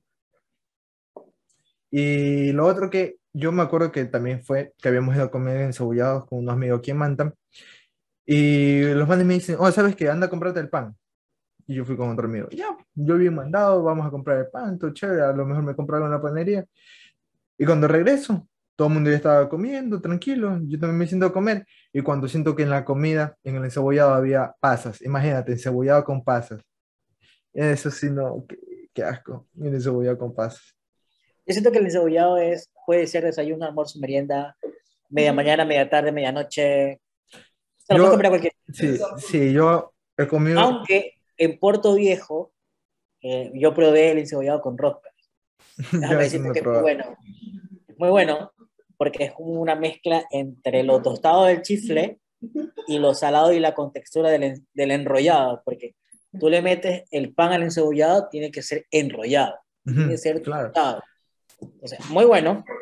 Y 1.91 2.51
lo 2.53 2.65
otro 2.65 2.89
que 2.89 3.17
yo 3.33 3.51
me 3.51 3.63
acuerdo 3.63 3.91
que 3.91 4.05
también 4.05 4.43
fue 4.43 4.73
que 4.81 4.89
habíamos 4.89 5.15
ido 5.15 5.25
a 5.25 5.31
comer 5.31 5.61
encebollados 5.61 6.25
con 6.25 6.39
unos 6.39 6.53
amigos 6.53 6.79
aquí 6.79 6.91
en 6.91 6.97
Manta. 6.97 7.33
Y 8.25 8.81
los 8.93 9.07
manes 9.07 9.25
me 9.25 9.35
dicen, 9.35 9.57
oh, 9.59 9.71
¿sabes 9.71 9.95
qué? 9.95 10.09
Anda 10.09 10.27
a 10.27 10.29
comprarte 10.29 10.59
el 10.59 10.69
pan. 10.69 10.95
Y 11.67 11.75
yo 11.75 11.85
fui 11.85 11.95
con 11.97 12.09
otro 12.09 12.27
amigo. 12.27 12.49
Ya, 12.51 12.75
yo 12.95 13.15
había 13.15 13.31
mandado, 13.31 13.83
vamos 13.83 14.07
a 14.07 14.09
comprar 14.11 14.39
el 14.39 14.47
pan, 14.49 14.79
todo 14.79 14.91
chévere. 14.91 15.21
A 15.21 15.33
lo 15.33 15.45
mejor 15.45 15.63
me 15.63 15.75
compraron 15.75 16.11
la 16.11 16.21
panería. 16.21 16.65
Y 17.57 17.65
cuando 17.65 17.87
regreso, 17.87 18.47
todo 18.75 18.87
el 18.89 18.93
mundo 18.95 19.09
ya 19.09 19.17
estaba 19.17 19.49
comiendo, 19.49 20.01
tranquilo. 20.01 20.59
Yo 20.63 20.79
también 20.79 20.97
me 20.99 21.07
siento 21.07 21.25
a 21.27 21.33
comer. 21.33 21.65
Y 21.93 22.01
cuando 22.01 22.27
siento 22.27 22.55
que 22.55 22.63
en 22.63 22.69
la 22.69 22.85
comida, 22.85 23.37
en 23.43 23.55
el 23.55 23.65
encebollado, 23.65 24.13
había 24.13 24.53
pasas. 24.59 25.01
Imagínate, 25.01 25.53
encebollado 25.53 26.03
con 26.03 26.23
pasas. 26.23 26.61
Eso 27.53 27.91
sí, 27.91 28.09
no, 28.11 28.45
qué, 28.47 28.57
qué 28.93 29.03
asco. 29.03 29.47
El 29.59 29.75
encebollado 29.75 30.17
con 30.17 30.33
pasas. 30.35 30.76
Yo 31.47 31.53
siento 31.53 31.71
que 31.71 31.77
el 31.77 31.85
encebollado 31.85 32.37
es, 32.37 32.69
puede 32.85 33.07
ser 33.07 33.23
desayuno, 33.23 33.65
almuerzo, 33.65 33.99
merienda, 33.99 34.57
media 35.07 35.31
mañana, 35.31 35.63
media 35.63 35.89
tarde, 35.89 36.11
medianoche. 36.11 36.99
Se 37.77 37.93
lo 37.93 37.99
puedes 37.99 38.11
comer 38.11 38.25
a 38.25 38.29
cualquier. 38.29 38.53
Sí, 38.73 38.97
sí, 39.17 39.53
yo 39.53 39.93
he 40.17 40.27
comido. 40.27 40.59
Aunque 40.59 41.13
en 41.37 41.57
Puerto 41.57 41.95
Viejo 41.95 42.51
eh, 43.21 43.49
yo 43.53 43.73
probé 43.73 44.11
el 44.11 44.17
encebollado 44.17 44.61
con 44.61 44.77
rosca. 44.77 45.09
Déjame 45.93 46.23
decirte 46.23 46.51
que 46.51 46.59
es 46.59 46.65
muy 46.65 46.81
bueno. 46.81 47.17
Muy 47.97 48.09
bueno, 48.09 48.51
porque 48.97 49.23
es 49.23 49.33
una 49.37 49.75
mezcla 49.75 50.25
entre 50.31 50.83
lo 50.83 51.01
tostado 51.01 51.45
del 51.45 51.61
chifle 51.61 52.19
y 52.87 52.99
lo 52.99 53.13
salado 53.13 53.53
y 53.53 53.59
la 53.59 53.73
contextura 53.73 54.29
del, 54.31 54.65
del 54.73 54.91
enrollado, 54.91 55.61
porque 55.63 55.95
tú 56.37 56.49
le 56.49 56.61
metes 56.61 57.05
el 57.09 57.33
pan 57.33 57.53
al 57.53 57.63
encebollado, 57.63 58.27
tiene 58.29 58.51
que 58.51 58.61
ser 58.61 58.85
enrollado, 58.91 59.55
tiene 59.85 60.09
que 60.09 60.17
ser 60.17 60.41
claro. 60.41 60.65
tostado 60.65 61.01
O 61.59 61.87
sea, 61.87 61.99
muy 62.09 62.25
bueno. 62.25 62.63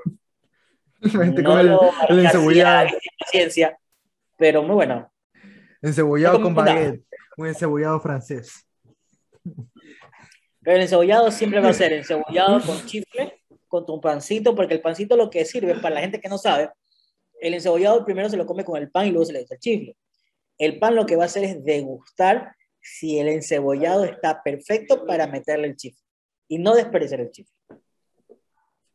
No 1.01 1.19
con 1.19 1.59
el, 1.59 1.78
el 2.09 2.99
paciencia, 3.19 3.78
pero 4.38 4.63
muy 4.63 4.73
bueno. 4.73 5.11
encebollado 5.84 6.39
No 6.39 6.43
con 6.45 6.55
baguette, 6.55 7.05
un 7.38 7.47
encebollado 7.47 7.99
francés. 7.99 8.65
Pero 10.61 10.78
el 10.78 10.82
encebollado 10.82 11.30
siempre 11.30 11.59
va 11.59 11.69
a 11.69 11.73
ser 11.73 11.93
encebollado 11.93 12.59
con 12.65 12.84
chifle, 12.88 13.39
con 13.67 13.86
tu 13.86 14.01
pancito, 14.01 14.55
porque 14.55 14.73
el 14.73 14.82
pancito 14.82 15.15
lo 15.15 15.30
que 15.30 15.45
sirve, 15.45 15.76
para 15.76 15.95
la 15.95 16.01
gente 16.01 16.19
que 16.19 16.30
no 16.30 16.39
sabe, 16.39 16.71
el 17.39 17.53
encebollado 17.53 18.03
primero 18.03 18.30
se 18.30 18.38
lo 18.38 18.47
come 18.47 18.63
con 18.63 18.82
el 18.82 18.89
pan 18.89 19.05
y 19.05 19.11
luego 19.11 19.26
se 19.26 19.34
le 19.34 19.41
echa 19.41 19.53
el 19.53 19.59
chifle. 19.59 19.97
El 20.57 20.80
pan 20.80 20.95
lo 20.95 21.05
que 21.05 21.15
va 21.15 21.23
a 21.23 21.28
hacer 21.28 21.43
es 21.43 21.63
degustar 21.63 22.55
si 22.82 23.19
el 23.19 23.28
encebollado 23.28 24.05
está 24.05 24.41
perfecto 24.41 25.05
para 25.05 25.28
meterle 25.28 25.67
el 25.67 25.76
chifle 25.76 26.01
y 26.47 26.57
no 26.57 26.73
desperdiciar 26.73 27.21
el 27.21 27.32
chifle. 27.32 27.55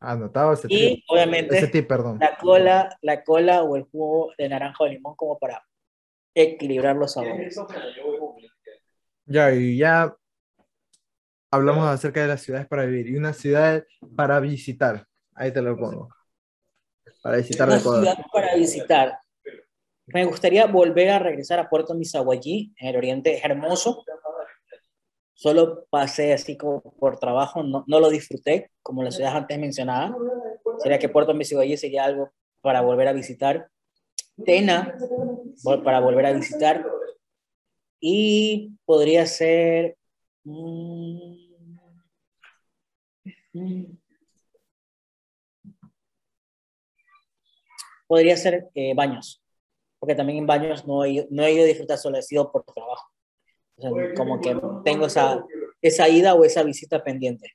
Anotado 0.00 0.54
ese 0.54 0.66
Y 0.70 0.76
tip, 0.76 0.98
ese 0.98 1.04
obviamente 1.08 1.66
tip, 1.68 1.86
perdón. 1.86 2.18
la 2.18 2.36
cola, 2.38 2.98
la 3.02 3.22
cola 3.22 3.62
o 3.62 3.76
el 3.76 3.82
jugo 3.84 4.32
de 4.38 4.48
naranja 4.48 4.84
o 4.84 4.86
limón 4.86 5.14
como 5.14 5.38
para 5.38 5.62
equilibrar 6.34 6.96
los 6.96 7.12
sabores. 7.12 7.60
Ya, 9.26 9.52
y 9.52 9.76
ya 9.76 10.16
hablamos 11.50 11.86
acerca 11.86 12.22
de 12.22 12.28
las 12.28 12.40
ciudades 12.40 12.66
para 12.66 12.84
vivir 12.86 13.08
y 13.08 13.16
una 13.16 13.32
ciudad 13.32 13.84
para 14.16 14.40
visitar. 14.40 15.06
Ahí 15.34 15.52
te 15.52 15.60
lo 15.60 15.76
pongo. 15.76 16.08
Para 17.22 17.36
visitar 17.36 17.68
Una 17.68 17.78
ciudad 17.78 18.18
para 18.32 18.54
visitar. 18.54 19.18
Me 20.06 20.24
gustaría 20.24 20.66
volver 20.66 21.10
a 21.10 21.18
regresar 21.18 21.58
a 21.58 21.68
Puerto 21.68 21.94
Misaguallí, 21.94 22.72
en 22.78 22.88
el 22.88 22.96
oriente, 22.96 23.36
es 23.36 23.44
hermoso. 23.44 24.04
Solo 25.40 25.86
pasé 25.88 26.34
así 26.34 26.58
como 26.58 26.82
por 26.82 27.18
trabajo, 27.18 27.62
no, 27.62 27.82
no 27.86 27.98
lo 27.98 28.10
disfruté, 28.10 28.70
como 28.82 29.02
las 29.02 29.14
ciudades 29.14 29.38
antes 29.38 29.58
mencionadas. 29.58 30.12
Sería 30.80 30.98
que 30.98 31.08
Puerto 31.08 31.32
Misaguallí 31.32 31.78
sería 31.78 32.04
algo 32.04 32.30
para 32.60 32.82
volver 32.82 33.08
a 33.08 33.14
visitar. 33.14 33.70
Tena, 34.44 34.94
para 35.82 36.00
volver 36.00 36.26
a 36.26 36.32
visitar. 36.34 36.84
Y 38.00 38.76
podría 38.84 39.24
ser... 39.24 39.96
mm, 40.44 41.36
mm, 43.54 43.84
podría 48.06 48.36
ser 48.36 48.68
eh, 48.74 48.92
Baños, 48.94 49.42
porque 49.98 50.14
también 50.14 50.40
en 50.40 50.46
Baños 50.46 50.86
no 50.86 51.02
he, 51.02 51.26
no 51.30 51.44
he 51.44 51.52
ido 51.52 51.62
a 51.62 51.66
disfrutar 51.66 51.96
solo, 51.96 52.18
he 52.18 52.22
sido 52.22 52.52
por 52.52 52.62
trabajo. 52.62 53.09
O 53.80 53.94
sea, 53.94 54.14
como 54.14 54.40
que 54.40 54.56
tengo 54.84 55.06
esa, 55.06 55.44
esa 55.80 56.08
ida 56.08 56.34
o 56.34 56.44
esa 56.44 56.62
visita 56.62 57.02
pendiente. 57.02 57.54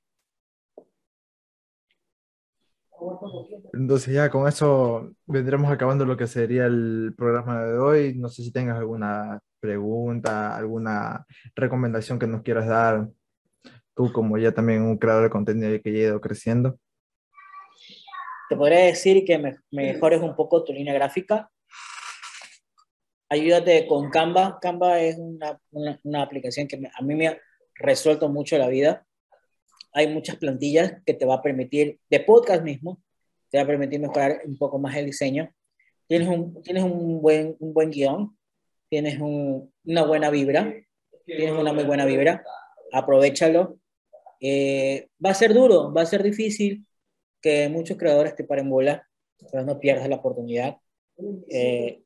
Entonces 3.74 4.14
ya 4.14 4.30
con 4.30 4.48
eso 4.48 5.12
vendremos 5.26 5.72
acabando 5.72 6.06
lo 6.06 6.18
que 6.18 6.28
sería 6.28 6.66
el 6.66 7.14
programa 7.16 7.64
de 7.64 7.78
hoy. 7.78 8.16
No 8.16 8.30
sé 8.30 8.44
si 8.44 8.52
tengas 8.52 8.78
alguna 8.78 9.40
pregunta, 9.60 10.56
alguna 10.56 11.26
recomendación 11.56 12.18
que 12.18 12.28
nos 12.28 12.42
quieras 12.42 12.68
dar. 12.68 13.08
Tú 13.94 14.12
como 14.12 14.38
ya 14.38 14.52
también 14.52 14.82
un 14.82 14.98
creador 14.98 15.24
de 15.24 15.30
contenido 15.30 15.82
que 15.82 15.92
ya 15.92 16.00
ha 16.00 16.04
ido 16.04 16.22
creciendo. 16.22 16.80
Te 18.50 18.56
podría 18.56 18.86
decir 18.86 19.26
que 19.26 19.38
me, 19.38 19.58
mejores 19.72 20.22
un 20.22 20.36
poco 20.36 20.64
tu 20.64 20.74
línea 20.74 20.94
gráfica. 20.94 21.50
Ayúdate 23.36 23.86
con 23.86 24.10
Canva. 24.10 24.60
Canva 24.62 25.02
es 25.02 25.18
una, 25.18 25.60
una, 25.72 26.00
una 26.04 26.22
aplicación 26.22 26.68
que 26.68 26.78
me- 26.78 26.90
a 26.98 27.02
mí 27.02 27.16
me 27.16 27.28
ha 27.28 27.38
resuelto 27.76 28.30
mucho 28.30 28.58
la 28.58 28.70
vida. 28.70 29.06
Hay 29.92 30.08
muchas 30.08 30.38
plantillas 30.38 30.94
que 31.06 31.14
te 31.14 31.26
va 31.26 31.36
a 31.36 31.42
permitir, 31.42 32.00
de 32.10 32.20
podcast 32.22 32.64
mismo, 32.64 33.02
te 33.50 33.58
va 33.58 33.64
a 33.66 33.68
permitir 33.68 34.00
mejorar 34.00 34.40
un 34.46 34.58
poco 34.58 34.80
más 34.80 34.96
el 34.96 35.06
diseño. 35.08 35.54
Tienes 36.08 36.30
un, 36.30 36.62
tienes 36.64 36.84
un, 36.84 37.22
buen, 37.22 37.58
un 37.60 37.74
buen 37.74 37.90
guion, 37.92 38.38
tienes 38.90 39.20
un- 39.20 39.70
una 39.84 40.06
buena 40.06 40.30
vibra, 40.30 40.74
tienes 41.26 41.52
una 41.52 41.74
muy 41.74 41.84
buena 41.84 42.06
vibra. 42.06 42.42
Aprovechalo. 42.94 43.80
Eh, 44.40 45.10
va 45.24 45.32
a 45.32 45.34
ser 45.34 45.54
duro, 45.54 45.92
va 45.94 46.04
a 46.04 46.06
ser 46.06 46.24
difícil, 46.24 46.86
que 47.42 47.68
muchos 47.68 47.98
creadores 47.98 48.34
te 48.36 48.46
paren 48.46 48.70
bola, 48.70 49.06
pero 49.52 49.66
no 49.66 49.78
pierdas 49.78 50.08
la 50.08 50.16
oportunidad. 50.16 50.78
Eh, 51.50 52.02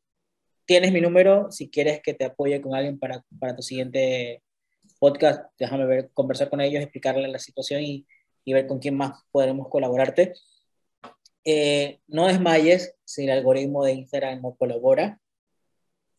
tienes 0.70 0.92
mi 0.92 1.02
número, 1.02 1.52
si 1.52 1.68
quieres 1.68 2.00
que 2.00 2.14
te 2.14 2.26
apoye 2.26 2.62
con 2.62 2.76
alguien 2.76 3.00
para, 3.00 3.26
para 3.40 3.56
tu 3.56 3.64
siguiente 3.64 4.44
podcast, 5.00 5.52
déjame 5.58 5.88
ver, 5.88 6.12
conversar 6.14 6.48
con 6.48 6.62
ellos, 6.62 6.84
explicarles 6.84 7.28
la 7.32 7.40
situación 7.40 7.82
y, 7.82 8.06
y 8.46 8.54
ver 8.54 8.68
con 8.68 8.78
quién 8.78 8.96
más 8.96 9.20
podremos 9.32 9.68
colaborarte. 9.68 10.34
Eh, 11.44 12.02
no 12.08 12.28
desmayes 12.28 12.94
si 13.04 13.24
el 13.24 13.32
algoritmo 13.32 13.84
de 13.84 13.94
Instagram 13.94 14.44
no 14.44 14.54
colabora. 14.54 15.20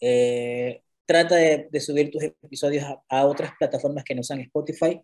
Eh, 0.01 0.83
trata 1.07 1.37
de, 1.37 1.69
de 1.71 1.81
subir 1.81 2.11
tus 2.11 2.25
episodios 2.25 2.83
a, 2.83 3.01
a 3.09 3.27
otras 3.27 3.53
plataformas 3.57 4.03
que 4.03 4.17
no 4.17 4.25
sean 4.25 4.41
Spotify, 4.41 5.01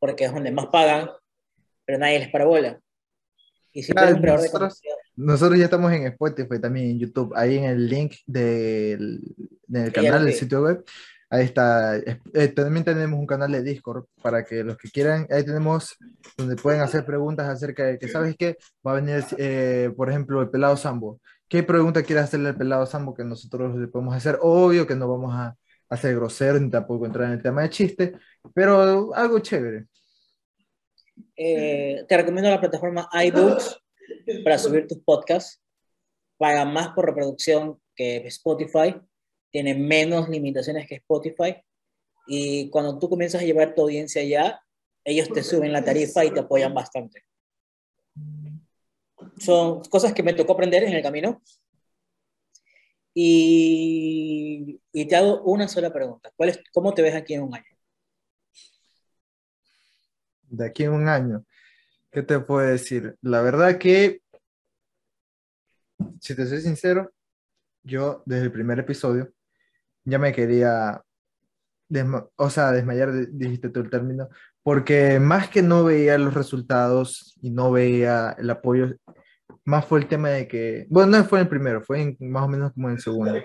porque 0.00 0.24
es 0.24 0.32
donde 0.32 0.50
más 0.50 0.66
pagan, 0.72 1.08
pero 1.84 1.98
nadie 1.98 2.18
les 2.18 2.30
para 2.30 2.46
bola. 2.46 2.80
Y 3.72 3.84
si 3.84 3.92
Claro, 3.92 4.16
nosotros- 4.18 4.80
Nosotros 5.16 5.58
ya 5.58 5.64
estamos 5.64 5.92
en 5.92 6.06
Spotify, 6.06 6.60
también 6.60 6.90
en 6.90 6.98
YouTube, 6.98 7.32
ahí 7.34 7.56
en 7.56 7.64
el 7.64 7.88
link 7.88 8.16
del, 8.26 9.20
del 9.66 9.92
canal, 9.92 10.24
del 10.26 10.34
sitio 10.34 10.62
web. 10.62 10.84
Ahí 11.28 11.44
está. 11.44 11.96
Eh, 11.96 12.48
también 12.54 12.84
tenemos 12.84 13.18
un 13.18 13.26
canal 13.26 13.50
de 13.50 13.62
Discord 13.62 14.04
para 14.22 14.44
que 14.44 14.62
los 14.62 14.76
que 14.76 14.90
quieran, 14.90 15.26
ahí 15.30 15.44
tenemos 15.44 15.96
donde 16.36 16.54
pueden 16.56 16.82
hacer 16.82 17.04
preguntas 17.04 17.48
acerca 17.48 17.84
de 17.84 17.98
que, 17.98 18.08
¿sabes 18.08 18.36
qué? 18.38 18.58
Va 18.86 18.92
a 18.92 19.00
venir, 19.00 19.24
eh, 19.38 19.90
por 19.96 20.08
ejemplo, 20.08 20.40
el 20.42 20.50
pelado 20.50 20.76
Sambo. 20.76 21.20
¿Qué 21.48 21.62
pregunta 21.62 22.02
quiere 22.02 22.20
hacerle 22.20 22.50
al 22.50 22.56
pelado 22.56 22.86
Sambo 22.86 23.14
que 23.14 23.24
nosotros 23.24 23.76
le 23.76 23.88
podemos 23.88 24.14
hacer? 24.14 24.38
Obvio 24.40 24.86
que 24.86 24.94
no 24.94 25.08
vamos 25.08 25.34
a 25.34 25.56
hacer 25.88 26.14
grosero 26.14 26.60
ni 26.60 26.70
tampoco 26.70 27.06
entrar 27.06 27.26
en 27.26 27.34
el 27.34 27.42
tema 27.42 27.62
de 27.62 27.70
chiste, 27.70 28.14
pero 28.54 29.14
algo 29.14 29.38
chévere. 29.38 29.86
eh, 31.36 32.04
te 32.08 32.16
recomiendo 32.16 32.50
la 32.50 32.60
plataforma 32.60 33.08
iBooks 33.12 33.80
para 34.44 34.58
subir 34.58 34.86
tus 34.86 34.98
podcasts. 34.98 35.62
Paga 36.38 36.64
más 36.64 36.88
por 36.88 37.06
reproducción 37.06 37.80
que 37.94 38.18
Spotify. 38.28 38.94
Tiene 39.50 39.74
menos 39.74 40.28
limitaciones 40.28 40.86
que 40.86 40.96
Spotify. 40.96 41.56
Y 42.26 42.68
cuando 42.70 42.98
tú 42.98 43.08
comienzas 43.08 43.42
a 43.42 43.44
llevar 43.44 43.74
tu 43.74 43.82
audiencia 43.82 44.22
allá, 44.22 44.60
ellos 45.04 45.28
te 45.28 45.42
suben 45.42 45.72
la 45.72 45.84
tarifa 45.84 46.24
y 46.24 46.32
te 46.32 46.40
apoyan 46.40 46.74
bastante. 46.74 47.22
Son 49.38 49.82
cosas 49.84 50.12
que 50.12 50.22
me 50.22 50.34
tocó 50.34 50.54
aprender 50.54 50.82
en 50.84 50.92
el 50.92 51.02
camino. 51.02 51.42
Y, 53.14 54.80
y 54.92 55.04
te 55.06 55.16
hago 55.16 55.42
una 55.42 55.68
sola 55.68 55.92
pregunta. 55.92 56.30
¿Cuál 56.36 56.50
es, 56.50 56.60
¿Cómo 56.72 56.92
te 56.92 57.02
ves 57.02 57.14
aquí 57.14 57.34
en 57.34 57.42
un 57.42 57.54
año? 57.54 57.76
de 60.48 60.66
aquí 60.66 60.84
a 60.84 60.90
un 60.90 61.08
año, 61.08 61.44
¿qué 62.16 62.22
te 62.22 62.40
puedo 62.40 62.66
decir? 62.66 63.14
La 63.20 63.42
verdad 63.42 63.76
que, 63.76 64.22
si 66.18 66.34
te 66.34 66.46
soy 66.46 66.62
sincero, 66.62 67.12
yo 67.82 68.22
desde 68.24 68.44
el 68.44 68.52
primer 68.52 68.78
episodio 68.78 69.30
ya 70.02 70.18
me 70.18 70.32
quería, 70.32 71.02
o 72.36 72.48
sea, 72.48 72.72
desmayar, 72.72 73.12
de- 73.12 73.26
dijiste 73.30 73.68
tú 73.68 73.80
el 73.80 73.90
término, 73.90 74.30
porque 74.62 75.20
más 75.20 75.50
que 75.50 75.60
no 75.60 75.84
veía 75.84 76.16
los 76.16 76.32
resultados 76.32 77.36
y 77.42 77.50
no 77.50 77.70
veía 77.70 78.34
el 78.38 78.48
apoyo, 78.48 78.96
más 79.66 79.84
fue 79.84 79.98
el 80.00 80.08
tema 80.08 80.30
de 80.30 80.48
que, 80.48 80.86
bueno, 80.88 81.18
no 81.18 81.24
fue 81.26 81.40
el 81.40 81.48
primero, 81.48 81.82
fue 81.82 82.00
en- 82.00 82.16
más 82.30 82.44
o 82.44 82.48
menos 82.48 82.72
como 82.72 82.88
en 82.88 82.94
el 82.94 83.00
segundo, 83.02 83.42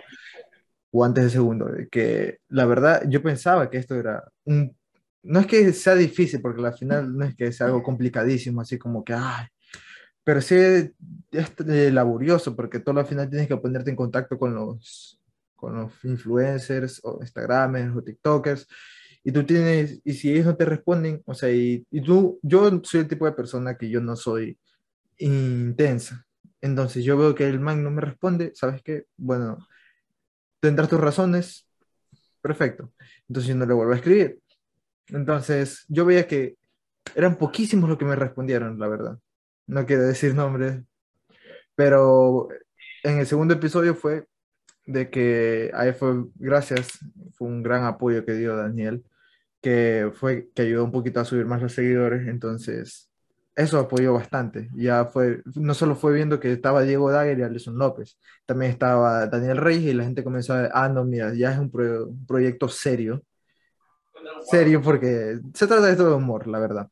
o 0.92 1.04
antes 1.04 1.26
del 1.26 1.32
segundo, 1.32 1.70
que 1.92 2.38
la 2.48 2.66
verdad 2.66 3.04
yo 3.10 3.22
pensaba 3.22 3.70
que 3.70 3.80
esto 3.80 3.96
era 3.96 4.24
un 4.46 4.74
no 5.24 5.40
es 5.40 5.48
que 5.48 5.74
sea 5.74 5.96
difícil, 5.96 6.42
porque 6.42 6.66
al 6.66 6.74
final 6.74 7.16
no 7.16 7.26
es 7.26 7.36
que 7.36 7.52
sea 7.52 7.68
algo 7.68 7.84
complicadísimo, 7.84 8.62
así 8.62 8.78
como 8.78 9.04
que, 9.04 9.14
ay, 9.14 9.48
pero 10.24 10.42
sí 10.42 10.56
es 10.56 11.94
laborioso, 11.94 12.56
porque 12.56 12.80
todo 12.80 13.00
al 13.00 13.06
final 13.06 13.30
tienes 13.30 13.48
que 13.48 13.58
ponerte 13.58 13.90
en 13.90 13.96
contacto 13.96 14.38
con 14.38 14.54
los, 14.54 15.20
con 15.56 15.76
los 15.76 15.92
influencers, 16.04 17.02
o 17.04 17.20
Instagramers, 17.22 17.96
o 17.96 18.04
TikTokers, 18.04 18.68
y 19.24 19.32
tú 19.32 19.44
tienes, 19.44 20.02
y 20.04 20.14
si 20.14 20.32
ellos 20.32 20.46
no 20.46 20.56
te 20.56 20.66
responden, 20.66 21.22
o 21.26 21.34
sea, 21.34 21.52
y, 21.52 21.86
y 21.92 22.02
tú, 22.02 22.40
yo 22.42 22.82
soy 22.84 23.02
el 23.02 23.08
tipo 23.08 23.26
de 23.26 23.34
persona 23.34 23.78
que 23.78 23.90
yo 23.90 24.02
no 24.02 24.16
soy 24.16 24.58
intensa, 25.18 26.26
entonces 26.62 27.04
yo 27.04 27.18
veo 27.18 27.36
que 27.36 27.48
el 27.48 27.60
man 27.60 27.84
no 27.84 27.92
me 27.92 28.02
responde, 28.02 28.52
¿sabes 28.56 28.82
qué? 28.84 29.06
Bueno, 29.18 29.68
tendrás 30.60 30.90
tus 30.90 31.00
razones, 31.00 31.68
perfecto, 32.42 32.92
entonces 33.28 33.50
yo 33.50 33.56
no 33.56 33.66
le 33.66 33.74
vuelvo 33.74 33.94
a 33.94 33.98
escribir. 33.98 34.40
Entonces, 35.12 35.86
yo 35.88 36.06
veía 36.06 36.28
que 36.28 36.58
eran 37.16 37.38
poquísimos 37.38 37.90
los 37.90 37.98
que 37.98 38.06
me 38.06 38.16
respondieron, 38.16 38.80
la 38.80 38.88
verdad. 38.88 39.20
No 39.68 39.86
quiero 39.86 40.04
decir 40.04 40.34
nombres, 40.36 40.82
pero 41.76 42.50
en 43.04 43.20
el 43.20 43.28
segundo 43.28 43.54
episodio 43.54 43.96
fue 43.96 44.26
de 44.86 45.10
que 45.10 45.72
ahí 45.74 45.94
fue, 45.94 46.26
gracias, 46.36 47.00
fue 47.34 47.48
un 47.48 47.64
gran 47.64 47.86
apoyo 47.86 48.26
que 48.26 48.34
dio 48.34 48.56
Daniel, 48.56 49.04
que 49.62 50.12
fue 50.14 50.50
que 50.56 50.64
ayudó 50.64 50.86
un 50.86 50.92
poquito 50.92 51.20
a 51.20 51.26
subir 51.26 51.46
más 51.46 51.62
los 51.62 51.74
seguidores. 51.74 52.28
Entonces, 52.28 53.10
eso 53.56 53.80
apoyó 53.80 54.14
bastante. 54.14 54.70
Ya 54.76 55.06
fue, 55.06 55.42
no 55.56 55.74
solo 55.74 55.96
fue 55.96 56.14
viendo 56.14 56.40
que 56.40 56.52
estaba 56.54 56.84
Diego 56.84 57.12
Dagger 57.12 57.40
y 57.40 57.44
Alison 57.44 57.78
López, 57.78 58.18
también 58.46 58.72
estaba 58.72 59.28
Daniel 59.28 59.58
Reyes 59.58 59.84
y 59.84 59.94
la 59.94 60.04
gente 60.06 60.24
comenzó 60.24 60.54
a, 60.54 60.70
ah, 60.74 60.90
no, 60.90 61.04
mira, 61.06 61.34
ya 61.34 61.52
es 61.52 61.60
un, 61.60 61.72
un 61.74 62.26
proyecto 62.26 62.68
serio. 62.68 63.24
Serio 64.50 64.82
porque 64.82 65.40
se 65.54 65.68
trata 65.68 65.86
de 65.86 65.92
esto 65.92 66.08
de 66.10 66.16
humor, 66.16 66.48
la 66.48 66.60
verdad. 66.60 66.88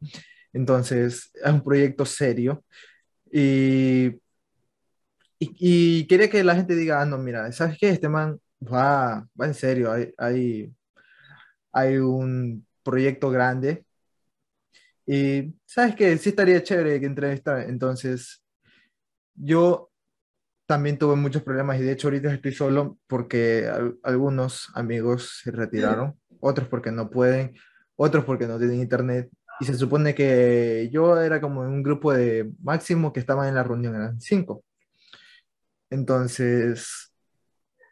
Entonces, 0.54 1.32
es 1.34 1.52
un 1.52 1.64
proyecto 1.64 2.06
serio 2.06 2.64
y, 3.32 4.20
y, 5.40 6.08
quería 6.08 6.30
que 6.30 6.44
la 6.44 6.56
gente 6.56 6.76
diga, 6.76 7.02
ah, 7.02 7.06
no, 7.06 7.18
mira, 7.18 7.52
¿sabes 7.52 7.78
qué? 7.80 7.90
Este 7.90 8.10
man 8.10 8.40
va, 8.62 9.28
va 9.40 9.46
en 9.46 9.54
serio, 9.54 9.92
hay, 9.92 10.12
hay, 10.18 10.74
hay 11.72 11.98
un 11.98 12.66
proyecto 12.84 13.30
grande 13.30 13.86
y 15.06 15.56
sabes 15.66 15.96
que 15.96 16.18
sí 16.18 16.30
estaría 16.30 16.62
chévere 16.62 17.00
que 17.00 17.08
entrevistar. 17.08 17.62
Entonces, 17.68 18.44
yo 19.34 19.90
también 20.68 21.00
tuve 21.00 21.16
muchos 21.16 21.42
problemas 21.42 21.80
y 21.80 21.84
de 21.84 21.94
hecho 21.94 22.08
ahorita 22.10 22.32
estoy 22.32 22.54
solo 22.54 23.00
porque 23.08 23.68
algunos 24.04 24.70
amigos 24.76 25.40
se 25.44 25.50
retiraron, 25.50 26.19
otros 26.40 26.68
porque 26.68 26.92
no 26.92 27.10
pueden, 27.10 27.56
otros 27.96 28.26
porque 28.26 28.48
no 28.48 28.58
tienen 28.58 28.80
internet. 28.80 29.30
Y 29.60 29.66
se 29.66 29.76
supone 29.76 30.16
que 30.16 30.90
yo 30.92 31.20
era 31.20 31.42
como 31.42 31.62
un 31.62 31.84
grupo 31.84 32.14
de 32.14 32.52
máximo 32.62 33.12
que 33.12 33.20
estaban 33.20 33.48
en 33.50 33.56
la 33.56 33.64
reunión, 33.64 33.96
eran 33.96 34.22
cinco. 34.22 34.64
Entonces, 35.90 37.12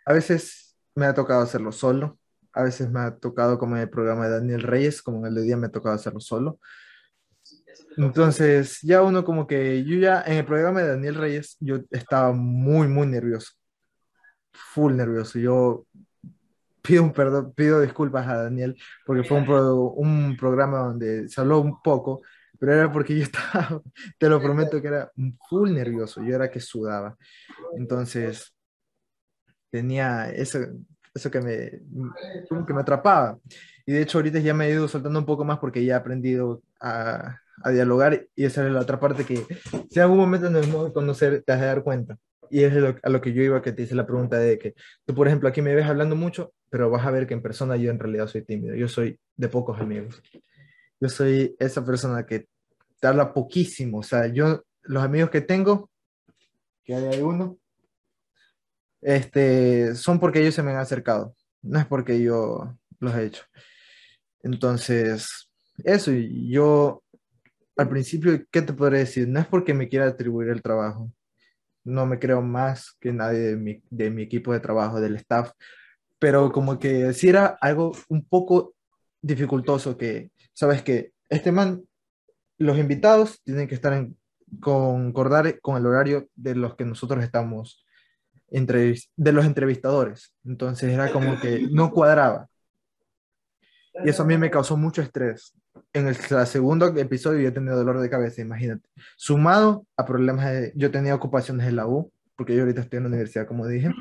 a 0.05 0.13
veces 0.13 0.77
me 0.95 1.05
ha 1.05 1.13
tocado 1.13 1.41
hacerlo 1.41 1.71
solo, 1.71 2.17
a 2.53 2.63
veces 2.63 2.89
me 2.89 3.01
ha 3.01 3.15
tocado 3.17 3.59
como 3.59 3.75
en 3.75 3.83
el 3.83 3.89
programa 3.89 4.25
de 4.25 4.31
Daniel 4.31 4.63
Reyes, 4.63 5.01
como 5.01 5.19
en 5.19 5.25
el 5.27 5.35
de 5.35 5.41
día 5.41 5.57
me 5.57 5.67
ha 5.67 5.71
tocado 5.71 5.95
hacerlo 5.95 6.19
solo. 6.19 6.59
Entonces, 7.97 8.79
ya 8.83 9.01
uno 9.01 9.25
como 9.25 9.47
que, 9.47 9.83
yo 9.83 9.97
ya 9.97 10.21
en 10.21 10.37
el 10.37 10.45
programa 10.45 10.81
de 10.81 10.89
Daniel 10.89 11.15
Reyes, 11.15 11.57
yo 11.59 11.79
estaba 11.91 12.31
muy, 12.31 12.87
muy 12.87 13.07
nervioso, 13.07 13.53
full 14.51 14.95
nervioso. 14.95 15.39
Yo 15.39 15.85
pido, 16.87 17.03
un 17.03 17.13
perdón, 17.13 17.53
pido 17.53 17.81
disculpas 17.81 18.27
a 18.27 18.43
Daniel 18.43 18.75
porque 19.05 19.23
fue 19.23 19.37
un, 19.37 19.47
un 19.97 20.37
programa 20.37 20.79
donde 20.79 21.27
se 21.27 21.41
habló 21.41 21.59
un 21.59 21.81
poco, 21.81 22.21
pero 22.59 22.73
era 22.73 22.91
porque 22.91 23.17
yo 23.17 23.23
estaba, 23.23 23.81
te 24.17 24.29
lo 24.29 24.41
prometo 24.41 24.81
que 24.81 24.87
era 24.87 25.11
full 25.49 25.71
nervioso, 25.71 26.23
yo 26.23 26.35
era 26.35 26.49
que 26.49 26.59
sudaba. 26.59 27.17
Entonces, 27.77 28.53
tenía 29.69 30.29
eso, 30.29 30.59
eso 31.13 31.31
que 31.31 31.41
me, 31.41 31.69
que 32.65 32.73
me 32.73 32.81
atrapaba. 32.81 33.37
Y 33.85 33.93
de 33.93 34.01
hecho 34.01 34.17
ahorita 34.17 34.39
ya 34.39 34.53
me 34.53 34.67
he 34.67 34.71
ido 34.71 34.87
soltando 34.87 35.19
un 35.19 35.25
poco 35.25 35.45
más 35.45 35.59
porque 35.59 35.83
ya 35.83 35.93
he 35.95 35.97
aprendido 35.97 36.61
a, 36.79 37.37
a 37.63 37.69
dialogar 37.71 38.27
y 38.35 38.45
esa 38.45 38.65
es 38.65 38.71
la 38.71 38.81
otra 38.81 38.99
parte 38.99 39.25
que 39.25 39.37
si 39.89 39.99
en 39.99 40.01
algún 40.01 40.17
momento 40.17 40.49
nos 40.49 40.67
hemos 40.67 40.85
de 40.85 40.93
conocer 40.93 41.43
te 41.45 41.51
vas 41.53 41.61
a 41.61 41.65
dar 41.65 41.83
cuenta. 41.83 42.17
Y 42.49 42.63
es 42.63 42.73
a 43.01 43.09
lo 43.09 43.21
que 43.21 43.33
yo 43.33 43.41
iba 43.41 43.61
que 43.61 43.71
te 43.71 43.83
hice 43.83 43.95
la 43.95 44.05
pregunta 44.05 44.37
de 44.37 44.57
que 44.57 44.75
tú, 45.05 45.13
por 45.13 45.27
ejemplo, 45.27 45.49
aquí 45.49 45.61
me 45.61 45.75
ves 45.75 45.85
hablando 45.85 46.15
mucho, 46.15 46.53
pero 46.69 46.89
vas 46.89 47.05
a 47.05 47.11
ver 47.11 47.27
que 47.27 47.33
en 47.33 47.41
persona 47.41 47.75
yo 47.75 47.91
en 47.91 47.99
realidad 47.99 48.27
soy 48.27 48.43
tímido. 48.43 48.75
Yo 48.75 48.87
soy 48.87 49.19
de 49.35 49.49
pocos 49.49 49.79
amigos. 49.79 50.21
Yo 50.99 51.09
soy 51.09 51.55
esa 51.59 51.85
persona 51.85 52.25
que 52.25 52.47
te 52.99 53.07
habla 53.07 53.33
poquísimo. 53.33 53.99
O 53.99 54.03
sea, 54.03 54.27
yo, 54.27 54.63
los 54.83 55.03
amigos 55.03 55.29
que 55.29 55.41
tengo, 55.41 55.89
que 56.83 56.95
hay 56.95 57.21
uno, 57.21 57.57
este, 59.01 59.95
son 59.95 60.19
porque 60.19 60.41
ellos 60.41 60.55
se 60.55 60.63
me 60.63 60.71
han 60.71 60.77
acercado. 60.77 61.35
No 61.61 61.79
es 61.79 61.85
porque 61.85 62.21
yo 62.21 62.77
los 62.99 63.15
he 63.15 63.25
hecho. 63.25 63.43
Entonces, 64.41 65.49
eso, 65.83 66.11
yo 66.11 67.03
al 67.77 67.89
principio, 67.89 68.43
¿qué 68.51 68.61
te 68.61 68.73
podría 68.73 68.99
decir? 68.99 69.27
No 69.27 69.39
es 69.39 69.45
porque 69.45 69.73
me 69.73 69.87
quiera 69.87 70.07
atribuir 70.07 70.49
el 70.49 70.61
trabajo. 70.61 71.11
No 71.87 72.05
me 72.05 72.19
creo 72.19 72.41
más 72.41 72.95
que 72.99 73.13
nadie 73.13 73.39
de 73.39 73.55
mi, 73.55 73.81
de 73.89 74.09
mi 74.09 74.23
equipo 74.23 74.53
de 74.53 74.59
trabajo, 74.59 74.99
del 74.99 75.15
staff, 75.15 75.51
pero 76.19 76.51
como 76.51 76.79
que 76.79 77.13
si 77.13 77.29
era 77.29 77.57
algo 77.61 77.93
un 78.09 78.25
poco 78.25 78.73
dificultoso 79.21 79.97
que, 79.97 80.31
sabes 80.53 80.81
que 80.81 81.11
este 81.29 81.51
man, 81.51 81.83
los 82.57 82.77
invitados 82.77 83.41
tienen 83.43 83.67
que 83.67 83.75
estar 83.75 83.93
en 83.93 84.17
concordar 84.59 85.59
con 85.59 85.77
el 85.77 85.85
horario 85.85 86.27
de 86.35 86.55
los 86.55 86.75
que 86.75 86.85
nosotros 86.85 87.23
estamos 87.23 87.85
de 88.49 89.31
los 89.31 89.45
entrevistadores. 89.45 90.33
Entonces 90.45 90.91
era 90.91 91.11
como 91.11 91.39
que 91.39 91.67
no 91.71 91.91
cuadraba. 91.91 92.47
Y 94.05 94.09
eso 94.09 94.23
a 94.23 94.25
mí 94.25 94.37
me 94.37 94.51
causó 94.51 94.77
mucho 94.77 95.01
estrés. 95.01 95.53
En 95.93 96.07
el 96.07 96.15
segundo 96.15 96.87
episodio 96.97 97.41
yo 97.41 97.53
tenía 97.53 97.73
dolor 97.73 97.99
de 97.99 98.09
cabeza, 98.09 98.41
imagínate. 98.41 98.87
Sumado 99.15 99.85
a 99.95 100.05
problemas 100.05 100.51
de... 100.51 100.73
Yo 100.75 100.91
tenía 100.91 101.15
ocupaciones 101.15 101.67
en 101.67 101.75
la 101.75 101.87
U, 101.87 102.11
porque 102.35 102.55
yo 102.55 102.61
ahorita 102.61 102.81
estoy 102.81 102.97
en 102.97 103.03
la 103.03 103.09
universidad, 103.09 103.47
como 103.47 103.67
dije. 103.67 103.91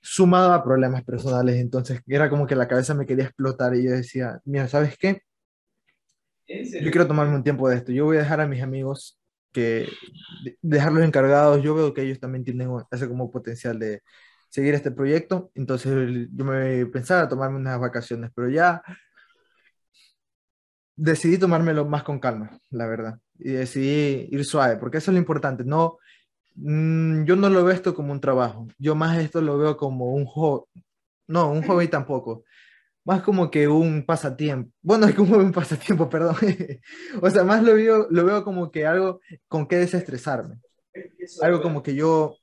Sumado 0.00 0.52
a 0.52 0.62
problemas 0.62 1.04
personales, 1.04 1.56
entonces 1.56 2.00
era 2.06 2.30
como 2.30 2.46
que 2.46 2.56
la 2.56 2.68
cabeza 2.68 2.94
me 2.94 3.06
quería 3.06 3.24
explotar 3.24 3.74
y 3.74 3.84
yo 3.84 3.92
decía, 3.92 4.40
mira, 4.44 4.68
¿sabes 4.68 4.96
qué? 4.98 5.22
Yo 6.48 6.90
quiero 6.90 7.06
tomarme 7.06 7.34
un 7.34 7.42
tiempo 7.42 7.68
de 7.68 7.76
esto. 7.76 7.92
Yo 7.92 8.04
voy 8.04 8.18
a 8.18 8.20
dejar 8.20 8.40
a 8.40 8.46
mis 8.46 8.62
amigos 8.62 9.18
que 9.52 9.88
dejarlos 10.62 11.04
encargados. 11.04 11.62
Yo 11.62 11.74
veo 11.74 11.92
que 11.92 12.02
ellos 12.02 12.20
también 12.20 12.44
tienen 12.44 12.70
ese 12.90 13.08
como 13.08 13.30
potencial 13.30 13.78
de 13.78 14.02
seguir 14.48 14.74
este 14.74 14.90
proyecto. 14.90 15.50
Entonces 15.54 16.28
yo 16.32 16.44
me 16.44 16.86
pensaba 16.86 17.28
tomarme 17.28 17.56
unas 17.56 17.80
vacaciones, 17.80 18.30
pero 18.34 18.48
ya 18.48 18.82
decidí 20.96 21.38
tomármelo 21.38 21.84
más 21.84 22.02
con 22.02 22.18
calma, 22.18 22.58
la 22.70 22.86
verdad. 22.86 23.20
Y 23.38 23.50
decidí 23.50 24.28
ir 24.30 24.44
suave, 24.44 24.76
porque 24.76 24.98
eso 24.98 25.10
es 25.10 25.14
lo 25.14 25.20
importante. 25.20 25.64
No, 25.64 25.98
mm, 26.56 27.24
yo 27.24 27.36
no 27.36 27.50
lo 27.50 27.64
veo 27.64 27.74
esto 27.74 27.94
como 27.94 28.12
un 28.12 28.20
trabajo. 28.20 28.66
Yo 28.78 28.94
más 28.94 29.18
esto 29.18 29.40
lo 29.42 29.58
veo 29.58 29.76
como 29.76 30.14
un 30.14 30.24
hobby. 30.26 30.64
No, 31.28 31.50
un 31.52 31.62
hobby 31.62 31.88
tampoco. 31.88 32.44
Más 33.04 33.22
como 33.22 33.50
que 33.50 33.68
un 33.68 34.04
pasatiempo. 34.04 34.72
Bueno, 34.82 35.06
es 35.06 35.14
como 35.14 35.36
un 35.36 35.52
pasatiempo, 35.52 36.08
perdón. 36.08 36.36
o 37.22 37.30
sea, 37.30 37.44
más 37.44 37.62
lo 37.62 37.74
veo, 37.74 38.08
lo 38.10 38.24
veo 38.24 38.42
como 38.44 38.70
que 38.72 38.86
algo 38.86 39.20
con 39.48 39.66
que 39.68 39.76
desestresarme. 39.76 40.60
Algo 41.42 41.60
como 41.60 41.82
que 41.82 41.94
yo, 41.94 42.36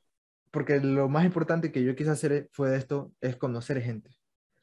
porque 0.51 0.79
lo 0.79 1.09
más 1.09 1.25
importante 1.25 1.71
que 1.71 1.83
yo 1.83 1.95
quise 1.95 2.11
hacer 2.11 2.49
fue 2.51 2.69
de 2.69 2.77
esto, 2.77 3.11
es 3.19 3.35
conocer 3.35 3.81
gente, 3.81 4.11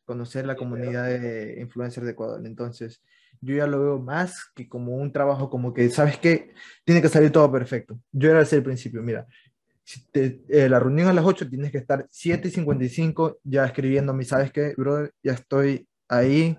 conocer 0.05 0.47
la 0.47 0.55
comunidad 0.55 1.07
de 1.07 1.59
influencers 1.61 2.07
de 2.07 2.13
Ecuador. 2.13 2.47
Entonces, 2.47 3.03
yo 3.41 3.57
ya 3.57 3.67
lo 3.67 3.81
veo 3.81 3.99
más 3.99 4.51
que 4.55 4.69
como 4.69 4.97
un 4.97 5.13
trabajo, 5.13 5.49
como 5.51 5.73
que, 5.73 5.89
¿sabes 5.91 6.19
qué? 6.19 6.53
Tiene 6.85 7.01
que 7.01 7.09
salir 7.09 7.33
todo 7.33 7.51
perfecto. 7.51 7.99
Yo 8.13 8.31
era 8.31 8.41
así 8.41 8.57
al 8.57 8.63
principio, 8.63 9.03
mira, 9.03 9.27
si 9.85 10.07
eh, 10.15 10.69
la 10.69 10.79
reunión 10.79 11.09
a 11.09 11.13
las 11.13 11.25
8 11.25 11.49
tienes 11.49 11.73
que 11.73 11.79
estar 11.79 12.07
7 12.11 12.49
y 12.49 12.51
55 12.51 13.41
ya 13.43 13.65
escribiéndome, 13.65 14.25
¿sabes 14.25 14.53
qué, 14.53 14.75
brother? 14.77 15.13
Ya 15.23 15.33
estoy 15.33 15.89
ahí, 16.09 16.57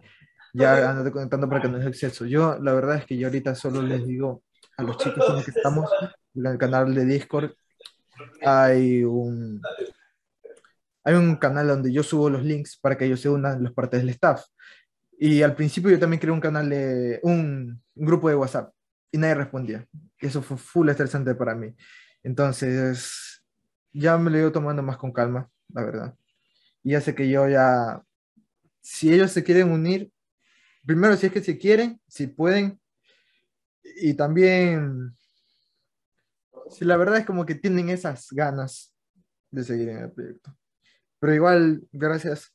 ya 0.53 0.89
ando 0.89 1.09
conectando 1.11 1.47
para 1.47 1.61
que 1.61 1.69
no 1.69 1.77
haya 1.77 1.87
exceso. 1.87 2.25
Yo, 2.25 2.57
la 2.59 2.73
verdad 2.73 2.97
es 2.97 3.05
que 3.05 3.17
yo 3.17 3.27
ahorita 3.27 3.55
solo 3.55 3.81
les 3.81 4.05
digo 4.05 4.43
a 4.77 4.83
los 4.83 4.97
chicos 4.97 5.25
con 5.25 5.35
los 5.35 5.45
que 5.45 5.51
estamos 5.51 5.89
en 6.35 6.45
el 6.45 6.57
canal 6.57 6.93
de 6.93 7.05
Discord, 7.05 7.51
hay 8.41 9.03
un, 9.03 9.61
hay 11.03 11.13
un 11.15 11.35
canal 11.37 11.67
donde 11.67 11.91
yo 11.91 12.03
subo 12.03 12.29
los 12.29 12.43
links 12.43 12.77
para 12.77 12.97
que 12.97 13.05
ellos 13.05 13.21
se 13.21 13.29
unan 13.29 13.63
los 13.63 13.73
partes 13.73 14.01
del 14.01 14.09
staff. 14.09 14.43
Y 15.23 15.43
al 15.43 15.55
principio 15.55 15.91
yo 15.91 15.99
también 15.99 16.19
creé 16.19 16.33
un 16.33 16.41
canal 16.41 16.67
de, 16.67 17.19
un, 17.21 17.79
grupo 17.93 18.27
de 18.27 18.33
WhatsApp 18.33 18.73
y 19.11 19.19
nadie 19.19 19.35
respondía. 19.35 19.87
Eso 20.17 20.41
fue 20.41 20.57
full 20.57 20.89
estresante 20.89 21.35
para 21.35 21.53
mí. 21.53 21.75
Entonces, 22.23 23.43
ya 23.93 24.17
me 24.17 24.31
lo 24.31 24.37
he 24.37 24.39
ido 24.39 24.51
tomando 24.51 24.81
más 24.81 24.97
con 24.97 25.11
calma, 25.11 25.47
la 25.71 25.83
verdad. 25.83 26.15
Y 26.81 26.93
ya 26.93 27.01
sé 27.01 27.13
que 27.13 27.29
yo 27.29 27.47
ya, 27.47 28.01
si 28.81 29.13
ellos 29.13 29.31
se 29.31 29.43
quieren 29.43 29.69
unir, 29.69 30.11
primero 30.87 31.15
si 31.15 31.27
es 31.27 31.31
que 31.31 31.43
se 31.43 31.55
quieren, 31.55 32.01
si 32.07 32.25
pueden, 32.25 32.81
y 33.97 34.15
también, 34.15 35.15
si 36.71 36.83
la 36.83 36.97
verdad 36.97 37.17
es 37.17 37.27
como 37.27 37.45
que 37.45 37.53
tienen 37.53 37.89
esas 37.89 38.25
ganas 38.31 38.91
de 39.51 39.63
seguir 39.63 39.89
en 39.89 39.97
el 39.99 40.11
proyecto. 40.11 40.57
Pero 41.19 41.35
igual, 41.35 41.87
gracias 41.91 42.51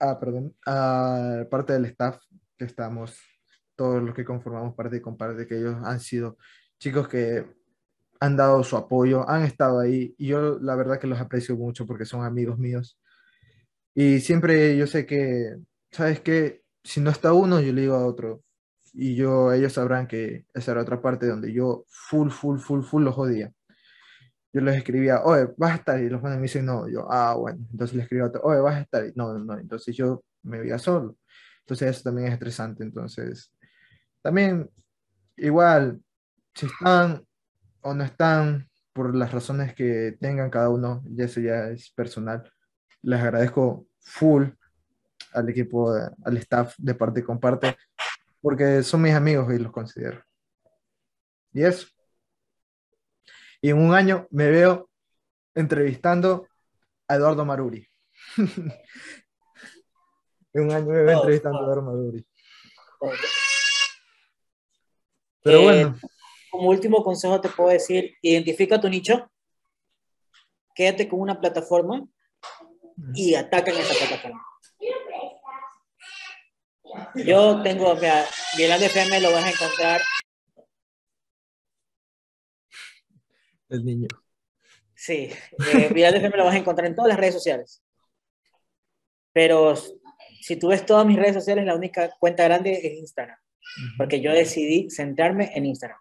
ah, 0.00 0.18
perdón, 0.18 0.54
a 0.66 1.44
parte 1.50 1.72
del 1.74 1.84
staff 1.86 2.18
que 2.56 2.64
estamos, 2.64 3.18
todos 3.76 4.02
los 4.02 4.14
que 4.14 4.24
conformamos 4.24 4.74
parte 4.74 4.96
y 4.98 5.00
comparte, 5.00 5.46
que 5.46 5.58
ellos 5.58 5.76
han 5.84 6.00
sido 6.00 6.38
chicos 6.78 7.08
que 7.08 7.46
han 8.20 8.36
dado 8.36 8.62
su 8.64 8.76
apoyo, 8.76 9.28
han 9.28 9.42
estado 9.44 9.80
ahí 9.80 10.14
y 10.18 10.28
yo 10.28 10.58
la 10.60 10.76
verdad 10.76 10.98
que 11.00 11.06
los 11.06 11.20
aprecio 11.20 11.56
mucho 11.56 11.86
porque 11.86 12.04
son 12.04 12.24
amigos 12.24 12.58
míos. 12.58 12.98
Y 13.94 14.20
siempre 14.20 14.76
yo 14.76 14.86
sé 14.86 15.06
que, 15.06 15.56
¿sabes 15.90 16.20
qué? 16.20 16.62
Si 16.84 17.00
no 17.00 17.10
está 17.10 17.32
uno, 17.32 17.60
yo 17.60 17.72
le 17.72 17.82
digo 17.82 17.94
a 17.96 18.06
otro. 18.06 18.42
Y 18.92 19.16
yo, 19.16 19.52
ellos 19.52 19.74
sabrán 19.74 20.06
que 20.08 20.46
esa 20.54 20.72
era 20.72 20.82
otra 20.82 21.02
parte 21.02 21.26
donde 21.26 21.52
yo 21.52 21.84
full, 21.88 22.30
full, 22.30 22.58
full, 22.58 22.82
full 22.82 23.04
los 23.04 23.14
jodía 23.14 23.52
yo 24.52 24.60
les 24.60 24.76
escribía, 24.76 25.22
oye, 25.22 25.48
vas 25.56 25.72
a 25.72 25.76
estar, 25.76 26.00
y 26.00 26.08
los 26.08 26.22
manes 26.22 26.38
me 26.38 26.42
dicen, 26.42 26.66
no, 26.66 26.88
yo, 26.88 27.10
ah, 27.10 27.34
bueno, 27.34 27.64
entonces 27.70 27.96
les 27.96 28.04
escribía 28.04 28.26
otro, 28.26 28.40
oye, 28.42 28.60
vas 28.60 28.76
a 28.76 28.80
estar, 28.80 29.04
no, 29.14 29.38
no, 29.38 29.58
entonces 29.58 29.96
yo 29.96 30.24
me 30.42 30.58
veía 30.58 30.78
solo. 30.78 31.16
Entonces 31.60 31.90
eso 31.90 32.02
también 32.04 32.28
es 32.28 32.34
estresante, 32.34 32.82
entonces, 32.82 33.52
también, 34.22 34.68
igual, 35.36 36.00
si 36.54 36.66
están 36.66 37.24
o 37.82 37.94
no 37.94 38.04
están, 38.04 38.68
por 38.92 39.14
las 39.14 39.32
razones 39.32 39.74
que 39.74 40.16
tengan 40.20 40.50
cada 40.50 40.68
uno, 40.68 41.02
y 41.08 41.22
eso 41.22 41.40
ya 41.40 41.68
es 41.68 41.90
personal, 41.90 42.50
les 43.02 43.20
agradezco 43.20 43.86
full 44.00 44.48
al 45.32 45.48
equipo, 45.48 45.92
al 45.92 46.36
staff 46.38 46.74
de 46.76 46.94
parte 46.94 47.20
y 47.20 47.22
comparte, 47.22 47.76
porque 48.40 48.82
son 48.82 49.02
mis 49.02 49.14
amigos 49.14 49.52
y 49.54 49.58
los 49.58 49.72
considero. 49.72 50.22
Y 51.52 51.62
eso. 51.62 51.86
Y 53.60 53.70
en 53.70 53.78
un 53.78 53.94
año 53.94 54.26
me 54.30 54.50
veo 54.50 54.88
entrevistando 55.54 56.46
a 57.08 57.16
Eduardo 57.16 57.44
Maruri. 57.44 57.86
en 58.36 58.72
un 60.64 60.72
año 60.72 60.86
me 60.86 61.02
veo 61.02 61.16
oh, 61.16 61.20
entrevistando 61.20 61.58
a 61.58 61.62
Eduardo 61.62 61.82
Maruri. 61.82 62.24
Pero 65.42 65.58
eh, 65.58 65.62
bueno. 65.62 65.98
Como 66.50 66.68
último 66.68 67.04
consejo 67.04 67.40
te 67.40 67.48
puedo 67.48 67.70
decir, 67.70 68.16
identifica 68.22 68.80
tu 68.80 68.88
nicho, 68.88 69.30
quédate 70.74 71.08
con 71.08 71.20
una 71.20 71.40
plataforma 71.40 72.04
y 73.14 73.34
ataca 73.34 73.70
en 73.70 73.78
esa 73.78 73.94
plataforma. 73.94 74.44
Yo 77.14 77.62
tengo, 77.62 77.94
mira, 77.94 78.26
de 78.56 78.86
FM 78.86 79.20
lo 79.20 79.32
vas 79.32 79.44
a 79.44 79.50
encontrar. 79.50 80.00
El 83.70 83.84
niño. 83.84 84.08
Sí, 84.94 85.30
eh, 85.74 85.88
de 85.94 86.08
FM 86.08 86.36
lo 86.36 86.44
vas 86.44 86.54
a 86.54 86.58
encontrar 86.58 86.86
en 86.86 86.94
todas 86.94 87.08
las 87.08 87.18
redes 87.18 87.34
sociales. 87.34 87.82
Pero 89.32 89.74
si 90.40 90.56
tú 90.56 90.68
ves 90.68 90.84
todas 90.84 91.06
mis 91.06 91.16
redes 91.16 91.34
sociales, 91.34 91.64
la 91.64 91.76
única 91.76 92.10
cuenta 92.18 92.44
grande 92.44 92.72
es 92.72 92.98
Instagram. 92.98 93.38
Porque 93.96 94.20
yo 94.20 94.32
decidí 94.32 94.90
centrarme 94.90 95.52
en 95.54 95.66
Instagram. 95.66 95.98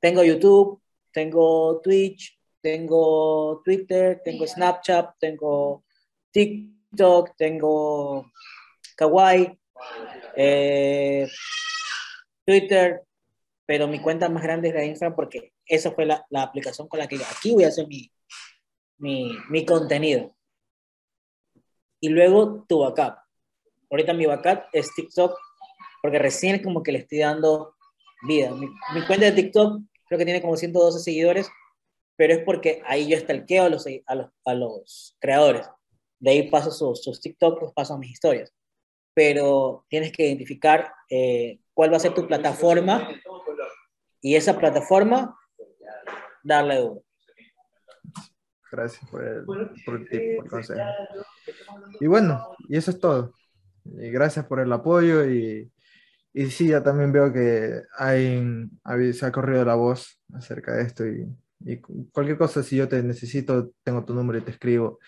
Tengo 0.00 0.24
YouTube, 0.24 0.82
tengo 1.12 1.80
Twitch, 1.80 2.38
tengo 2.60 3.62
Twitter, 3.64 4.20
tengo 4.24 4.46
Snapchat, 4.46 5.14
tengo 5.18 5.84
TikTok, 6.32 7.36
tengo 7.36 8.30
Kawaii, 8.96 9.58
eh, 10.36 11.28
Twitter, 12.44 13.02
pero 13.64 13.86
mi 13.86 14.00
cuenta 14.00 14.28
más 14.28 14.42
grande 14.42 14.68
es 14.68 14.74
la 14.74 14.80
de 14.80 14.86
Instagram 14.88 15.14
porque 15.14 15.52
esa 15.68 15.92
fue 15.92 16.06
la, 16.06 16.26
la, 16.30 16.42
aplicación 16.42 16.88
con 16.88 16.98
la 16.98 17.06
que 17.06 17.16
aquí 17.16 17.52
voy 17.52 17.64
a 17.64 17.68
hacer 17.68 17.86
mi, 17.86 18.10
mi, 18.98 19.32
mi 19.50 19.64
contenido. 19.64 20.34
Y 22.00 22.08
luego 22.08 22.64
tu 22.68 22.80
backup. 22.80 23.18
Ahorita 23.90 24.12
mi 24.14 24.26
backup 24.26 24.64
es 24.72 24.94
TikTok 24.94 25.36
porque 26.02 26.18
recién 26.18 26.62
como 26.62 26.82
que 26.82 26.92
le 26.92 26.98
estoy 26.98 27.18
dando 27.18 27.74
vida. 28.26 28.52
Mi, 28.52 29.06
cuenta 29.06 29.26
de 29.26 29.32
TikTok 29.32 29.82
creo 30.06 30.18
que 30.18 30.24
tiene 30.24 30.40
como 30.40 30.56
112 30.56 31.00
seguidores, 31.00 31.50
pero 32.16 32.34
es 32.34 32.40
porque 32.44 32.82
ahí 32.86 33.08
yo 33.08 33.18
stalkeo 33.18 33.64
a 33.64 33.68
los, 33.68 33.86
a 34.06 34.14
los, 34.14 34.30
a 34.44 34.54
los 34.54 35.16
creadores. 35.20 35.68
De 36.18 36.30
ahí 36.30 36.50
paso 36.50 36.70
sus, 36.70 37.02
sus 37.02 37.20
TikTok, 37.20 37.60
los 37.62 37.72
paso 37.72 37.98
mis 37.98 38.12
historias 38.12 38.52
pero 39.18 39.84
tienes 39.88 40.12
que 40.12 40.28
identificar 40.28 40.92
eh, 41.10 41.58
cuál 41.74 41.92
va 41.92 41.96
a 41.96 41.98
ser 41.98 42.14
tu 42.14 42.28
plataforma 42.28 43.08
y 44.20 44.36
esa 44.36 44.56
plataforma 44.56 45.36
darle 46.42 46.76
duro. 46.76 47.02
Gracias 48.70 49.10
por 49.10 49.24
el, 49.24 49.44
por 49.44 49.96
el 49.96 50.08
tip, 50.08 50.36
por 50.36 50.44
el 50.44 50.50
consejo. 50.50 50.80
Y 52.00 52.06
bueno, 52.06 52.54
y 52.68 52.76
eso 52.76 52.90
es 52.90 53.00
todo. 53.00 53.34
Y 53.84 54.10
gracias 54.10 54.44
por 54.46 54.60
el 54.60 54.72
apoyo 54.72 55.24
y, 55.24 55.72
y 56.34 56.46
sí, 56.50 56.68
ya 56.68 56.82
también 56.82 57.10
veo 57.10 57.32
que 57.32 57.82
hay, 57.96 58.68
se 59.14 59.26
ha 59.26 59.32
corrido 59.32 59.64
la 59.64 59.74
voz 59.74 60.20
acerca 60.34 60.74
de 60.74 60.82
esto 60.82 61.06
y, 61.06 61.26
y, 61.60 61.80
cualquier 62.12 62.36
cosa, 62.36 62.62
si 62.62 62.76
yo 62.76 62.88
te 62.88 63.02
necesito, 63.02 63.72
tengo 63.82 64.04
tu 64.04 64.12
número 64.12 64.38
y 64.38 64.42
te 64.42 64.50
escribo. 64.50 64.98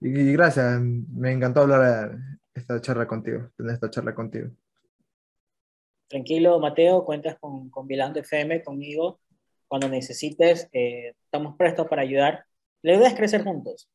Y, 0.00 0.08
y 0.08 0.32
gracias, 0.32 0.80
me 0.80 1.30
encantó 1.30 1.60
hablar 1.60 2.18
esta 2.52 2.80
charla 2.80 3.06
contigo, 3.06 3.50
tener 3.56 3.74
esta 3.74 3.90
charla 3.90 4.14
contigo. 4.14 4.50
Tranquilo, 6.08 6.58
Mateo, 6.60 7.04
cuentas 7.04 7.36
con, 7.40 7.68
con 7.70 7.86
Vilando 7.86 8.20
FM, 8.20 8.62
conmigo. 8.62 9.20
Cuando 9.68 9.88
necesites, 9.88 10.68
eh, 10.72 11.14
estamos 11.24 11.56
prestos 11.56 11.88
para 11.88 12.02
ayudar. 12.02 12.44
La 12.82 12.94
idea 12.94 13.08
es 13.08 13.14
crecer 13.14 13.42
juntos, 13.42 13.88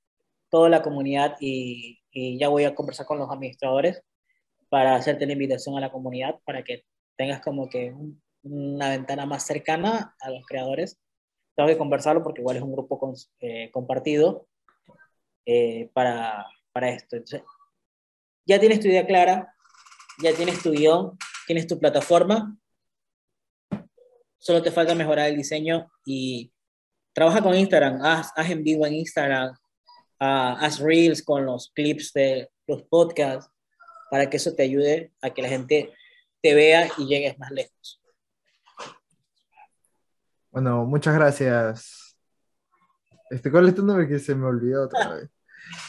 toda 0.49 0.69
la 0.69 0.81
comunidad, 0.81 1.37
y, 1.39 1.99
y 2.11 2.37
ya 2.37 2.49
voy 2.49 2.65
a 2.65 2.75
conversar 2.75 3.05
con 3.05 3.19
los 3.19 3.29
administradores 3.29 4.03
para 4.69 4.95
hacerte 4.95 5.25
la 5.25 5.33
invitación 5.33 5.77
a 5.77 5.81
la 5.81 5.91
comunidad, 5.91 6.39
para 6.45 6.63
que 6.63 6.85
tengas 7.15 7.41
como 7.41 7.69
que 7.69 7.93
una 8.43 8.89
ventana 8.89 9.25
más 9.25 9.45
cercana 9.45 10.15
a 10.19 10.29
los 10.29 10.45
creadores. 10.45 10.97
Tengo 11.55 11.69
que 11.69 11.77
conversarlo 11.77 12.23
porque 12.23 12.41
igual 12.41 12.57
es 12.57 12.63
un 12.63 12.73
grupo 12.73 12.97
con, 12.97 13.13
eh, 13.39 13.69
compartido 13.71 14.47
eh, 15.45 15.89
para, 15.93 16.45
para 16.71 16.89
esto. 16.89 17.17
Entonces, 17.17 17.43
ya 18.45 18.59
tienes 18.59 18.79
tu 18.79 18.87
idea 18.87 19.05
clara, 19.05 19.53
ya 20.21 20.33
tienes 20.33 20.61
tu 20.61 20.71
guion, 20.71 21.17
tienes 21.47 21.67
tu 21.67 21.79
plataforma, 21.79 22.57
solo 24.41 24.61
te 24.61 24.71
falta 24.71 24.95
mejorar 24.95 25.29
el 25.29 25.37
diseño 25.37 25.89
y 26.03 26.51
trabaja 27.13 27.41
con 27.41 27.55
Instagram, 27.55 28.03
haz, 28.03 28.31
en 28.49 28.63
vivo 28.63 28.85
en 28.87 28.95
Instagram, 28.95 29.51
uh, 30.19 30.57
haz 30.59 30.79
reels 30.79 31.21
con 31.21 31.45
los 31.45 31.71
clips 31.73 32.11
de 32.13 32.49
los 32.65 32.81
podcasts 32.83 33.49
para 34.09 34.29
que 34.29 34.37
eso 34.37 34.53
te 34.53 34.63
ayude 34.63 35.11
a 35.21 35.29
que 35.29 35.43
la 35.43 35.47
gente 35.47 35.93
te 36.41 36.55
vea 36.55 36.89
y 36.97 37.05
llegues 37.05 37.37
más 37.37 37.51
lejos. 37.51 38.01
Bueno, 40.49 40.85
muchas 40.85 41.13
gracias. 41.13 42.17
Este, 43.29 43.51
¿Cuál 43.51 43.69
es 43.69 43.75
tu 43.75 43.85
nombre 43.85 44.07
que 44.07 44.19
se 44.19 44.33
me 44.33 44.47
olvidó 44.47 44.85
otra 44.85 45.13
vez? 45.13 45.29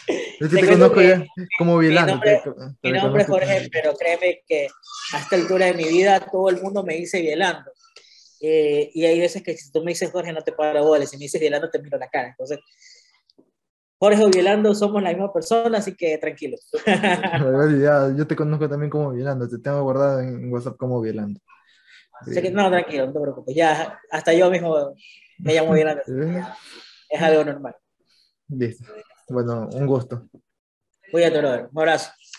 Yo 0.41 0.49
te, 0.49 0.69
conozco 0.69 1.01
ya 1.01 1.25
como 1.57 1.79
Vilando. 1.79 2.21
Mi 2.83 2.93
nombre, 2.93 3.23
es 3.23 3.29
Jorge, 3.29 3.69
pero 3.73 3.95
créeme 3.97 4.43
que 4.47 4.69
a 5.15 5.19
esta 5.19 5.37
altura 5.37 5.67
de 5.67 5.75
mi 5.75 5.85
vida 5.85 6.21
todo 6.21 6.51
el 6.51 6.61
mundo 6.61 6.85
me 6.85 6.95
dice 6.97 7.21
Vielando. 7.21 7.73
Eh, 8.45 8.91
y 8.93 9.05
hay 9.05 9.21
veces 9.21 9.41
que 9.41 9.57
si 9.57 9.71
tú 9.71 9.85
me 9.85 9.93
dices 9.93 10.11
Jorge 10.11 10.33
no 10.33 10.43
te 10.43 10.51
paro 10.51 10.85
bolas, 10.85 11.11
si 11.11 11.17
me 11.17 11.23
dices 11.23 11.41
Vielando 11.41 11.71
te 11.71 11.81
miro 11.81 11.97
la 11.97 12.09
cara. 12.09 12.29
Entonces, 12.31 12.59
Jorge 13.99 14.25
o 14.25 14.31
Vielando 14.31 14.75
somos 14.75 15.01
la 15.01 15.11
misma 15.11 15.33
persona, 15.33 15.79
así 15.79 15.95
que 15.95 16.19
tranquilo. 16.19 16.57
yo 18.17 18.27
te 18.27 18.35
conozco 18.35 18.69
también 18.69 18.91
como 18.91 19.13
Vielando, 19.13 19.49
te 19.49 19.59
tengo 19.59 19.83
guardado 19.85 20.21
en 20.21 20.53
WhatsApp 20.53 20.77
como 20.77 21.01
Vielando. 21.01 21.39
que, 22.35 22.51
no, 22.51 22.69
tranquilo, 22.69 23.07
no 23.07 23.13
te 23.13 23.21
preocupes. 23.21 23.55
Ya, 23.55 24.01
hasta 24.11 24.33
yo 24.33 24.51
mismo 24.51 24.93
me 25.39 25.55
llamo 25.55 25.73
Vielando. 25.73 26.03
es 27.09 27.23
algo 27.23 27.45
normal. 27.45 27.77
Listo. 28.49 28.93
Bueno, 29.29 29.69
un 29.73 29.87
gusto. 29.87 30.29
Voy 31.13 31.23
a 31.23 31.29
Un 31.29 31.79
abrazo. 31.79 32.11